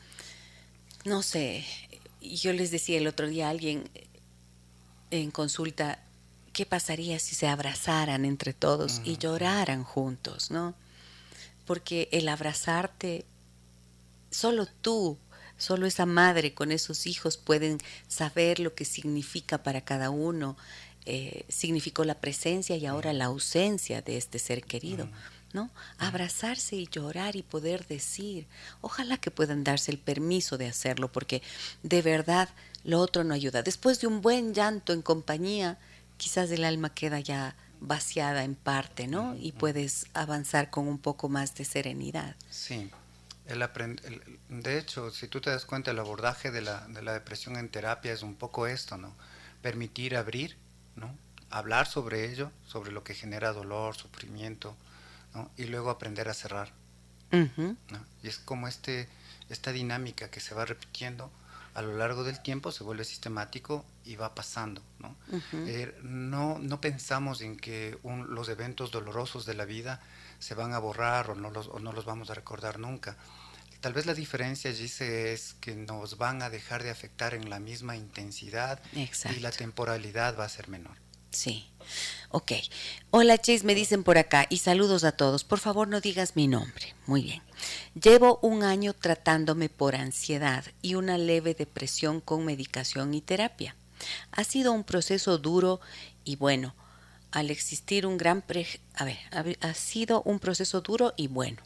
[1.04, 1.64] no sé
[2.20, 3.88] yo les decía el otro día a alguien
[5.10, 6.00] en consulta
[6.56, 10.74] qué pasaría si se abrazaran entre todos y lloraran juntos no
[11.66, 13.26] porque el abrazarte
[14.30, 15.18] solo tú
[15.58, 17.78] Solo esa madre con esos hijos pueden
[18.08, 20.54] saber lo que significa para cada uno
[21.08, 25.08] eh, significó la presencia y ahora la ausencia de este ser querido.
[25.52, 25.70] ¿no?
[25.98, 28.48] Abrazarse y llorar y poder decir,
[28.80, 31.42] ojalá que puedan darse el permiso de hacerlo, porque
[31.84, 32.48] de verdad
[32.82, 33.62] lo otro no ayuda.
[33.62, 35.78] Después de un buen llanto en compañía,
[36.16, 39.34] quizás el alma queda ya vaciada en parte, ¿no?
[39.36, 42.36] Y puedes avanzar con un poco más de serenidad.
[42.50, 42.90] Sí.
[43.46, 43.64] El
[44.48, 47.68] de hecho, si tú te das cuenta, el abordaje de la, de la depresión en
[47.68, 49.14] terapia es un poco esto, ¿no?
[49.62, 50.56] Permitir abrir
[50.96, 51.14] ¿no?
[51.50, 54.74] Hablar sobre ello, sobre lo que genera dolor, sufrimiento,
[55.58, 56.72] Y luego aprender a cerrar.
[57.30, 59.06] Y es como este,
[59.50, 61.30] esta dinámica que se va repitiendo
[61.76, 64.82] a lo largo del tiempo, se vuelve sistemático y va pasando.
[64.98, 65.14] ¿no?
[65.52, 67.98] Eh, no, no, pensamos en que
[68.28, 70.00] los eventos dolorosos de la vida
[70.38, 73.18] se van a borrar o no los, o no los vamos a recordar nunca.
[73.82, 77.60] Tal vez la diferencia, dice es que nos van a dejar de afectar en la
[77.60, 80.96] misma intensidad y la temporalidad va a ser menor.
[81.30, 81.66] Sí.
[82.30, 82.52] Ok.
[83.10, 85.44] Hola, Chase, me dicen por acá y saludos a todos.
[85.44, 86.94] Por favor, no digas mi nombre.
[87.06, 87.42] Muy bien.
[88.00, 93.76] Llevo un año tratándome por ansiedad y una leve depresión con medicación y terapia.
[94.32, 95.80] Ha sido un proceso duro
[96.24, 96.74] y bueno,
[97.30, 98.42] al existir un gran...
[98.42, 99.18] Pre a ver,
[99.60, 101.62] ha sido un proceso duro y bueno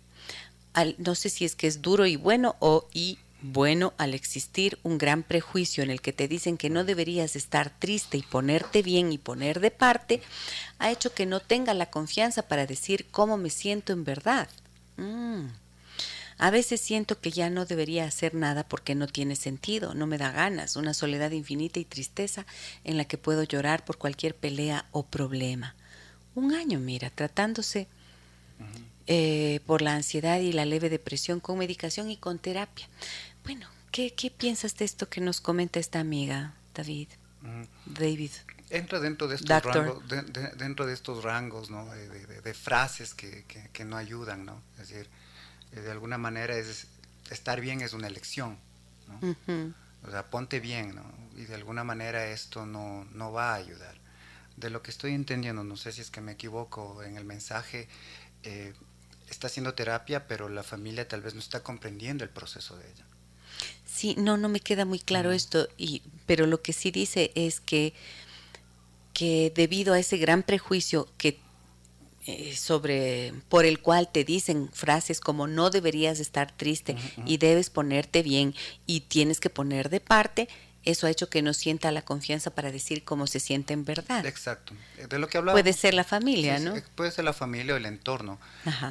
[0.99, 4.99] no sé si es que es duro y bueno o y bueno al existir un
[4.99, 9.13] gran prejuicio en el que te dicen que no deberías estar triste y ponerte bien
[9.13, 10.23] y poner de parte,
[10.79, 14.49] ha hecho que no tenga la confianza para decir cómo me siento en verdad.
[14.97, 15.47] Mm.
[16.39, 20.17] A veces siento que ya no debería hacer nada porque no tiene sentido, no me
[20.17, 22.47] da ganas, una soledad infinita y tristeza
[22.83, 25.75] en la que puedo llorar por cualquier pelea o problema.
[26.35, 27.89] Un año, mira, tratándose
[29.07, 32.89] eh, por la ansiedad y la leve depresión con medicación y con terapia.
[33.45, 37.09] Bueno, ¿qué, piensas de esto que nos comenta esta amiga, David?
[37.87, 38.31] David.
[38.69, 40.05] Entra dentro de estos rangos,
[40.57, 41.87] dentro de estos rangos, ¿no?
[41.87, 44.61] De, frases que, no ayudan, ¿no?
[44.79, 45.09] Es decir,
[45.73, 46.87] eh, de alguna manera es
[47.31, 48.59] estar bien es una elección,
[49.09, 49.73] ¿no?
[50.07, 51.05] O sea, ponte bien, ¿no?
[51.37, 53.97] Y de alguna manera esto no, no va a ayudar.
[54.57, 57.89] De lo que estoy entendiendo, no sé si es que me equivoco en el mensaje,
[58.43, 58.75] eh,
[59.29, 63.05] está haciendo terapia, pero la familia tal vez no está comprendiendo el proceso de ella.
[64.01, 67.61] Sí, no, no me queda muy claro esto, y, pero lo que sí dice es
[67.61, 67.93] que,
[69.13, 71.39] que debido a ese gran prejuicio que
[72.25, 76.97] eh, sobre por el cual te dicen frases como no deberías estar triste
[77.27, 78.55] y debes ponerte bien
[78.87, 80.49] y tienes que poner de parte,
[80.83, 84.25] eso ha hecho que no sienta la confianza para decir cómo se siente en verdad.
[84.25, 84.73] Exacto.
[85.11, 85.61] De lo que hablaba.
[85.61, 86.75] Puede ser la familia, ¿no?
[86.95, 88.41] Puede ser la familia o el entorno.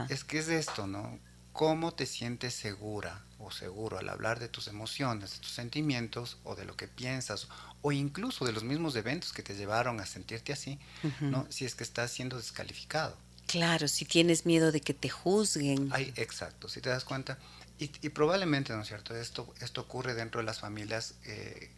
[0.07, 1.18] Es que es esto, ¿no?
[1.51, 6.56] ¿Cómo te sientes segura o seguro al hablar de tus emociones, de tus sentimientos o
[6.56, 7.48] de lo que piensas
[7.82, 10.78] o incluso de los mismos eventos que te llevaron a sentirte así,
[11.22, 11.48] ¿no?
[11.50, 13.16] Si es que estás siendo descalificado.
[13.48, 15.90] Claro, si tienes miedo de que te juzguen.
[15.92, 17.38] Ay, exacto, si te das cuenta.
[17.80, 19.16] Y, probablemente, ¿no es cierto?
[19.16, 21.72] Esto, esto ocurre dentro de las familias eh,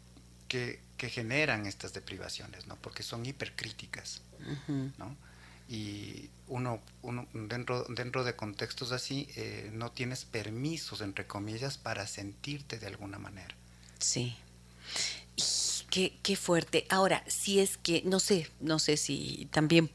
[0.48, 2.76] que, que, generan estas deprivaciones, ¿no?
[2.76, 4.22] Porque son hipercríticas,
[4.98, 5.16] ¿no?
[5.68, 12.08] Y uno, uno dentro, dentro de contextos así eh, no tienes permisos, entre comillas, para
[12.08, 13.56] sentirte de alguna manera.
[14.00, 14.36] Sí.
[15.90, 16.86] Qué, qué, fuerte.
[16.90, 19.90] Ahora, si es que, no sé, no sé si también,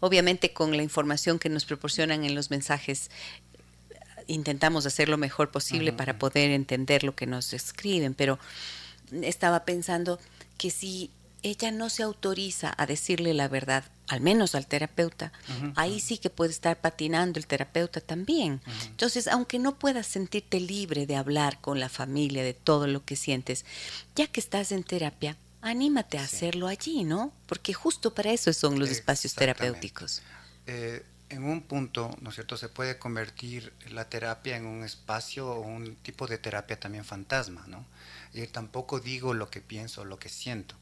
[0.00, 3.10] obviamente con la información que nos proporcionan en los mensajes,
[4.26, 8.38] intentamos hacer lo mejor posible para poder entender lo que nos escriben, pero
[9.10, 10.18] estaba pensando
[10.58, 11.10] que si
[11.42, 15.32] ella no se autoriza a decirle la verdad, al menos al terapeuta,
[15.74, 18.60] ahí sí que puede estar patinando el terapeuta también.
[18.86, 23.16] Entonces, aunque no puedas sentirte libre de hablar con la familia de todo lo que
[23.16, 23.64] sientes,
[24.14, 27.32] ya que estás en terapia, anímate a hacerlo allí, ¿no?
[27.46, 30.22] Porque justo para eso son los espacios terapéuticos.
[30.66, 35.50] Eh, en un punto, ¿no es cierto?, se puede convertir la terapia en un espacio
[35.50, 37.86] o un tipo de terapia también fantasma, ¿no?
[38.34, 40.74] Y tampoco digo lo que pienso, lo que siento.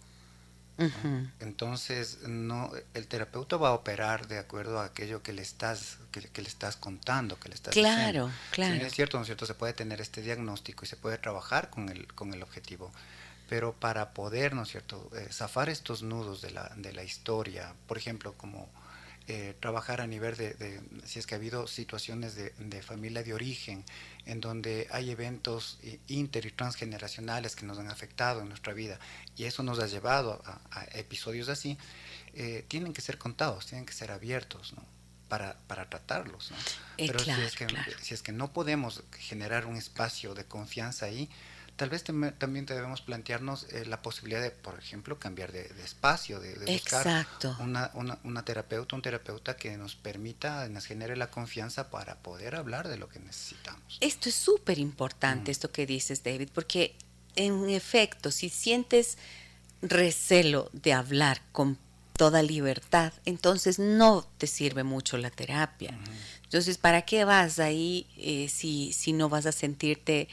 [1.41, 6.21] Entonces, no, el terapeuta va a operar de acuerdo a aquello que le estás, que,
[6.21, 9.47] le estás contando, que le estás claro, Claro, es cierto, ¿no es cierto?
[9.47, 12.93] Se puede tener este diagnóstico y se puede trabajar con el, con el objetivo.
[13.49, 17.75] Pero para poder, ¿no es cierto?, eh, zafar estos nudos de la, de la historia,
[17.87, 18.69] por ejemplo, como
[19.33, 23.85] eh, trabajar a nivel de, si es que ha habido situaciones de, familia de origen,
[24.27, 25.79] en donde hay eventos
[26.09, 28.99] inter y transgeneracionales que nos han afectado en nuestra vida,
[29.37, 31.79] y eso nos ha llevado a, episodios así,
[32.35, 34.75] eh, tienen que ser contados, tienen que ser abiertos,
[35.29, 36.51] Para, para tratarlos.
[36.97, 37.69] Eh, Pero si, es que,
[38.03, 41.31] si es que no podemos generar un espacio de confianza ahí,
[41.81, 46.55] tal vez también debemos plantearnos eh, la posibilidad de, por ejemplo, cambiar de, espacio, de,
[46.71, 47.27] buscar
[47.59, 47.91] una,
[48.23, 52.99] una, terapeuta, un terapeuta que nos permita, nos genere la confianza para poder hablar de
[52.99, 53.97] lo que necesitamos.
[54.03, 56.97] Esto es súper importante, esto que dices, David, porque
[57.35, 59.17] en efecto, si sientes
[59.81, 61.79] recelo de hablar con
[62.15, 65.99] toda libertad, entonces no te sirve mucho la terapia.
[66.45, 70.29] Entonces, ¿para qué vas ahí eh, si, si no vas a sentirte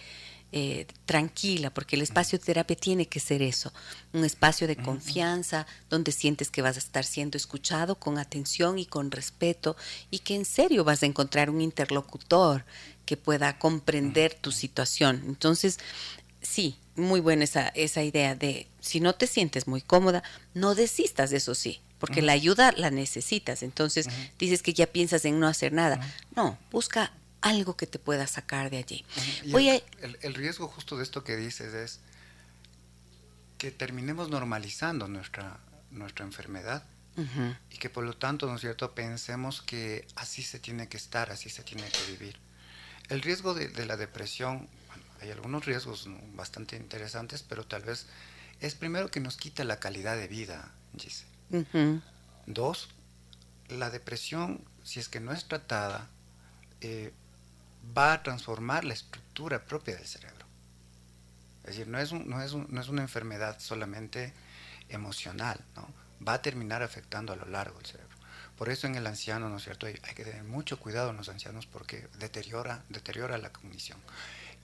[0.54, 3.74] eh, tranquila, porque el espacio de terapia tiene que ser eso,
[4.14, 8.86] un espacio de confianza donde sientes que vas a estar siendo escuchado con atención y
[8.86, 9.76] con respeto
[10.10, 12.64] y que en serio vas a encontrar un interlocutor
[13.06, 15.22] que pueda comprender tu situación.
[15.28, 15.80] Entonces,
[16.41, 20.24] sí, muy buena esa, esa idea de si no te sientes muy cómoda,
[20.54, 23.64] no desistas, eso sí, porque la ayuda la necesitas.
[23.64, 24.08] Entonces
[24.39, 26.00] dices que ya piensas en no hacer nada.
[26.36, 27.12] No, busca
[27.42, 29.06] algo que te pueda sacar de allí.
[30.22, 32.00] el, riesgo justo de esto que dices es
[33.58, 35.60] que terminemos normalizando nuestra,
[35.92, 36.84] nuestra enfermedad
[37.72, 41.32] y que por lo tanto, ¿no es cierto?, pensemos que así se tiene que estar,
[41.32, 42.38] así se tiene que vivir.
[43.10, 48.06] El riesgo de, la depresión, bueno, hay algunos riesgos bastante interesantes, pero tal vez
[48.60, 51.26] es primero que nos quita la calidad de vida, Gise.
[52.46, 52.90] Dos,
[53.70, 56.10] la depresión, si es que no es tratada,
[56.82, 57.12] eh,
[57.96, 60.46] va a transformar la estructura propia del cerebro.
[61.64, 64.34] Es decir, no es, no es, no es una enfermedad solamente
[64.90, 65.88] emocional, ¿no?
[66.26, 68.16] va a terminar afectando a lo largo del cerebro.
[68.58, 69.86] Por eso en el anciano, ¿no es cierto?
[69.86, 74.00] Hay, que tener mucho cuidado en los ancianos porque deteriora, deteriora la cognición.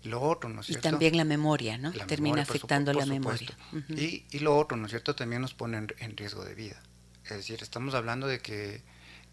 [0.03, 0.87] Lo otro, ¿no es cierto?
[0.87, 1.91] Y también la memoria, ¿no?
[1.91, 3.49] Termina afectando la memoria.
[3.89, 5.15] y, y, lo otro, ¿no es cierto?
[5.15, 6.81] También nos pone en riesgo de vida.
[7.23, 8.81] Es decir, estamos hablando de que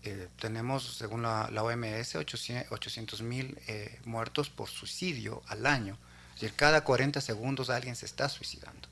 [0.02, 5.98] eh, tenemos, según la, OMS, 800 mil eh, muertos por suicidio al año.
[6.34, 8.88] Es decir, cada 40 segundos alguien se está suicidando.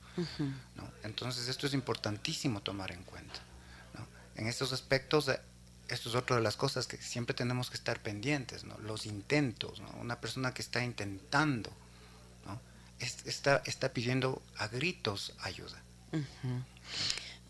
[1.05, 3.41] Entonces, esto es importantísimo tomar en cuenta.
[4.35, 5.41] En estos aspectos, eh,
[5.89, 9.81] esto es otra de las cosas que siempre tenemos que estar pendientes, los intentos.
[10.01, 11.71] Una persona que está intentando,
[13.25, 15.81] está, está pidiendo a gritos ayuda.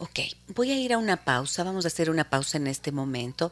[0.01, 0.21] Ok,
[0.55, 3.51] voy a ir a una pausa, vamos a hacer una pausa en este momento,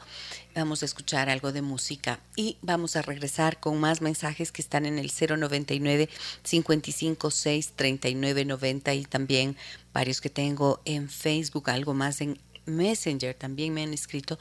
[0.55, 4.87] vamos a escuchar algo de música y vamos a regresar con más mensajes que están
[4.87, 6.09] en el 099
[6.45, 9.57] 556 3990 y también
[9.93, 14.39] varios que tengo en Facebook, algo más en Messenger también me han escrito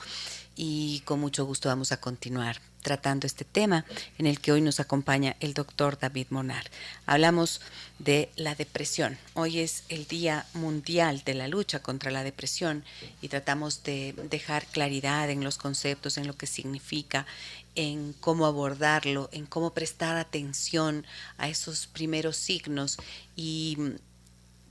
[0.55, 3.83] y con mucho gusto vamos a continuar tratando este tema
[4.19, 6.69] en el que hoy nos acompaña el doctor David Monar.
[7.07, 7.59] Hablamos
[7.97, 9.17] de la depresión.
[9.33, 12.83] Hoy es el Día Mundial de la Lucha contra la Depresión
[13.23, 17.25] y tratamos de dejar claridad en los conceptos, en lo que significa,
[17.73, 21.07] en cómo abordarlo, en cómo prestar atención
[21.37, 22.97] a esos primeros signos
[23.35, 23.77] y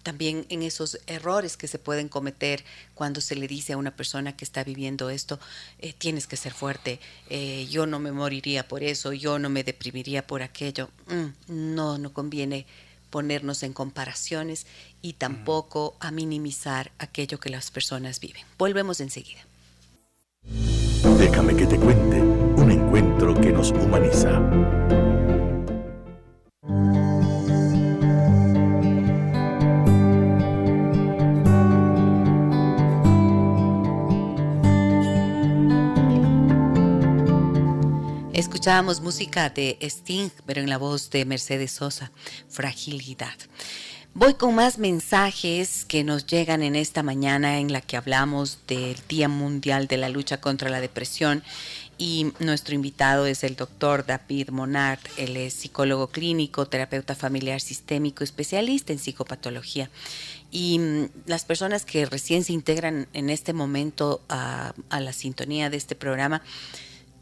[0.04, 2.62] también en esos errores que se pueden cometer
[2.94, 5.40] cuando se le dice a una persona que está viviendo esto,
[5.80, 7.00] eh, tienes que ser fuerte,
[7.30, 10.90] eh, yo no me moriría por eso, yo no me deprimiría por aquello.
[11.08, 12.66] Mm, no, no conviene
[13.10, 14.66] ponernos en comparaciones
[15.00, 18.44] y tampoco a minimizar aquello que las personas viven.
[18.58, 19.46] Volvemos enseguida.
[21.18, 24.83] Déjame que te cuente un encuentro que nos humaniza.
[38.44, 42.12] Escuchábamos música de Sting, pero en la voz de Mercedes Sosa,
[42.50, 43.32] Fragilidad.
[44.12, 48.96] Voy con más mensajes que nos llegan en esta mañana en la que hablamos del
[49.08, 51.42] Día Mundial de la Lucha contra la Depresión
[51.96, 55.00] y nuestro invitado es el doctor David Monard.
[55.16, 59.88] Él es psicólogo clínico, terapeuta familiar sistémico, especialista en psicopatología.
[60.50, 65.78] Y mm, las personas que recién se integran en este momento a, la sintonía de
[65.78, 66.42] este programa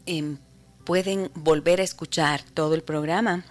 [0.05, 0.37] em,
[0.83, 3.45] pueden volver a escuchar todo el programa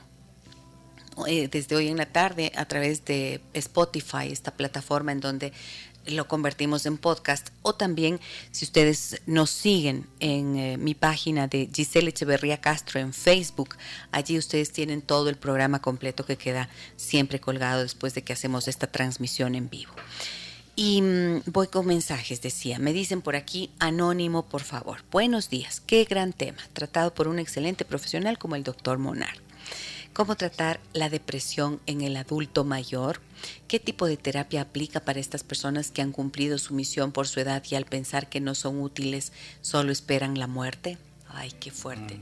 [1.26, 5.52] eh, desde hoy en la tarde a través de Spotify, esta plataforma en donde
[6.06, 8.18] lo convertimos en podcast o también
[8.50, 13.76] si ustedes nos siguen en eh, mi página de Giselle Echeverría Castro en Facebook,
[14.10, 18.66] allí ustedes tienen todo el programa completo que queda siempre colgado después de que hacemos
[18.68, 19.92] esta transmisión en vivo.
[20.74, 22.78] Y mm, voy con mensajes, decía.
[22.78, 25.04] Me dicen por aquí, anónimo, por favor.
[25.10, 29.36] Buenos días, qué gran tema, tratado por un excelente profesional como el doctor Monar
[30.12, 33.20] cómo tratar la depresión en el adulto mayor,
[33.68, 37.40] qué tipo de terapia aplica para estas personas que han cumplido su misión por su
[37.40, 40.98] edad y al pensar que no son útiles solo esperan la muerte.
[41.28, 42.18] Ay, qué fuerte.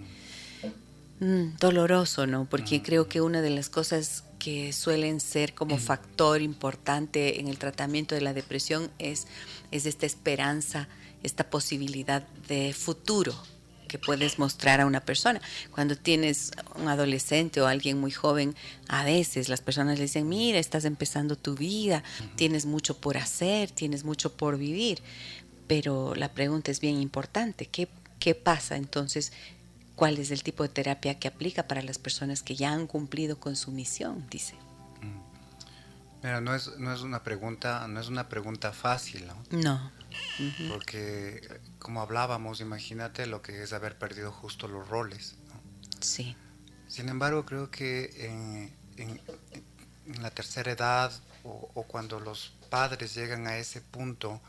[1.20, 1.24] Mm.
[1.24, 2.46] Mm, doloroso, ¿no?
[2.48, 2.82] Porque mm.
[2.82, 8.16] creo que una de las cosas que suelen ser como factor importante en el tratamiento
[8.16, 9.26] de la depresión es,
[9.70, 10.88] es esta esperanza,
[11.22, 13.34] esta posibilidad de futuro,
[13.86, 15.40] que puedes mostrar a una persona.
[15.72, 18.56] Cuando tienes un adolescente o alguien muy joven,
[18.88, 22.02] a veces las personas le dicen, mira, estás empezando tu vida,
[22.36, 25.02] tienes mucho por hacer, tienes mucho por vivir.
[25.66, 27.88] Pero la pregunta es bien importante, ¿qué,
[28.18, 29.32] qué pasa entonces?
[30.00, 33.38] ¿Cuál es el tipo de terapia que aplica para las personas que ya han cumplido
[33.38, 34.26] con su misión?
[34.30, 34.54] Dice.
[36.22, 39.36] Pero no es, no es una pregunta, no es una pregunta fácil, ¿no?
[39.50, 39.92] No.
[40.70, 45.34] Porque, como hablábamos, imagínate lo que es haber perdido justo los roles.
[46.00, 46.34] Sí.
[46.88, 49.20] Sin embargo, creo que en,
[50.22, 51.12] la tercera edad
[51.44, 54.40] o, cuando los padres llegan a ese punto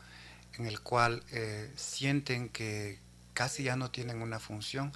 [0.54, 3.00] en el cual eh, sienten que
[3.34, 4.92] casi ya no tienen una función,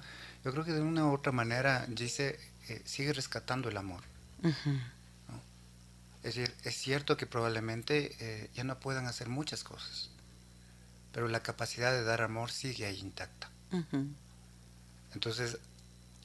[0.47, 2.39] yo creo que de una u otra manera dice
[2.69, 4.01] eh, sigue rescatando el amor.
[6.23, 10.09] Es decir, es cierto que probablemente eh, ya no puedan hacer muchas cosas,
[11.11, 13.49] pero la capacidad de dar amor sigue ahí intacta.
[15.13, 15.57] Entonces,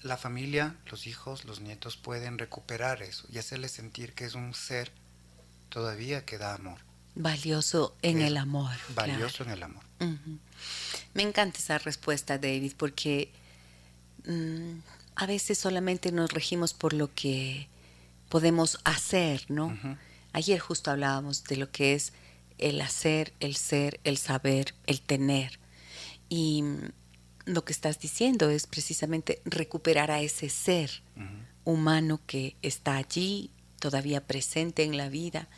[0.02, 4.54] la familia, los hijos, los nietos pueden recuperar eso y hacerle sentir que es un
[4.54, 4.92] ser
[5.68, 6.78] todavía que da amor.
[7.16, 8.76] Valioso en el amor.
[8.94, 9.82] Valioso en el amor.
[11.12, 13.41] Me encanta esa respuesta, David, porque
[14.26, 14.80] mm,
[15.14, 17.68] a veces solamente nos regimos por lo que
[18.28, 19.76] podemos hacer, ¿no?
[20.32, 22.12] Ayer justo hablábamos de lo que es
[22.58, 25.58] el hacer, el ser, el saber, el tener.
[26.28, 26.64] Y
[27.44, 31.02] lo que estás diciendo es precisamente recuperar a ese ser
[31.64, 35.48] humano que está allí, todavía presente en la vida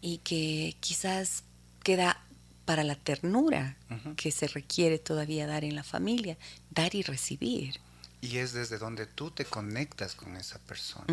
[0.00, 1.44] y que quizás
[1.82, 2.20] queda
[2.64, 3.76] para la ternura
[4.16, 6.36] que se requiere todavía dar en la familia,
[6.70, 7.78] dar y recibir.
[8.26, 11.06] Y es desde donde tú te conectas con esa persona.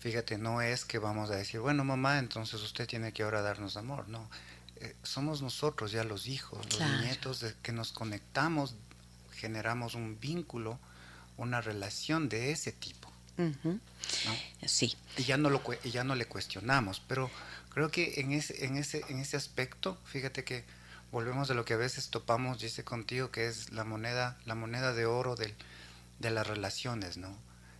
[0.00, 3.78] Fíjate, no es que vamos a decir, bueno, mamá, entonces usted tiene que ahora darnos
[3.78, 4.06] amor.
[4.08, 4.28] No,
[4.76, 8.74] eh, somos nosotros ya los hijos, los nietos, de que nos conectamos,
[9.32, 10.78] generamos un vínculo,
[11.38, 13.10] una relación de ese tipo.
[14.66, 14.94] Sí.
[15.16, 17.30] Y ya no, lo, y ya no le cuestionamos, pero
[17.70, 20.64] creo que en ese, en, ese, en ese aspecto, fíjate que
[21.12, 24.92] volvemos de lo que a veces topamos, dice contigo, que es la moneda, la moneda
[24.92, 25.54] de oro del,
[26.18, 27.36] de las relaciones, ¿no?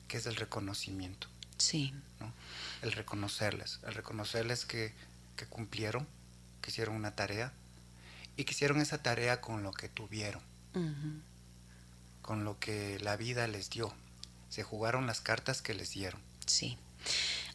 [0.09, 1.29] Que es el reconocimiento.
[1.59, 1.95] Sí.
[2.83, 4.93] El reconocerles, el reconocerles que,
[5.49, 6.07] cumplieron,
[6.61, 7.53] que hicieron una tarea
[8.37, 10.43] y que hicieron esa tarea con lo que tuvieron,
[12.23, 13.95] con lo que la vida les dio.
[14.49, 16.21] Se jugaron las cartas que les dieron.
[16.47, 16.79] Sí.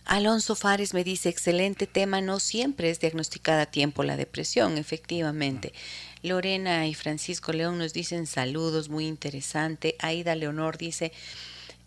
[0.10, 5.72] Alonso Fares me dice, excelente tema, no siempre es diagnosticada a tiempo la depresión, efectivamente.
[6.24, 9.96] Lorena y Francisco León nos dicen saludos, muy interesante.
[10.00, 11.12] Aida Leonor dice,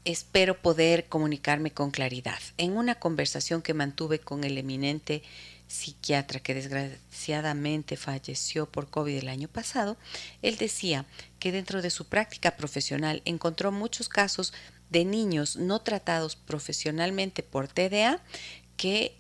[0.05, 2.39] espero poder comunicarme con claridad.
[2.59, 5.25] En una conversación que mantuve con el eminente
[5.67, 9.97] psiquiatra que desgraciadamente falleció por COVID el año pasado,
[10.43, 11.07] él decía
[11.41, 14.53] que dentro de su práctica profesional encontró muchos casos
[14.93, 18.21] de niños no tratados profesionalmente por TDA
[18.77, 19.17] que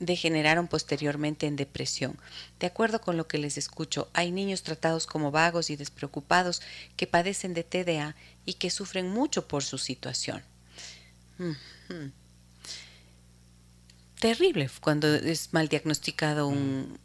[0.00, 2.18] degeneraron posteriormente en depresión.
[2.58, 6.60] De acuerdo con lo que les escucho, hay niños tratados como vagos y despreocupados
[6.96, 10.42] que padecen de TDA y que sufren mucho por su situación.
[14.18, 16.98] Terrible cuando es mal diagnosticado un,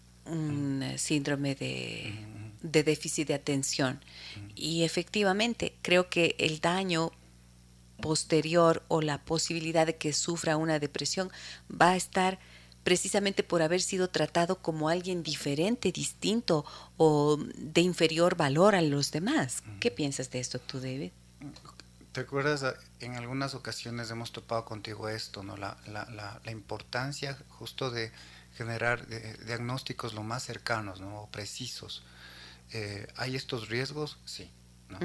[0.83, 2.13] eh, síndrome de,
[2.61, 4.03] de déficit de atención.
[4.55, 7.11] Y efectivamente, creo que el daño
[8.01, 11.31] posterior o la posibilidad de que sufra una depresión
[11.69, 12.39] va a estar
[12.83, 16.63] precisamente por haber sido tratado como alguien diferente, distinto
[16.95, 19.61] o de inferior valor a los demás.
[19.81, 21.11] ¿Qué piensas de esto tú, David?
[22.13, 22.63] ¿Te acuerdas?
[22.99, 25.57] En algunas ocasiones hemos topado contigo esto, ¿no?
[25.57, 28.11] La, la, la, importancia justo de
[28.55, 29.05] generar
[29.45, 31.23] diagnósticos lo más cercanos, ¿no?
[31.23, 32.03] O precisos.
[32.71, 34.17] Eh, ¿Hay estos riesgos?
[34.25, 34.49] Sí.
[34.89, 34.99] ¿No?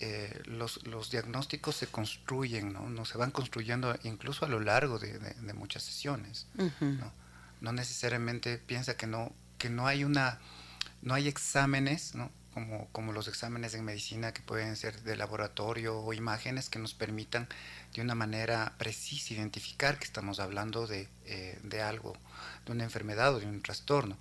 [0.00, 2.88] Eh, los, los, diagnósticos se construyen, ¿no?
[2.88, 3.04] ¿no?
[3.04, 6.46] se van construyendo incluso a lo largo de, de, muchas sesiones.
[6.56, 7.12] ¿no?
[7.60, 7.72] ¿no?
[7.72, 10.38] necesariamente piensa que no, que no hay una,
[11.02, 12.30] no hay exámenes, ¿no?
[12.52, 16.94] Como, como, los exámenes en medicina que pueden ser de laboratorio o imágenes que nos
[16.94, 17.48] permitan
[17.92, 22.16] de una manera precisa identificar que estamos hablando de, eh, de algo,
[22.64, 24.16] de una enfermedad o de un trastorno.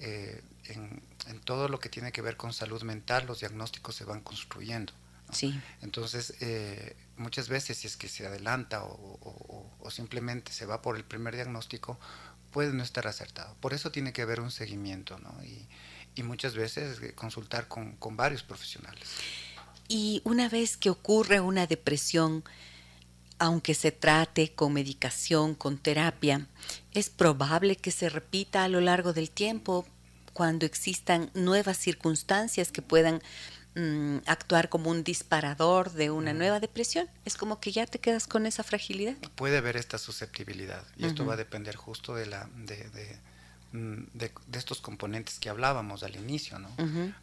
[0.00, 1.02] Eh, en,
[1.44, 4.92] todo lo que tiene que ver con salud mental, los diagnósticos se van construyendo.
[5.32, 5.58] Sí.
[5.80, 11.04] Entonces, eh, muchas veces si es que se adelanta o, simplemente se va por el
[11.04, 11.98] primer diagnóstico,
[12.52, 13.56] puede no estar acertado.
[13.60, 15.34] Por eso tiene que haber un seguimiento, ¿no?
[15.44, 15.66] Y,
[16.22, 19.08] muchas veces eh, consultar con, con varios profesionales.
[19.88, 22.44] Y una vez que ocurre una depresión,
[23.40, 26.46] aunque se trate con medicación, con terapia,
[26.92, 29.86] es probable que se repita a lo largo del tiempo
[30.34, 33.22] cuando existan nuevas circunstancias que puedan
[33.76, 37.08] mm, actuar como un disparador de una nueva depresión.
[37.24, 39.16] Es como que ya te quedas con esa fragilidad.
[39.36, 43.18] Puede haber esta susceptibilidad y esto va a depender justo de la de,
[43.72, 46.68] mm, de, estos componentes que hablábamos al inicio, ¿no?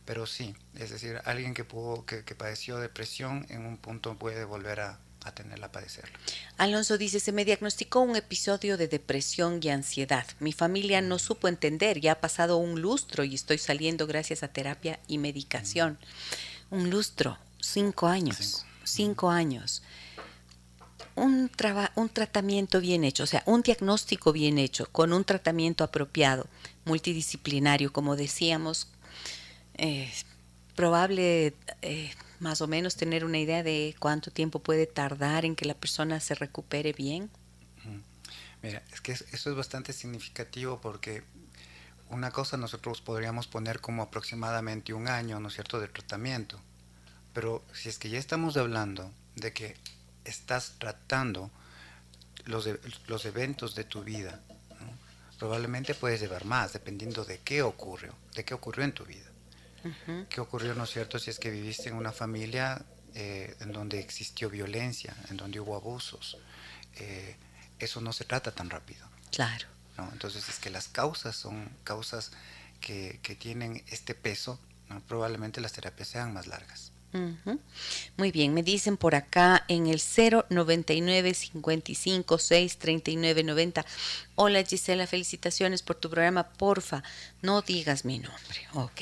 [0.03, 4.43] Pero sí, es decir, alguien que pudo que, que padeció depresión en un punto puede
[4.45, 6.17] volver a, a tenerla a padecerlo.
[6.57, 10.25] Alonso dice, se me diagnosticó un episodio de depresión y ansiedad.
[10.39, 14.47] Mi familia no supo entender, ya ha pasado un lustro y estoy saliendo gracias a
[14.47, 15.97] terapia y medicación.
[16.69, 19.83] Un lustro, cinco años, cinco, años.
[21.15, 21.49] Un,
[21.95, 26.47] un tratamiento bien hecho, o sea, un diagnóstico bien hecho, con un tratamiento apropiado,
[26.85, 28.87] multidisciplinario, como decíamos,
[29.75, 30.11] eh,
[30.75, 35.65] probable eh, más o menos tener una idea de cuánto tiempo puede tardar en que
[35.65, 37.29] la persona se recupere bien?
[38.61, 41.23] Mira, es que eso es bastante significativo porque
[42.09, 46.59] una cosa nosotros podríamos poner como aproximadamente un año, ¿no es cierto?, de tratamiento.
[47.33, 49.75] Pero si es que ya estamos hablando de que
[50.25, 51.51] estás tratando
[52.45, 52.67] los,
[53.07, 54.41] los eventos de tu vida,
[55.37, 59.26] probablemente puedes llevar más, dependiendo de qué ocurrió, de qué ocurrió en tu vida.
[60.29, 62.83] ¿Qué ocurrió, no es cierto, si es que viviste en una familia
[63.15, 66.37] eh, en donde existió violencia, en donde hubo abusos?
[66.95, 67.35] Eh,
[67.79, 69.07] eso no se trata tan rápido.
[69.31, 69.67] Claro.
[69.97, 70.09] ¿no?
[70.11, 72.31] Entonces es que las causas son causas
[72.81, 74.59] que, que tienen este peso,
[74.89, 75.01] ¿no?
[75.01, 76.91] probablemente las terapias sean más largas.
[78.17, 80.01] Muy bien, me dicen por acá en el
[80.49, 83.85] 099 55 6 39 90.
[84.35, 86.49] Hola Gisela, felicitaciones por tu programa.
[86.49, 87.03] Porfa,
[87.41, 88.67] no digas mi nombre.
[88.73, 89.01] Ok.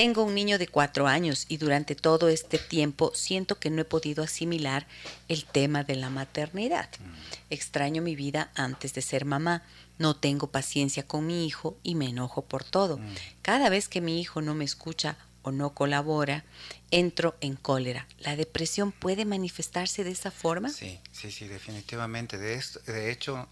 [0.00, 3.84] Tengo un niño de cuatro años y durante todo este tiempo siento que no he
[3.84, 4.86] podido asimilar
[5.28, 6.88] el tema de la maternidad.
[6.98, 7.12] Mm.
[7.50, 9.62] Extraño mi vida antes de ser mamá.
[9.98, 12.96] No tengo paciencia con mi hijo y me enojo por todo.
[12.96, 13.14] Mm.
[13.42, 16.44] Cada vez que mi hijo no me escucha o no colabora,
[16.90, 18.06] entro en cólera.
[18.20, 20.70] ¿La depresión puede manifestarse de esa forma?
[20.70, 22.38] Sí, sí, sí, definitivamente.
[22.38, 23.50] De, esto, de hecho,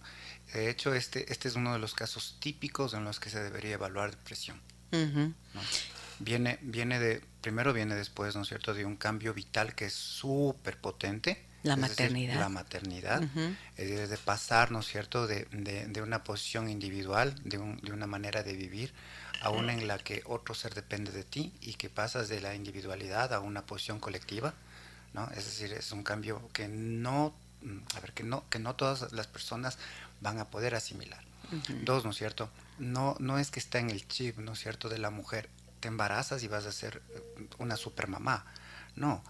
[0.54, 3.74] de hecho este, este es uno de los casos típicos en los que se debería
[3.74, 4.58] evaluar depresión
[6.18, 9.94] viene, viene de, primero viene después, ¿no es cierto?, de un cambio vital que es
[9.94, 11.44] súper potente.
[11.64, 12.38] La maternidad.
[12.38, 13.20] la maternidad,
[13.76, 18.42] de pasar, ¿no es cierto?, de, de, una posición individual, de, un, de, una manera
[18.42, 18.92] de vivir,
[19.40, 22.54] a una en la que otro ser depende de ti y que pasas de la
[22.54, 24.54] individualidad a una posición colectiva,
[25.14, 25.28] ¿no?
[25.30, 29.12] Es decir, es un cambio que no, mm, a ver, que no, que no todas
[29.12, 29.78] las personas
[30.20, 31.22] van a poder asimilar.
[31.84, 32.50] Dos, ¿no es cierto?
[32.78, 35.88] No, no es que está en el chip, ¿no es cierto?, de la mujer te
[35.88, 38.44] embarazas y vas a ser eh, una supermamá.
[38.96, 39.22] No,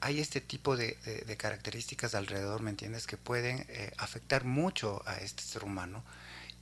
[0.00, 0.96] hay este tipo de,
[1.38, 6.02] características alrededor, ¿me entiendes?, que pueden eh, afectar mucho a este ser humano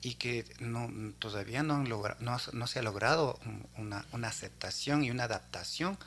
[0.02, 1.88] y que no, todavía no, han
[2.20, 3.38] no, se ha logrado
[3.76, 5.98] una, una, aceptación y una adaptación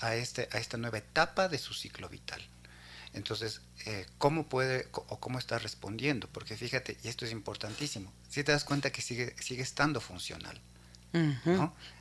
[0.00, 2.42] a, este, a esta nueva etapa de su ciclo vital.
[3.12, 6.28] Entonces, eh, ¿cómo puede o cómo está respondiendo?
[6.28, 10.60] Porque fíjate, y esto es importantísimo, si te das cuenta que sigue, sigue estando funcional.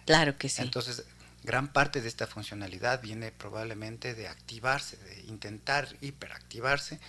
[0.06, 0.62] Claro que sí.
[0.62, 1.04] Entonces,
[1.44, 7.00] gran parte de esta funcionalidad viene probablemente de activarse, de intentar hiperactivarse,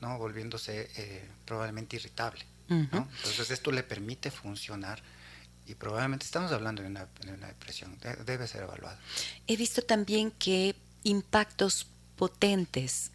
[0.00, 0.18] ¿no?
[0.18, 2.44] volviéndose eh, probablemente irritable.
[2.68, 5.00] Entonces esto le permite funcionar
[5.68, 8.98] y probablemente estamos hablando de una, de una depresión, debe ser evaluado.
[9.46, 10.74] He visto también que
[11.04, 13.12] impactos potentes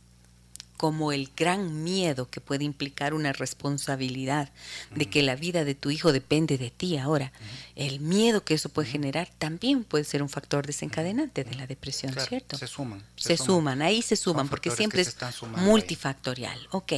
[0.81, 4.49] como el gran miedo que puede implicar una responsabilidad
[4.89, 7.31] de que la vida de tu hijo depende de ti ahora,
[7.75, 12.15] el miedo que eso puede generar también puede ser un factor desencadenante de la depresión,
[12.27, 12.57] ¿cierto?
[12.57, 13.03] Se suman.
[13.15, 13.83] Se, suman.
[13.83, 15.15] ahí se suman, porque siempre es
[15.57, 16.57] multifactorial.
[16.71, 16.93] Ok,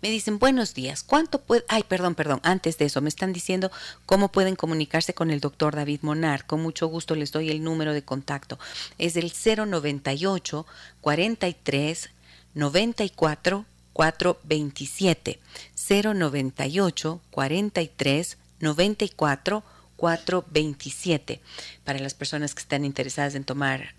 [0.00, 1.64] me dicen, buenos días, ¿cuánto puede...?
[1.66, 3.72] Ay, perdón, perdón, antes de eso, me están diciendo
[4.06, 6.46] cómo pueden comunicarse con el doctor David Monar.
[6.46, 8.60] Con mucho gusto les doy el número de contacto.
[8.98, 10.66] Es el 098
[11.00, 12.10] 43
[12.54, 15.40] 94 427
[15.76, 19.64] 098 43 94
[19.96, 21.40] 427.
[21.84, 23.94] Para las personas que están interesadas en tomar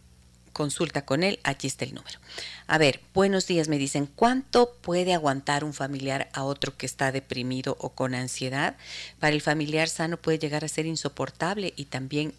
[0.55, 2.19] consulta con él, aquí está el número.
[2.67, 7.11] A ver, buenos días, me dicen, ¿cuánto puede aguantar un familiar a otro que está
[7.11, 8.77] deprimido o con ansiedad?
[9.19, 12.33] Para el familiar sano puede llegar a ser insoportable y también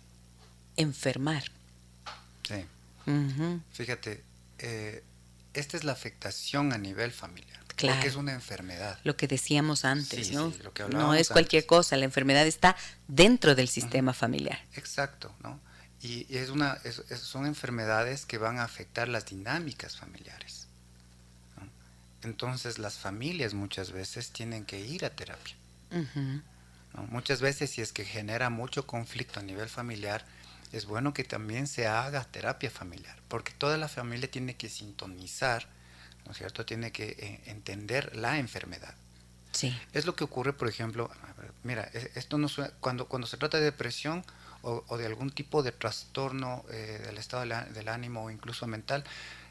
[0.76, 1.44] enfermar.
[2.48, 2.64] Sí.
[3.72, 4.22] Fíjate,
[4.58, 5.02] eh,
[5.56, 7.58] esta es la afectación a nivel familiar.
[7.76, 7.96] Claro.
[7.96, 8.98] Porque es una enfermedad.
[9.04, 10.52] Lo que decíamos antes, ¿no?
[10.90, 12.74] no es cualquier cosa, la enfermedad está
[13.06, 14.58] dentro del sistema familiar.
[14.74, 15.60] Exacto, ¿no?
[16.00, 16.78] Y, es una,
[17.20, 20.68] son enfermedades que van a afectar las dinámicas familiares.
[22.22, 25.54] Entonces las familias muchas veces tienen que ir a terapia.
[27.10, 30.24] Muchas veces si es que genera mucho conflicto a nivel familiar,
[30.72, 35.68] es bueno que también se haga terapia familiar, porque toda la familia tiene que sintonizar,
[36.24, 36.66] ¿no es cierto?
[36.66, 38.94] Tiene que eh, entender la enfermedad.
[39.52, 39.78] Sí.
[39.92, 41.10] Es lo que ocurre, por ejemplo,
[41.62, 42.48] mira, e, esto no
[42.80, 44.24] cuando, cuando se trata de depresión
[44.62, 49.04] o, de algún tipo de trastorno eh, del estado del ánimo o incluso mental,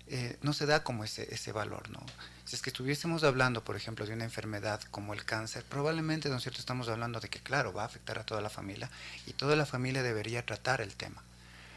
[0.07, 1.99] eh, no se da como ese, ese valor, ¿no?
[2.45, 6.37] Si es que estuviésemos hablando, por ejemplo, de una enfermedad como el cáncer, probablemente, ¿no
[6.37, 8.89] es cierto?, estamos hablando de que, claro, va a afectar a toda la familia
[9.25, 11.23] y toda la familia debería tratar el tema.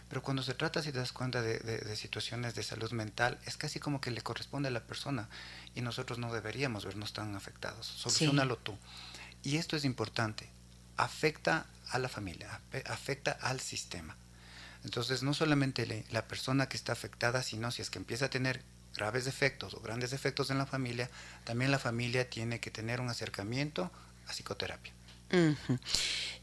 [0.08, 3.78] Pero cuando se trata, si te das cuenta, de, situaciones de salud mental, es casi
[3.78, 5.28] como que le corresponde a la persona
[5.74, 7.86] y nosotros no deberíamos vernos tan afectados.
[7.86, 8.76] Solucionalo tú.
[9.42, 10.50] Y esto es importante.
[10.96, 14.16] Afecta a la familia, afecta al sistema.
[14.88, 18.62] Entonces, no solamente la persona que está afectada, sino si es que empieza a tener
[18.96, 21.10] graves defectos o grandes defectos en la familia,
[21.44, 23.90] también la familia tiene que tener un acercamiento
[24.26, 24.94] a psicoterapia.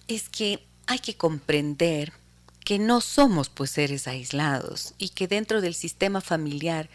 [0.07, 2.13] Es que hay que comprender
[2.63, 6.87] que no somos pues seres aislados y que dentro del sistema familiar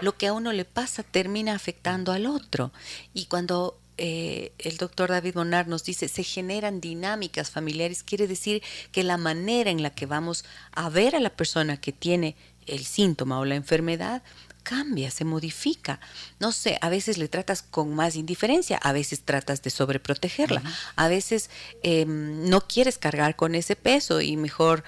[0.00, 2.72] lo que a uno le pasa termina afectando al otro.
[3.14, 8.62] Y cuando eh, el doctor David Bonar nos dice, se generan dinámicas familiares, quiere decir
[8.92, 12.36] que la manera en la que vamos a ver a la persona que tiene
[12.66, 14.22] el síntoma o la enfermedad
[14.62, 16.00] cambia, se modifica.
[16.40, 20.60] No sé, a veces le tratas con más indiferencia, a veces tratas de sobreprotegerla,
[20.96, 21.50] a veces
[21.84, 24.82] em, no quieres cargar con ese peso y mejor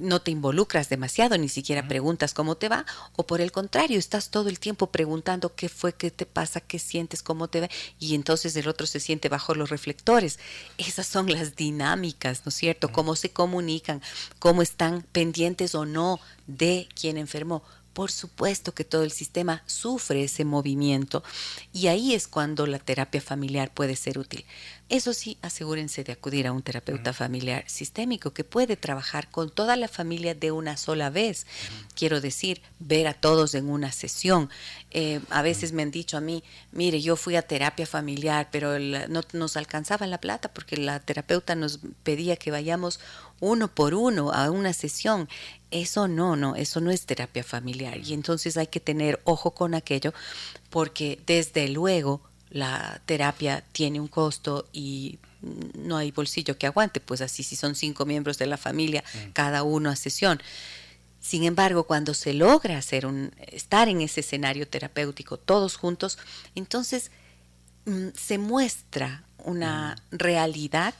[0.00, 2.86] no te involucras demasiado, ni siquiera preguntas cómo te va,
[3.16, 6.78] o por el contrario, estás todo el tiempo preguntando qué fue, qué te pasa, qué
[6.78, 10.38] sientes, cómo te va, y entonces el otro se siente bajo los reflectores.
[10.78, 12.90] Esas son las dinámicas, ¿no es cierto?
[12.92, 14.02] Cómo se comunican,
[14.38, 17.62] cómo están pendientes o no de quien enfermó.
[17.94, 21.22] Por supuesto que todo el sistema sufre ese movimiento
[21.72, 24.44] y ahí es cuando la terapia familiar puede ser útil.
[24.94, 29.74] Eso sí, asegúrense de acudir a un terapeuta familiar sistémico que puede trabajar con toda
[29.74, 31.48] la familia de una sola vez.
[31.96, 34.50] Quiero decir, ver a todos en una sesión.
[34.92, 38.78] Eh, a veces me han dicho a mí, mire, yo fui a terapia familiar, pero
[38.78, 43.00] no nos alcanzaba la plata porque la terapeuta nos pedía que vayamos
[43.40, 45.28] uno por uno a una sesión.
[45.72, 47.98] Eso no, no, eso no es terapia familiar.
[47.98, 50.14] Y entonces hay que tener ojo con aquello
[50.70, 52.20] porque desde luego
[52.54, 55.18] la terapia tiene un costo y
[55.76, 59.30] no hay bolsillo que aguante, pues así si son cinco miembros de la familia, mm.
[59.32, 60.40] cada uno a sesión.
[61.20, 66.16] Sin embargo, cuando se logra hacer un, estar en ese escenario terapéutico todos juntos,
[66.54, 67.10] entonces
[67.86, 70.16] mm, se muestra una mm.
[70.16, 70.94] realidad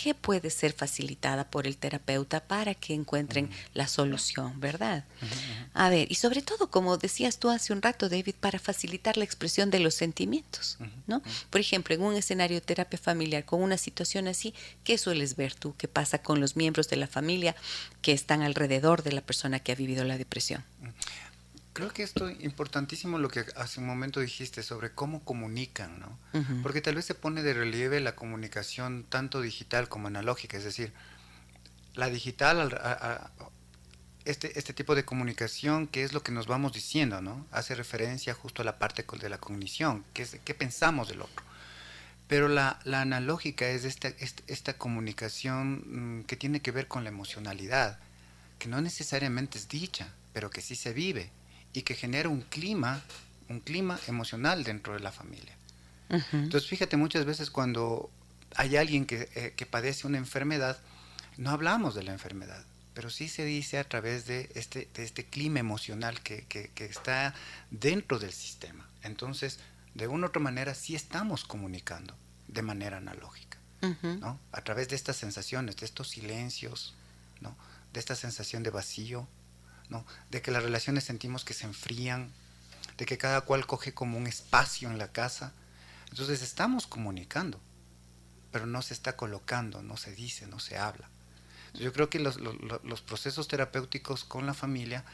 [0.00, 5.04] ¿qué puede ser facilitada por el terapeuta para que encuentren la solución, verdad?
[5.72, 9.24] A ver, y sobre todo, como decías tú hace un rato, David, para facilitar la
[9.24, 11.22] expresión de los sentimientos, ¿no?
[11.48, 14.52] Por ejemplo, en un escenario de terapia familiar con una situación así,
[14.84, 15.74] ¿qué sueles ver tú?
[15.78, 17.56] ¿Qué pasa con los miembros de la familia
[18.02, 20.62] que están alrededor de la persona que ha vivido la depresión?
[21.76, 26.18] Creo que esto es importantísimo lo que hace un momento dijiste sobre cómo comunican, ¿no?
[26.62, 30.94] Porque tal vez se pone de relieve la comunicación tanto digital como analógica, es decir,
[31.94, 32.80] la digital,
[34.24, 37.46] este, este tipo de comunicación, que es lo que nos vamos diciendo, ¿no?
[37.52, 41.44] Hace referencia justo a la parte de la cognición, que es qué pensamos del otro.
[42.26, 44.08] Pero la, analógica es esta,
[44.46, 47.98] esta, comunicación mm, que tiene que ver con la emocionalidad,
[48.58, 51.32] que no necesariamente es dicha, pero que sí se vive
[51.76, 53.02] y que genera un clima,
[53.50, 55.54] un clima emocional dentro de la familia.
[56.08, 58.10] Entonces, fíjate, muchas veces cuando
[58.54, 60.78] hay alguien que, eh, que, padece una enfermedad,
[61.36, 65.26] no hablamos de la enfermedad, pero sí se dice a través de este, de este
[65.26, 67.34] clima emocional que, que, que está
[67.70, 68.88] dentro del sistema.
[69.02, 69.58] Entonces,
[69.92, 72.16] de una u otra manera, sí estamos comunicando
[72.48, 73.58] de manera analógica,
[74.02, 74.40] ¿no?
[74.50, 76.94] A través de estas sensaciones, de estos silencios,
[77.42, 77.54] ¿no?
[77.92, 79.28] De esta sensación de vacío,
[80.30, 82.32] de que las relaciones sentimos que se enfrían,
[82.96, 85.52] de que cada cual coge como un espacio en la casa.
[86.10, 87.60] Entonces estamos comunicando,
[88.52, 91.08] pero no se está colocando, no se dice, no se habla.
[91.74, 92.38] Yo creo que los,
[93.02, 95.04] procesos terapéuticos con la familia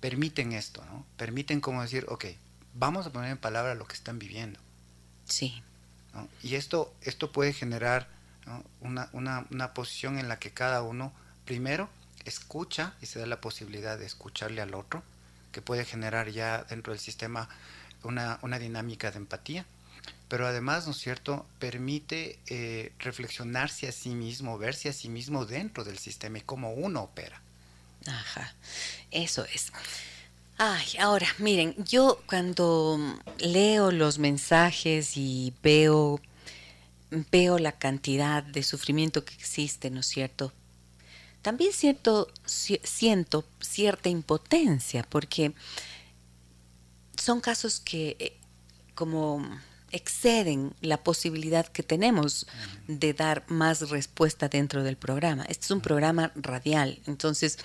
[0.00, 1.06] permiten esto, ¿no?
[1.16, 2.26] Permiten como decir, ok,
[2.74, 4.60] vamos a poner en palabra lo que están viviendo.
[5.24, 5.62] Sí.
[6.42, 8.08] Y esto, esto puede generar
[8.80, 11.12] una, una posición en la que cada uno,
[11.46, 11.88] primero,
[12.30, 15.02] escucha y se da la posibilidad de escucharle al otro,
[15.52, 17.48] que puede generar ya dentro del sistema
[18.02, 19.66] una, dinámica de empatía,
[20.28, 25.44] pero además, ¿no es cierto?, permite eh, reflexionarse a sí mismo, verse a sí mismo
[25.44, 27.42] dentro del sistema y cómo uno opera.
[28.06, 28.54] Ajá,
[29.10, 29.72] eso es.
[30.56, 32.98] Ay, ahora, miren, yo cuando
[33.38, 36.20] leo los mensajes y veo,
[37.30, 40.52] veo la cantidad de sufrimiento que existe, ¿no es cierto?
[41.42, 45.54] También siento, siento cierta impotencia porque
[47.16, 48.36] son casos que eh,
[48.94, 49.46] como
[49.92, 52.46] exceden la posibilidad que tenemos
[52.86, 55.44] de dar más respuesta dentro del programa.
[55.44, 57.58] Este es un programa radial, entonces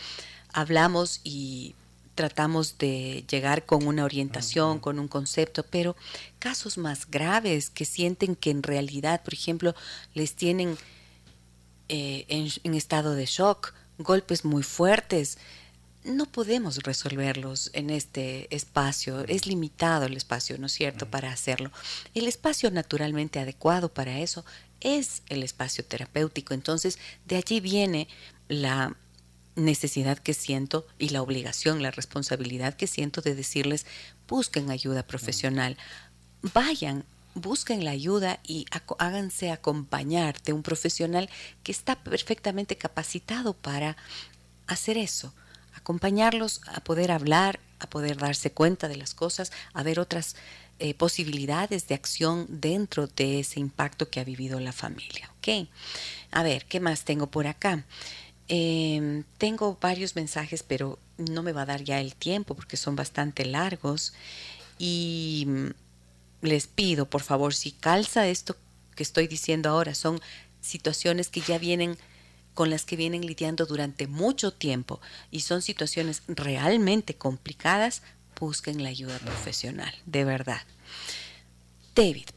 [0.53, 1.76] hablamos y
[2.15, 5.95] tratamos de llegar con una orientación, con un concepto, pero
[6.39, 9.76] casos más graves que sienten que en realidad, por ejemplo,
[10.14, 10.77] les tienen
[11.90, 15.38] eh, en, estado de shock, golpes muy fuertes,
[16.03, 19.22] no podemos resolverlos en este espacio.
[19.28, 21.72] Es limitado el espacio, ¿no es cierto?, para hacerlo.
[22.14, 24.45] El espacio naturalmente adecuado para eso
[24.82, 26.53] es el espacio terapéutico.
[26.53, 28.07] Entonces, de allí viene
[28.48, 28.95] la
[29.56, 33.86] necesidad que siento y la obligación, la responsabilidad que siento de decirles,
[34.28, 35.78] busquen ayuda profesional,
[36.53, 37.06] vayan
[37.36, 38.66] busquen la ayuda y
[38.98, 41.30] háganse acompañar de un profesional
[41.64, 43.98] que está perfectamente capacitado para
[44.68, 45.34] hacer eso,
[45.74, 50.36] acompañarlos a poder hablar, a poder darse cuenta de las cosas, a ver otras
[50.80, 55.30] eh, posibilidades de acción dentro de ese impacto que ha vivido la familia.
[55.38, 55.68] ¿ok?
[56.32, 57.86] A ver, ¿qué más tengo por acá?
[58.48, 62.95] Em, tengo varios mensajes, pero no me va a dar ya el tiempo porque son
[62.95, 64.14] bastante largos.
[64.78, 65.48] Y
[66.45, 68.55] les pido, por favor, si calza esto
[68.95, 70.22] que estoy diciendo ahora, son
[70.61, 71.97] situaciones que ya vienen
[72.53, 78.01] con las que vienen lidiando durante mucho tiempo y son situaciones realmente complicadas,
[78.39, 80.61] busquen la ayuda profesional, de verdad.
[81.95, 82.27] David,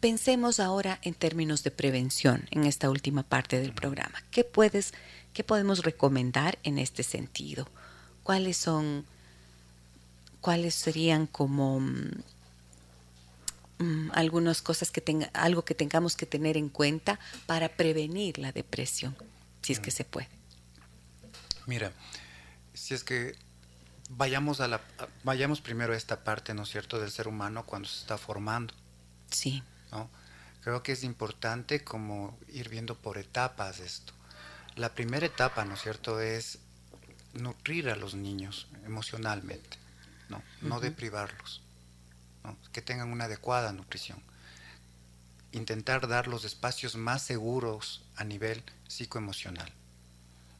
[0.00, 4.22] pensemos ahora en términos de prevención en esta última parte del programa.
[4.30, 4.92] ¿Qué puedes,
[5.32, 7.68] qué podemos recomendar en este sentido?
[8.22, 9.06] ¿Cuáles son,
[10.40, 11.80] cuáles serían como
[13.82, 18.38] mm, Mm, algunas cosas que tenga, algo que tengamos que tener en cuenta para prevenir
[18.38, 19.16] la depresión,
[19.60, 20.28] si es que se puede.
[21.66, 21.92] Mira,
[22.74, 23.36] si es que
[24.10, 24.80] vayamos a la
[25.24, 28.74] vayamos primero a esta parte, ¿no es cierto?, del ser humano cuando se está formando.
[29.30, 29.62] Sí.
[29.90, 30.08] ¿no?
[30.62, 34.12] Creo que es importante como ir viendo por etapas esto.
[34.76, 36.58] La primera etapa, ¿no es cierto?, es
[37.34, 39.78] nutrir a los niños emocionalmente,
[40.28, 41.61] no, no deprivarlos
[42.72, 44.22] que tengan una adecuada nutrición.
[45.52, 49.70] Intentar dar los espacios más seguros a nivel psicoemocional.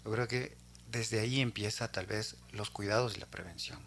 [0.04, 0.56] Yo creo que
[0.90, 3.80] desde ahí empieza tal vez los cuidados y la prevención.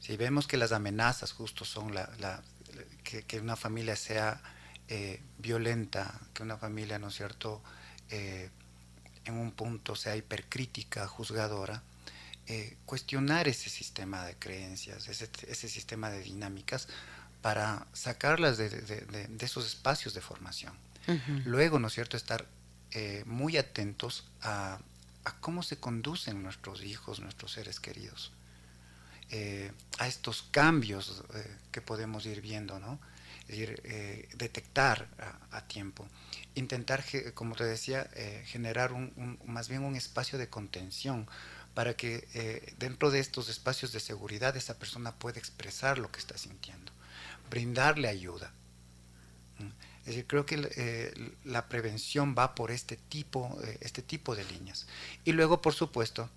[0.00, 2.42] Si vemos que las amenazas justo son la,
[3.02, 4.40] que, una familia sea
[4.88, 7.62] eh, violenta, que una familia, ¿no es cierto?,
[8.10, 8.50] eh,
[9.24, 11.82] en un punto sea hipercrítica, juzgadora,
[12.48, 16.86] eh, cuestionar ese sistema de creencias, ese, sistema de dinámicas
[17.42, 18.68] para sacarlas de,
[19.40, 20.72] esos espacios de formación.
[21.44, 22.46] Luego, ¿no es cierto?, estar
[22.92, 24.78] eh, muy atentos a,
[25.40, 28.30] cómo se conducen nuestros hijos, nuestros seres queridos,
[29.30, 31.24] eh, a estos cambios
[31.72, 33.00] que podemos ir viendo, ¿no?
[33.48, 35.08] Es decir, detectar
[35.50, 36.06] a, tiempo,
[36.54, 37.04] intentar,
[37.34, 38.08] como te decía,
[38.44, 41.28] generar un, más bien un espacio de contención
[41.76, 46.20] para que eh, dentro de estos espacios de seguridad esa persona pueda expresar lo que
[46.20, 46.90] está sintiendo,
[47.50, 48.50] brindarle ayuda.
[50.00, 54.44] Es decir, creo que eh, la prevención va por este tipo, eh, este tipo de
[54.44, 54.86] líneas.
[55.26, 56.30] Y luego, por supuesto,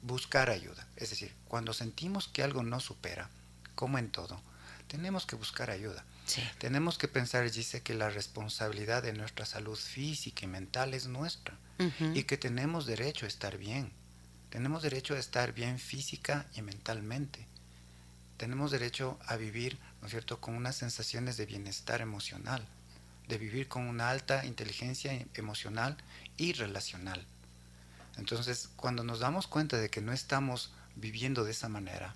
[0.00, 0.86] buscar ayuda.
[0.96, 3.28] Es decir, cuando sentimos que algo no supera,
[3.74, 4.40] como en todo,
[4.88, 6.02] tenemos que buscar ayuda.
[6.58, 11.58] Tenemos que pensar, dice, que la responsabilidad de nuestra salud física y mental es nuestra
[12.14, 13.92] y que tenemos derecho a estar bien.
[14.50, 17.46] Tenemos derecho a estar bien física y mentalmente.
[18.36, 22.66] Tenemos derecho a vivir, ¿no es cierto?, con unas sensaciones de bienestar emocional,
[23.28, 25.96] de vivir con una alta inteligencia emocional
[26.36, 27.26] y relacional.
[28.16, 32.14] Entonces, cuando nos damos cuenta de que no estamos viviendo de esa manera,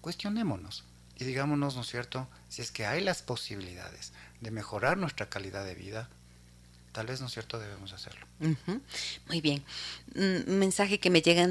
[0.00, 0.84] cuestionémonos
[1.16, 5.64] y digámonos, ¿no es cierto?, si es que hay las posibilidades de mejorar nuestra calidad
[5.64, 6.10] de vida,
[6.92, 8.26] tal vez, ¿no es cierto?, debemos hacerlo.
[9.28, 9.64] Muy bien.
[10.14, 11.46] Un mensaje que me llega,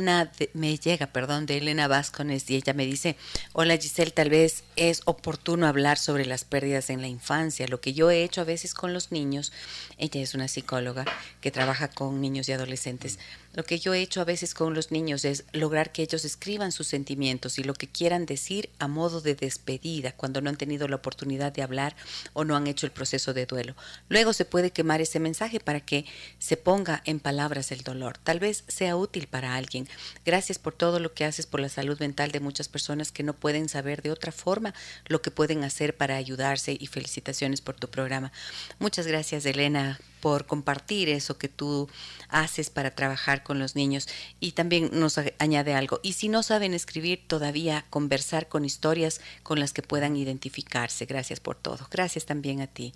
[0.53, 3.18] me llega perdón, de Elena Vázquez y ella me dice,
[3.53, 7.68] hola Giselle, tal vez es oportuno hablar sobre las pérdidas en la infancia.
[7.68, 9.51] Lo que yo he hecho a veces con los niños,
[9.97, 11.05] ella es una psicóloga
[11.41, 13.18] que trabaja con niños y adolescentes,
[13.53, 16.72] lo que yo he hecho a veces con los niños es lograr que ellos escriban
[16.72, 20.88] sus sentimientos y lo que quieran decir a modo de despedida cuando no han tenido
[20.88, 21.95] la oportunidad de hablar
[22.34, 23.76] o no han hecho el proceso de duelo.
[24.10, 26.06] Luego se puede quemar ese mensaje para que
[26.40, 28.18] se ponga en palabras el dolor.
[28.18, 29.88] Tal vez sea útil para alguien.
[30.26, 33.34] Gracias por todo lo que haces por la salud mental de muchas personas que no
[33.34, 34.73] pueden saber de otra forma
[35.07, 38.32] lo que pueden hacer para ayudarse y felicitaciones por tu programa.
[38.80, 41.89] Muchas gracias, Elena, por compartir eso que tú
[42.30, 44.07] haces para trabajar con los niños.
[44.39, 45.99] Y también nos añade algo.
[46.03, 51.06] Y si no saben escribir, todavía conversar con historias con las que puedan identificarse.
[51.06, 51.88] Gracias por todo.
[51.91, 52.93] Gracias también a ti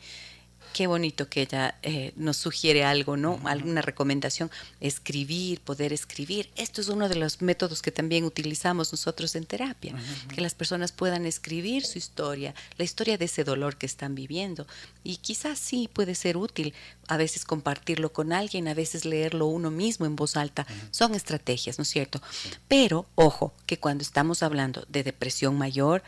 [0.76, 3.39] qué bonito que ella eh, nos sugiere algo, ¿no?
[3.45, 6.49] Alguna recomendación, escribir, poder escribir.
[6.57, 9.95] Esto es uno de los métodos que también utilizamos nosotros en terapia,
[10.34, 14.68] que las personas puedan escribir su historia, la historia de ese dolor que están viviendo.
[15.02, 16.73] Y quizás sí puede ser útil
[17.07, 20.68] a veces compartirlo con alguien, a veces leerlo uno mismo en voz alta.
[20.91, 22.22] Son estrategias, ¿no es cierto?
[22.68, 26.03] Pero, ojo, que cuando estamos hablando de depresión mayor,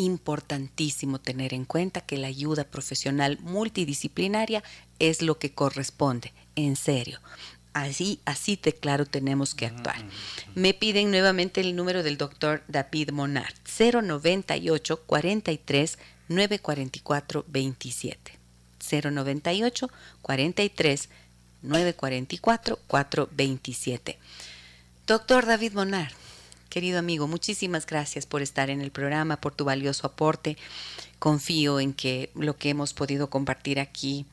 [0.00, 4.62] importantísimo tener en cuenta que la ayuda profesional multidisciplinaria
[4.98, 7.20] es lo que corresponde, en serio.
[7.72, 10.04] Así, así de claro tenemos que actuar.
[10.54, 15.98] Me piden nuevamente el número del doctor David Monard, 098 43
[16.28, 18.38] 944 27.
[18.90, 19.90] 098
[20.22, 21.08] 43
[21.62, 24.18] 944 427.
[25.06, 26.12] Doctor David Monard,
[26.70, 30.56] Querido amigo, muchísimas gracias por estar en el programa, por tu valioso aporte.
[31.18, 34.24] Confío en que lo que hemos podido compartir aquí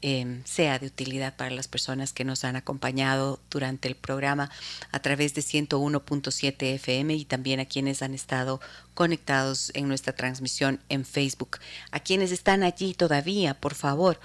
[0.00, 4.52] em, sea de utilidad para las personas que nos han acompañado durante el programa
[4.92, 8.60] a través de 101.7 FM y también a quienes han estado
[8.94, 11.58] conectados en nuestra transmisión en Facebook.
[11.90, 14.20] A quienes están allí todavía, por favor,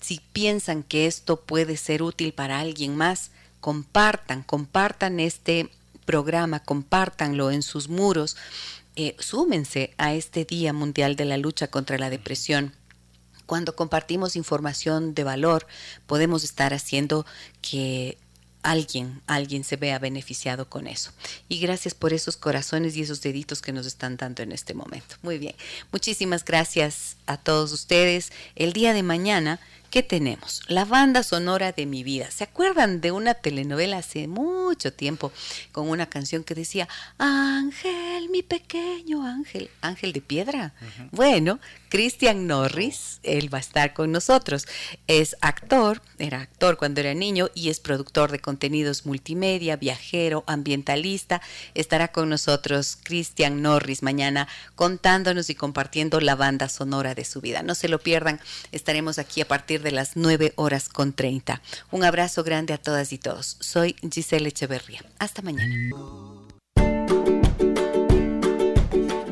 [0.00, 3.30] si piensan que esto puede ser útil para alguien más,
[3.60, 5.68] compartan, compartan este
[6.10, 8.36] programa, compártanlo en sus muros,
[8.96, 12.74] eh, súmense a este Día Mundial de la Lucha contra la Depresión.
[13.46, 15.68] Cuando compartimos información de valor,
[16.08, 17.26] podemos estar haciendo
[17.62, 18.18] que
[18.62, 21.12] alguien, alguien se vea beneficiado con eso.
[21.48, 25.14] Y gracias por esos corazones y esos deditos que nos están dando en este momento.
[25.22, 25.54] Muy bien.
[25.92, 28.32] Muchísimas gracias a todos ustedes.
[28.56, 29.60] El día de mañana
[29.90, 30.62] ¿Qué tenemos?
[30.68, 32.30] La banda sonora de mi vida.
[32.30, 35.32] ¿Se acuerdan de una telenovela hace mucho tiempo
[35.72, 36.88] con una canción que decía,
[37.18, 40.74] Ángel, mi pequeño ángel, ángel de piedra?
[41.10, 41.58] Bueno,
[41.90, 44.66] Christian Norris, él va a estar con nosotros.
[45.08, 51.42] Es actor, era actor cuando era niño y es productor de contenidos multimedia, viajero, ambientalista.
[51.74, 57.62] Estará con nosotros Christian Norris mañana contándonos y compartiendo la banda sonora de su vida.
[57.62, 58.40] No se lo pierdan,
[58.70, 61.60] estaremos aquí a partir de las 9 horas con 30.
[61.90, 63.56] Un abrazo grande a todas y todos.
[63.58, 65.04] Soy Giselle Echeverría.
[65.18, 65.74] Hasta mañana.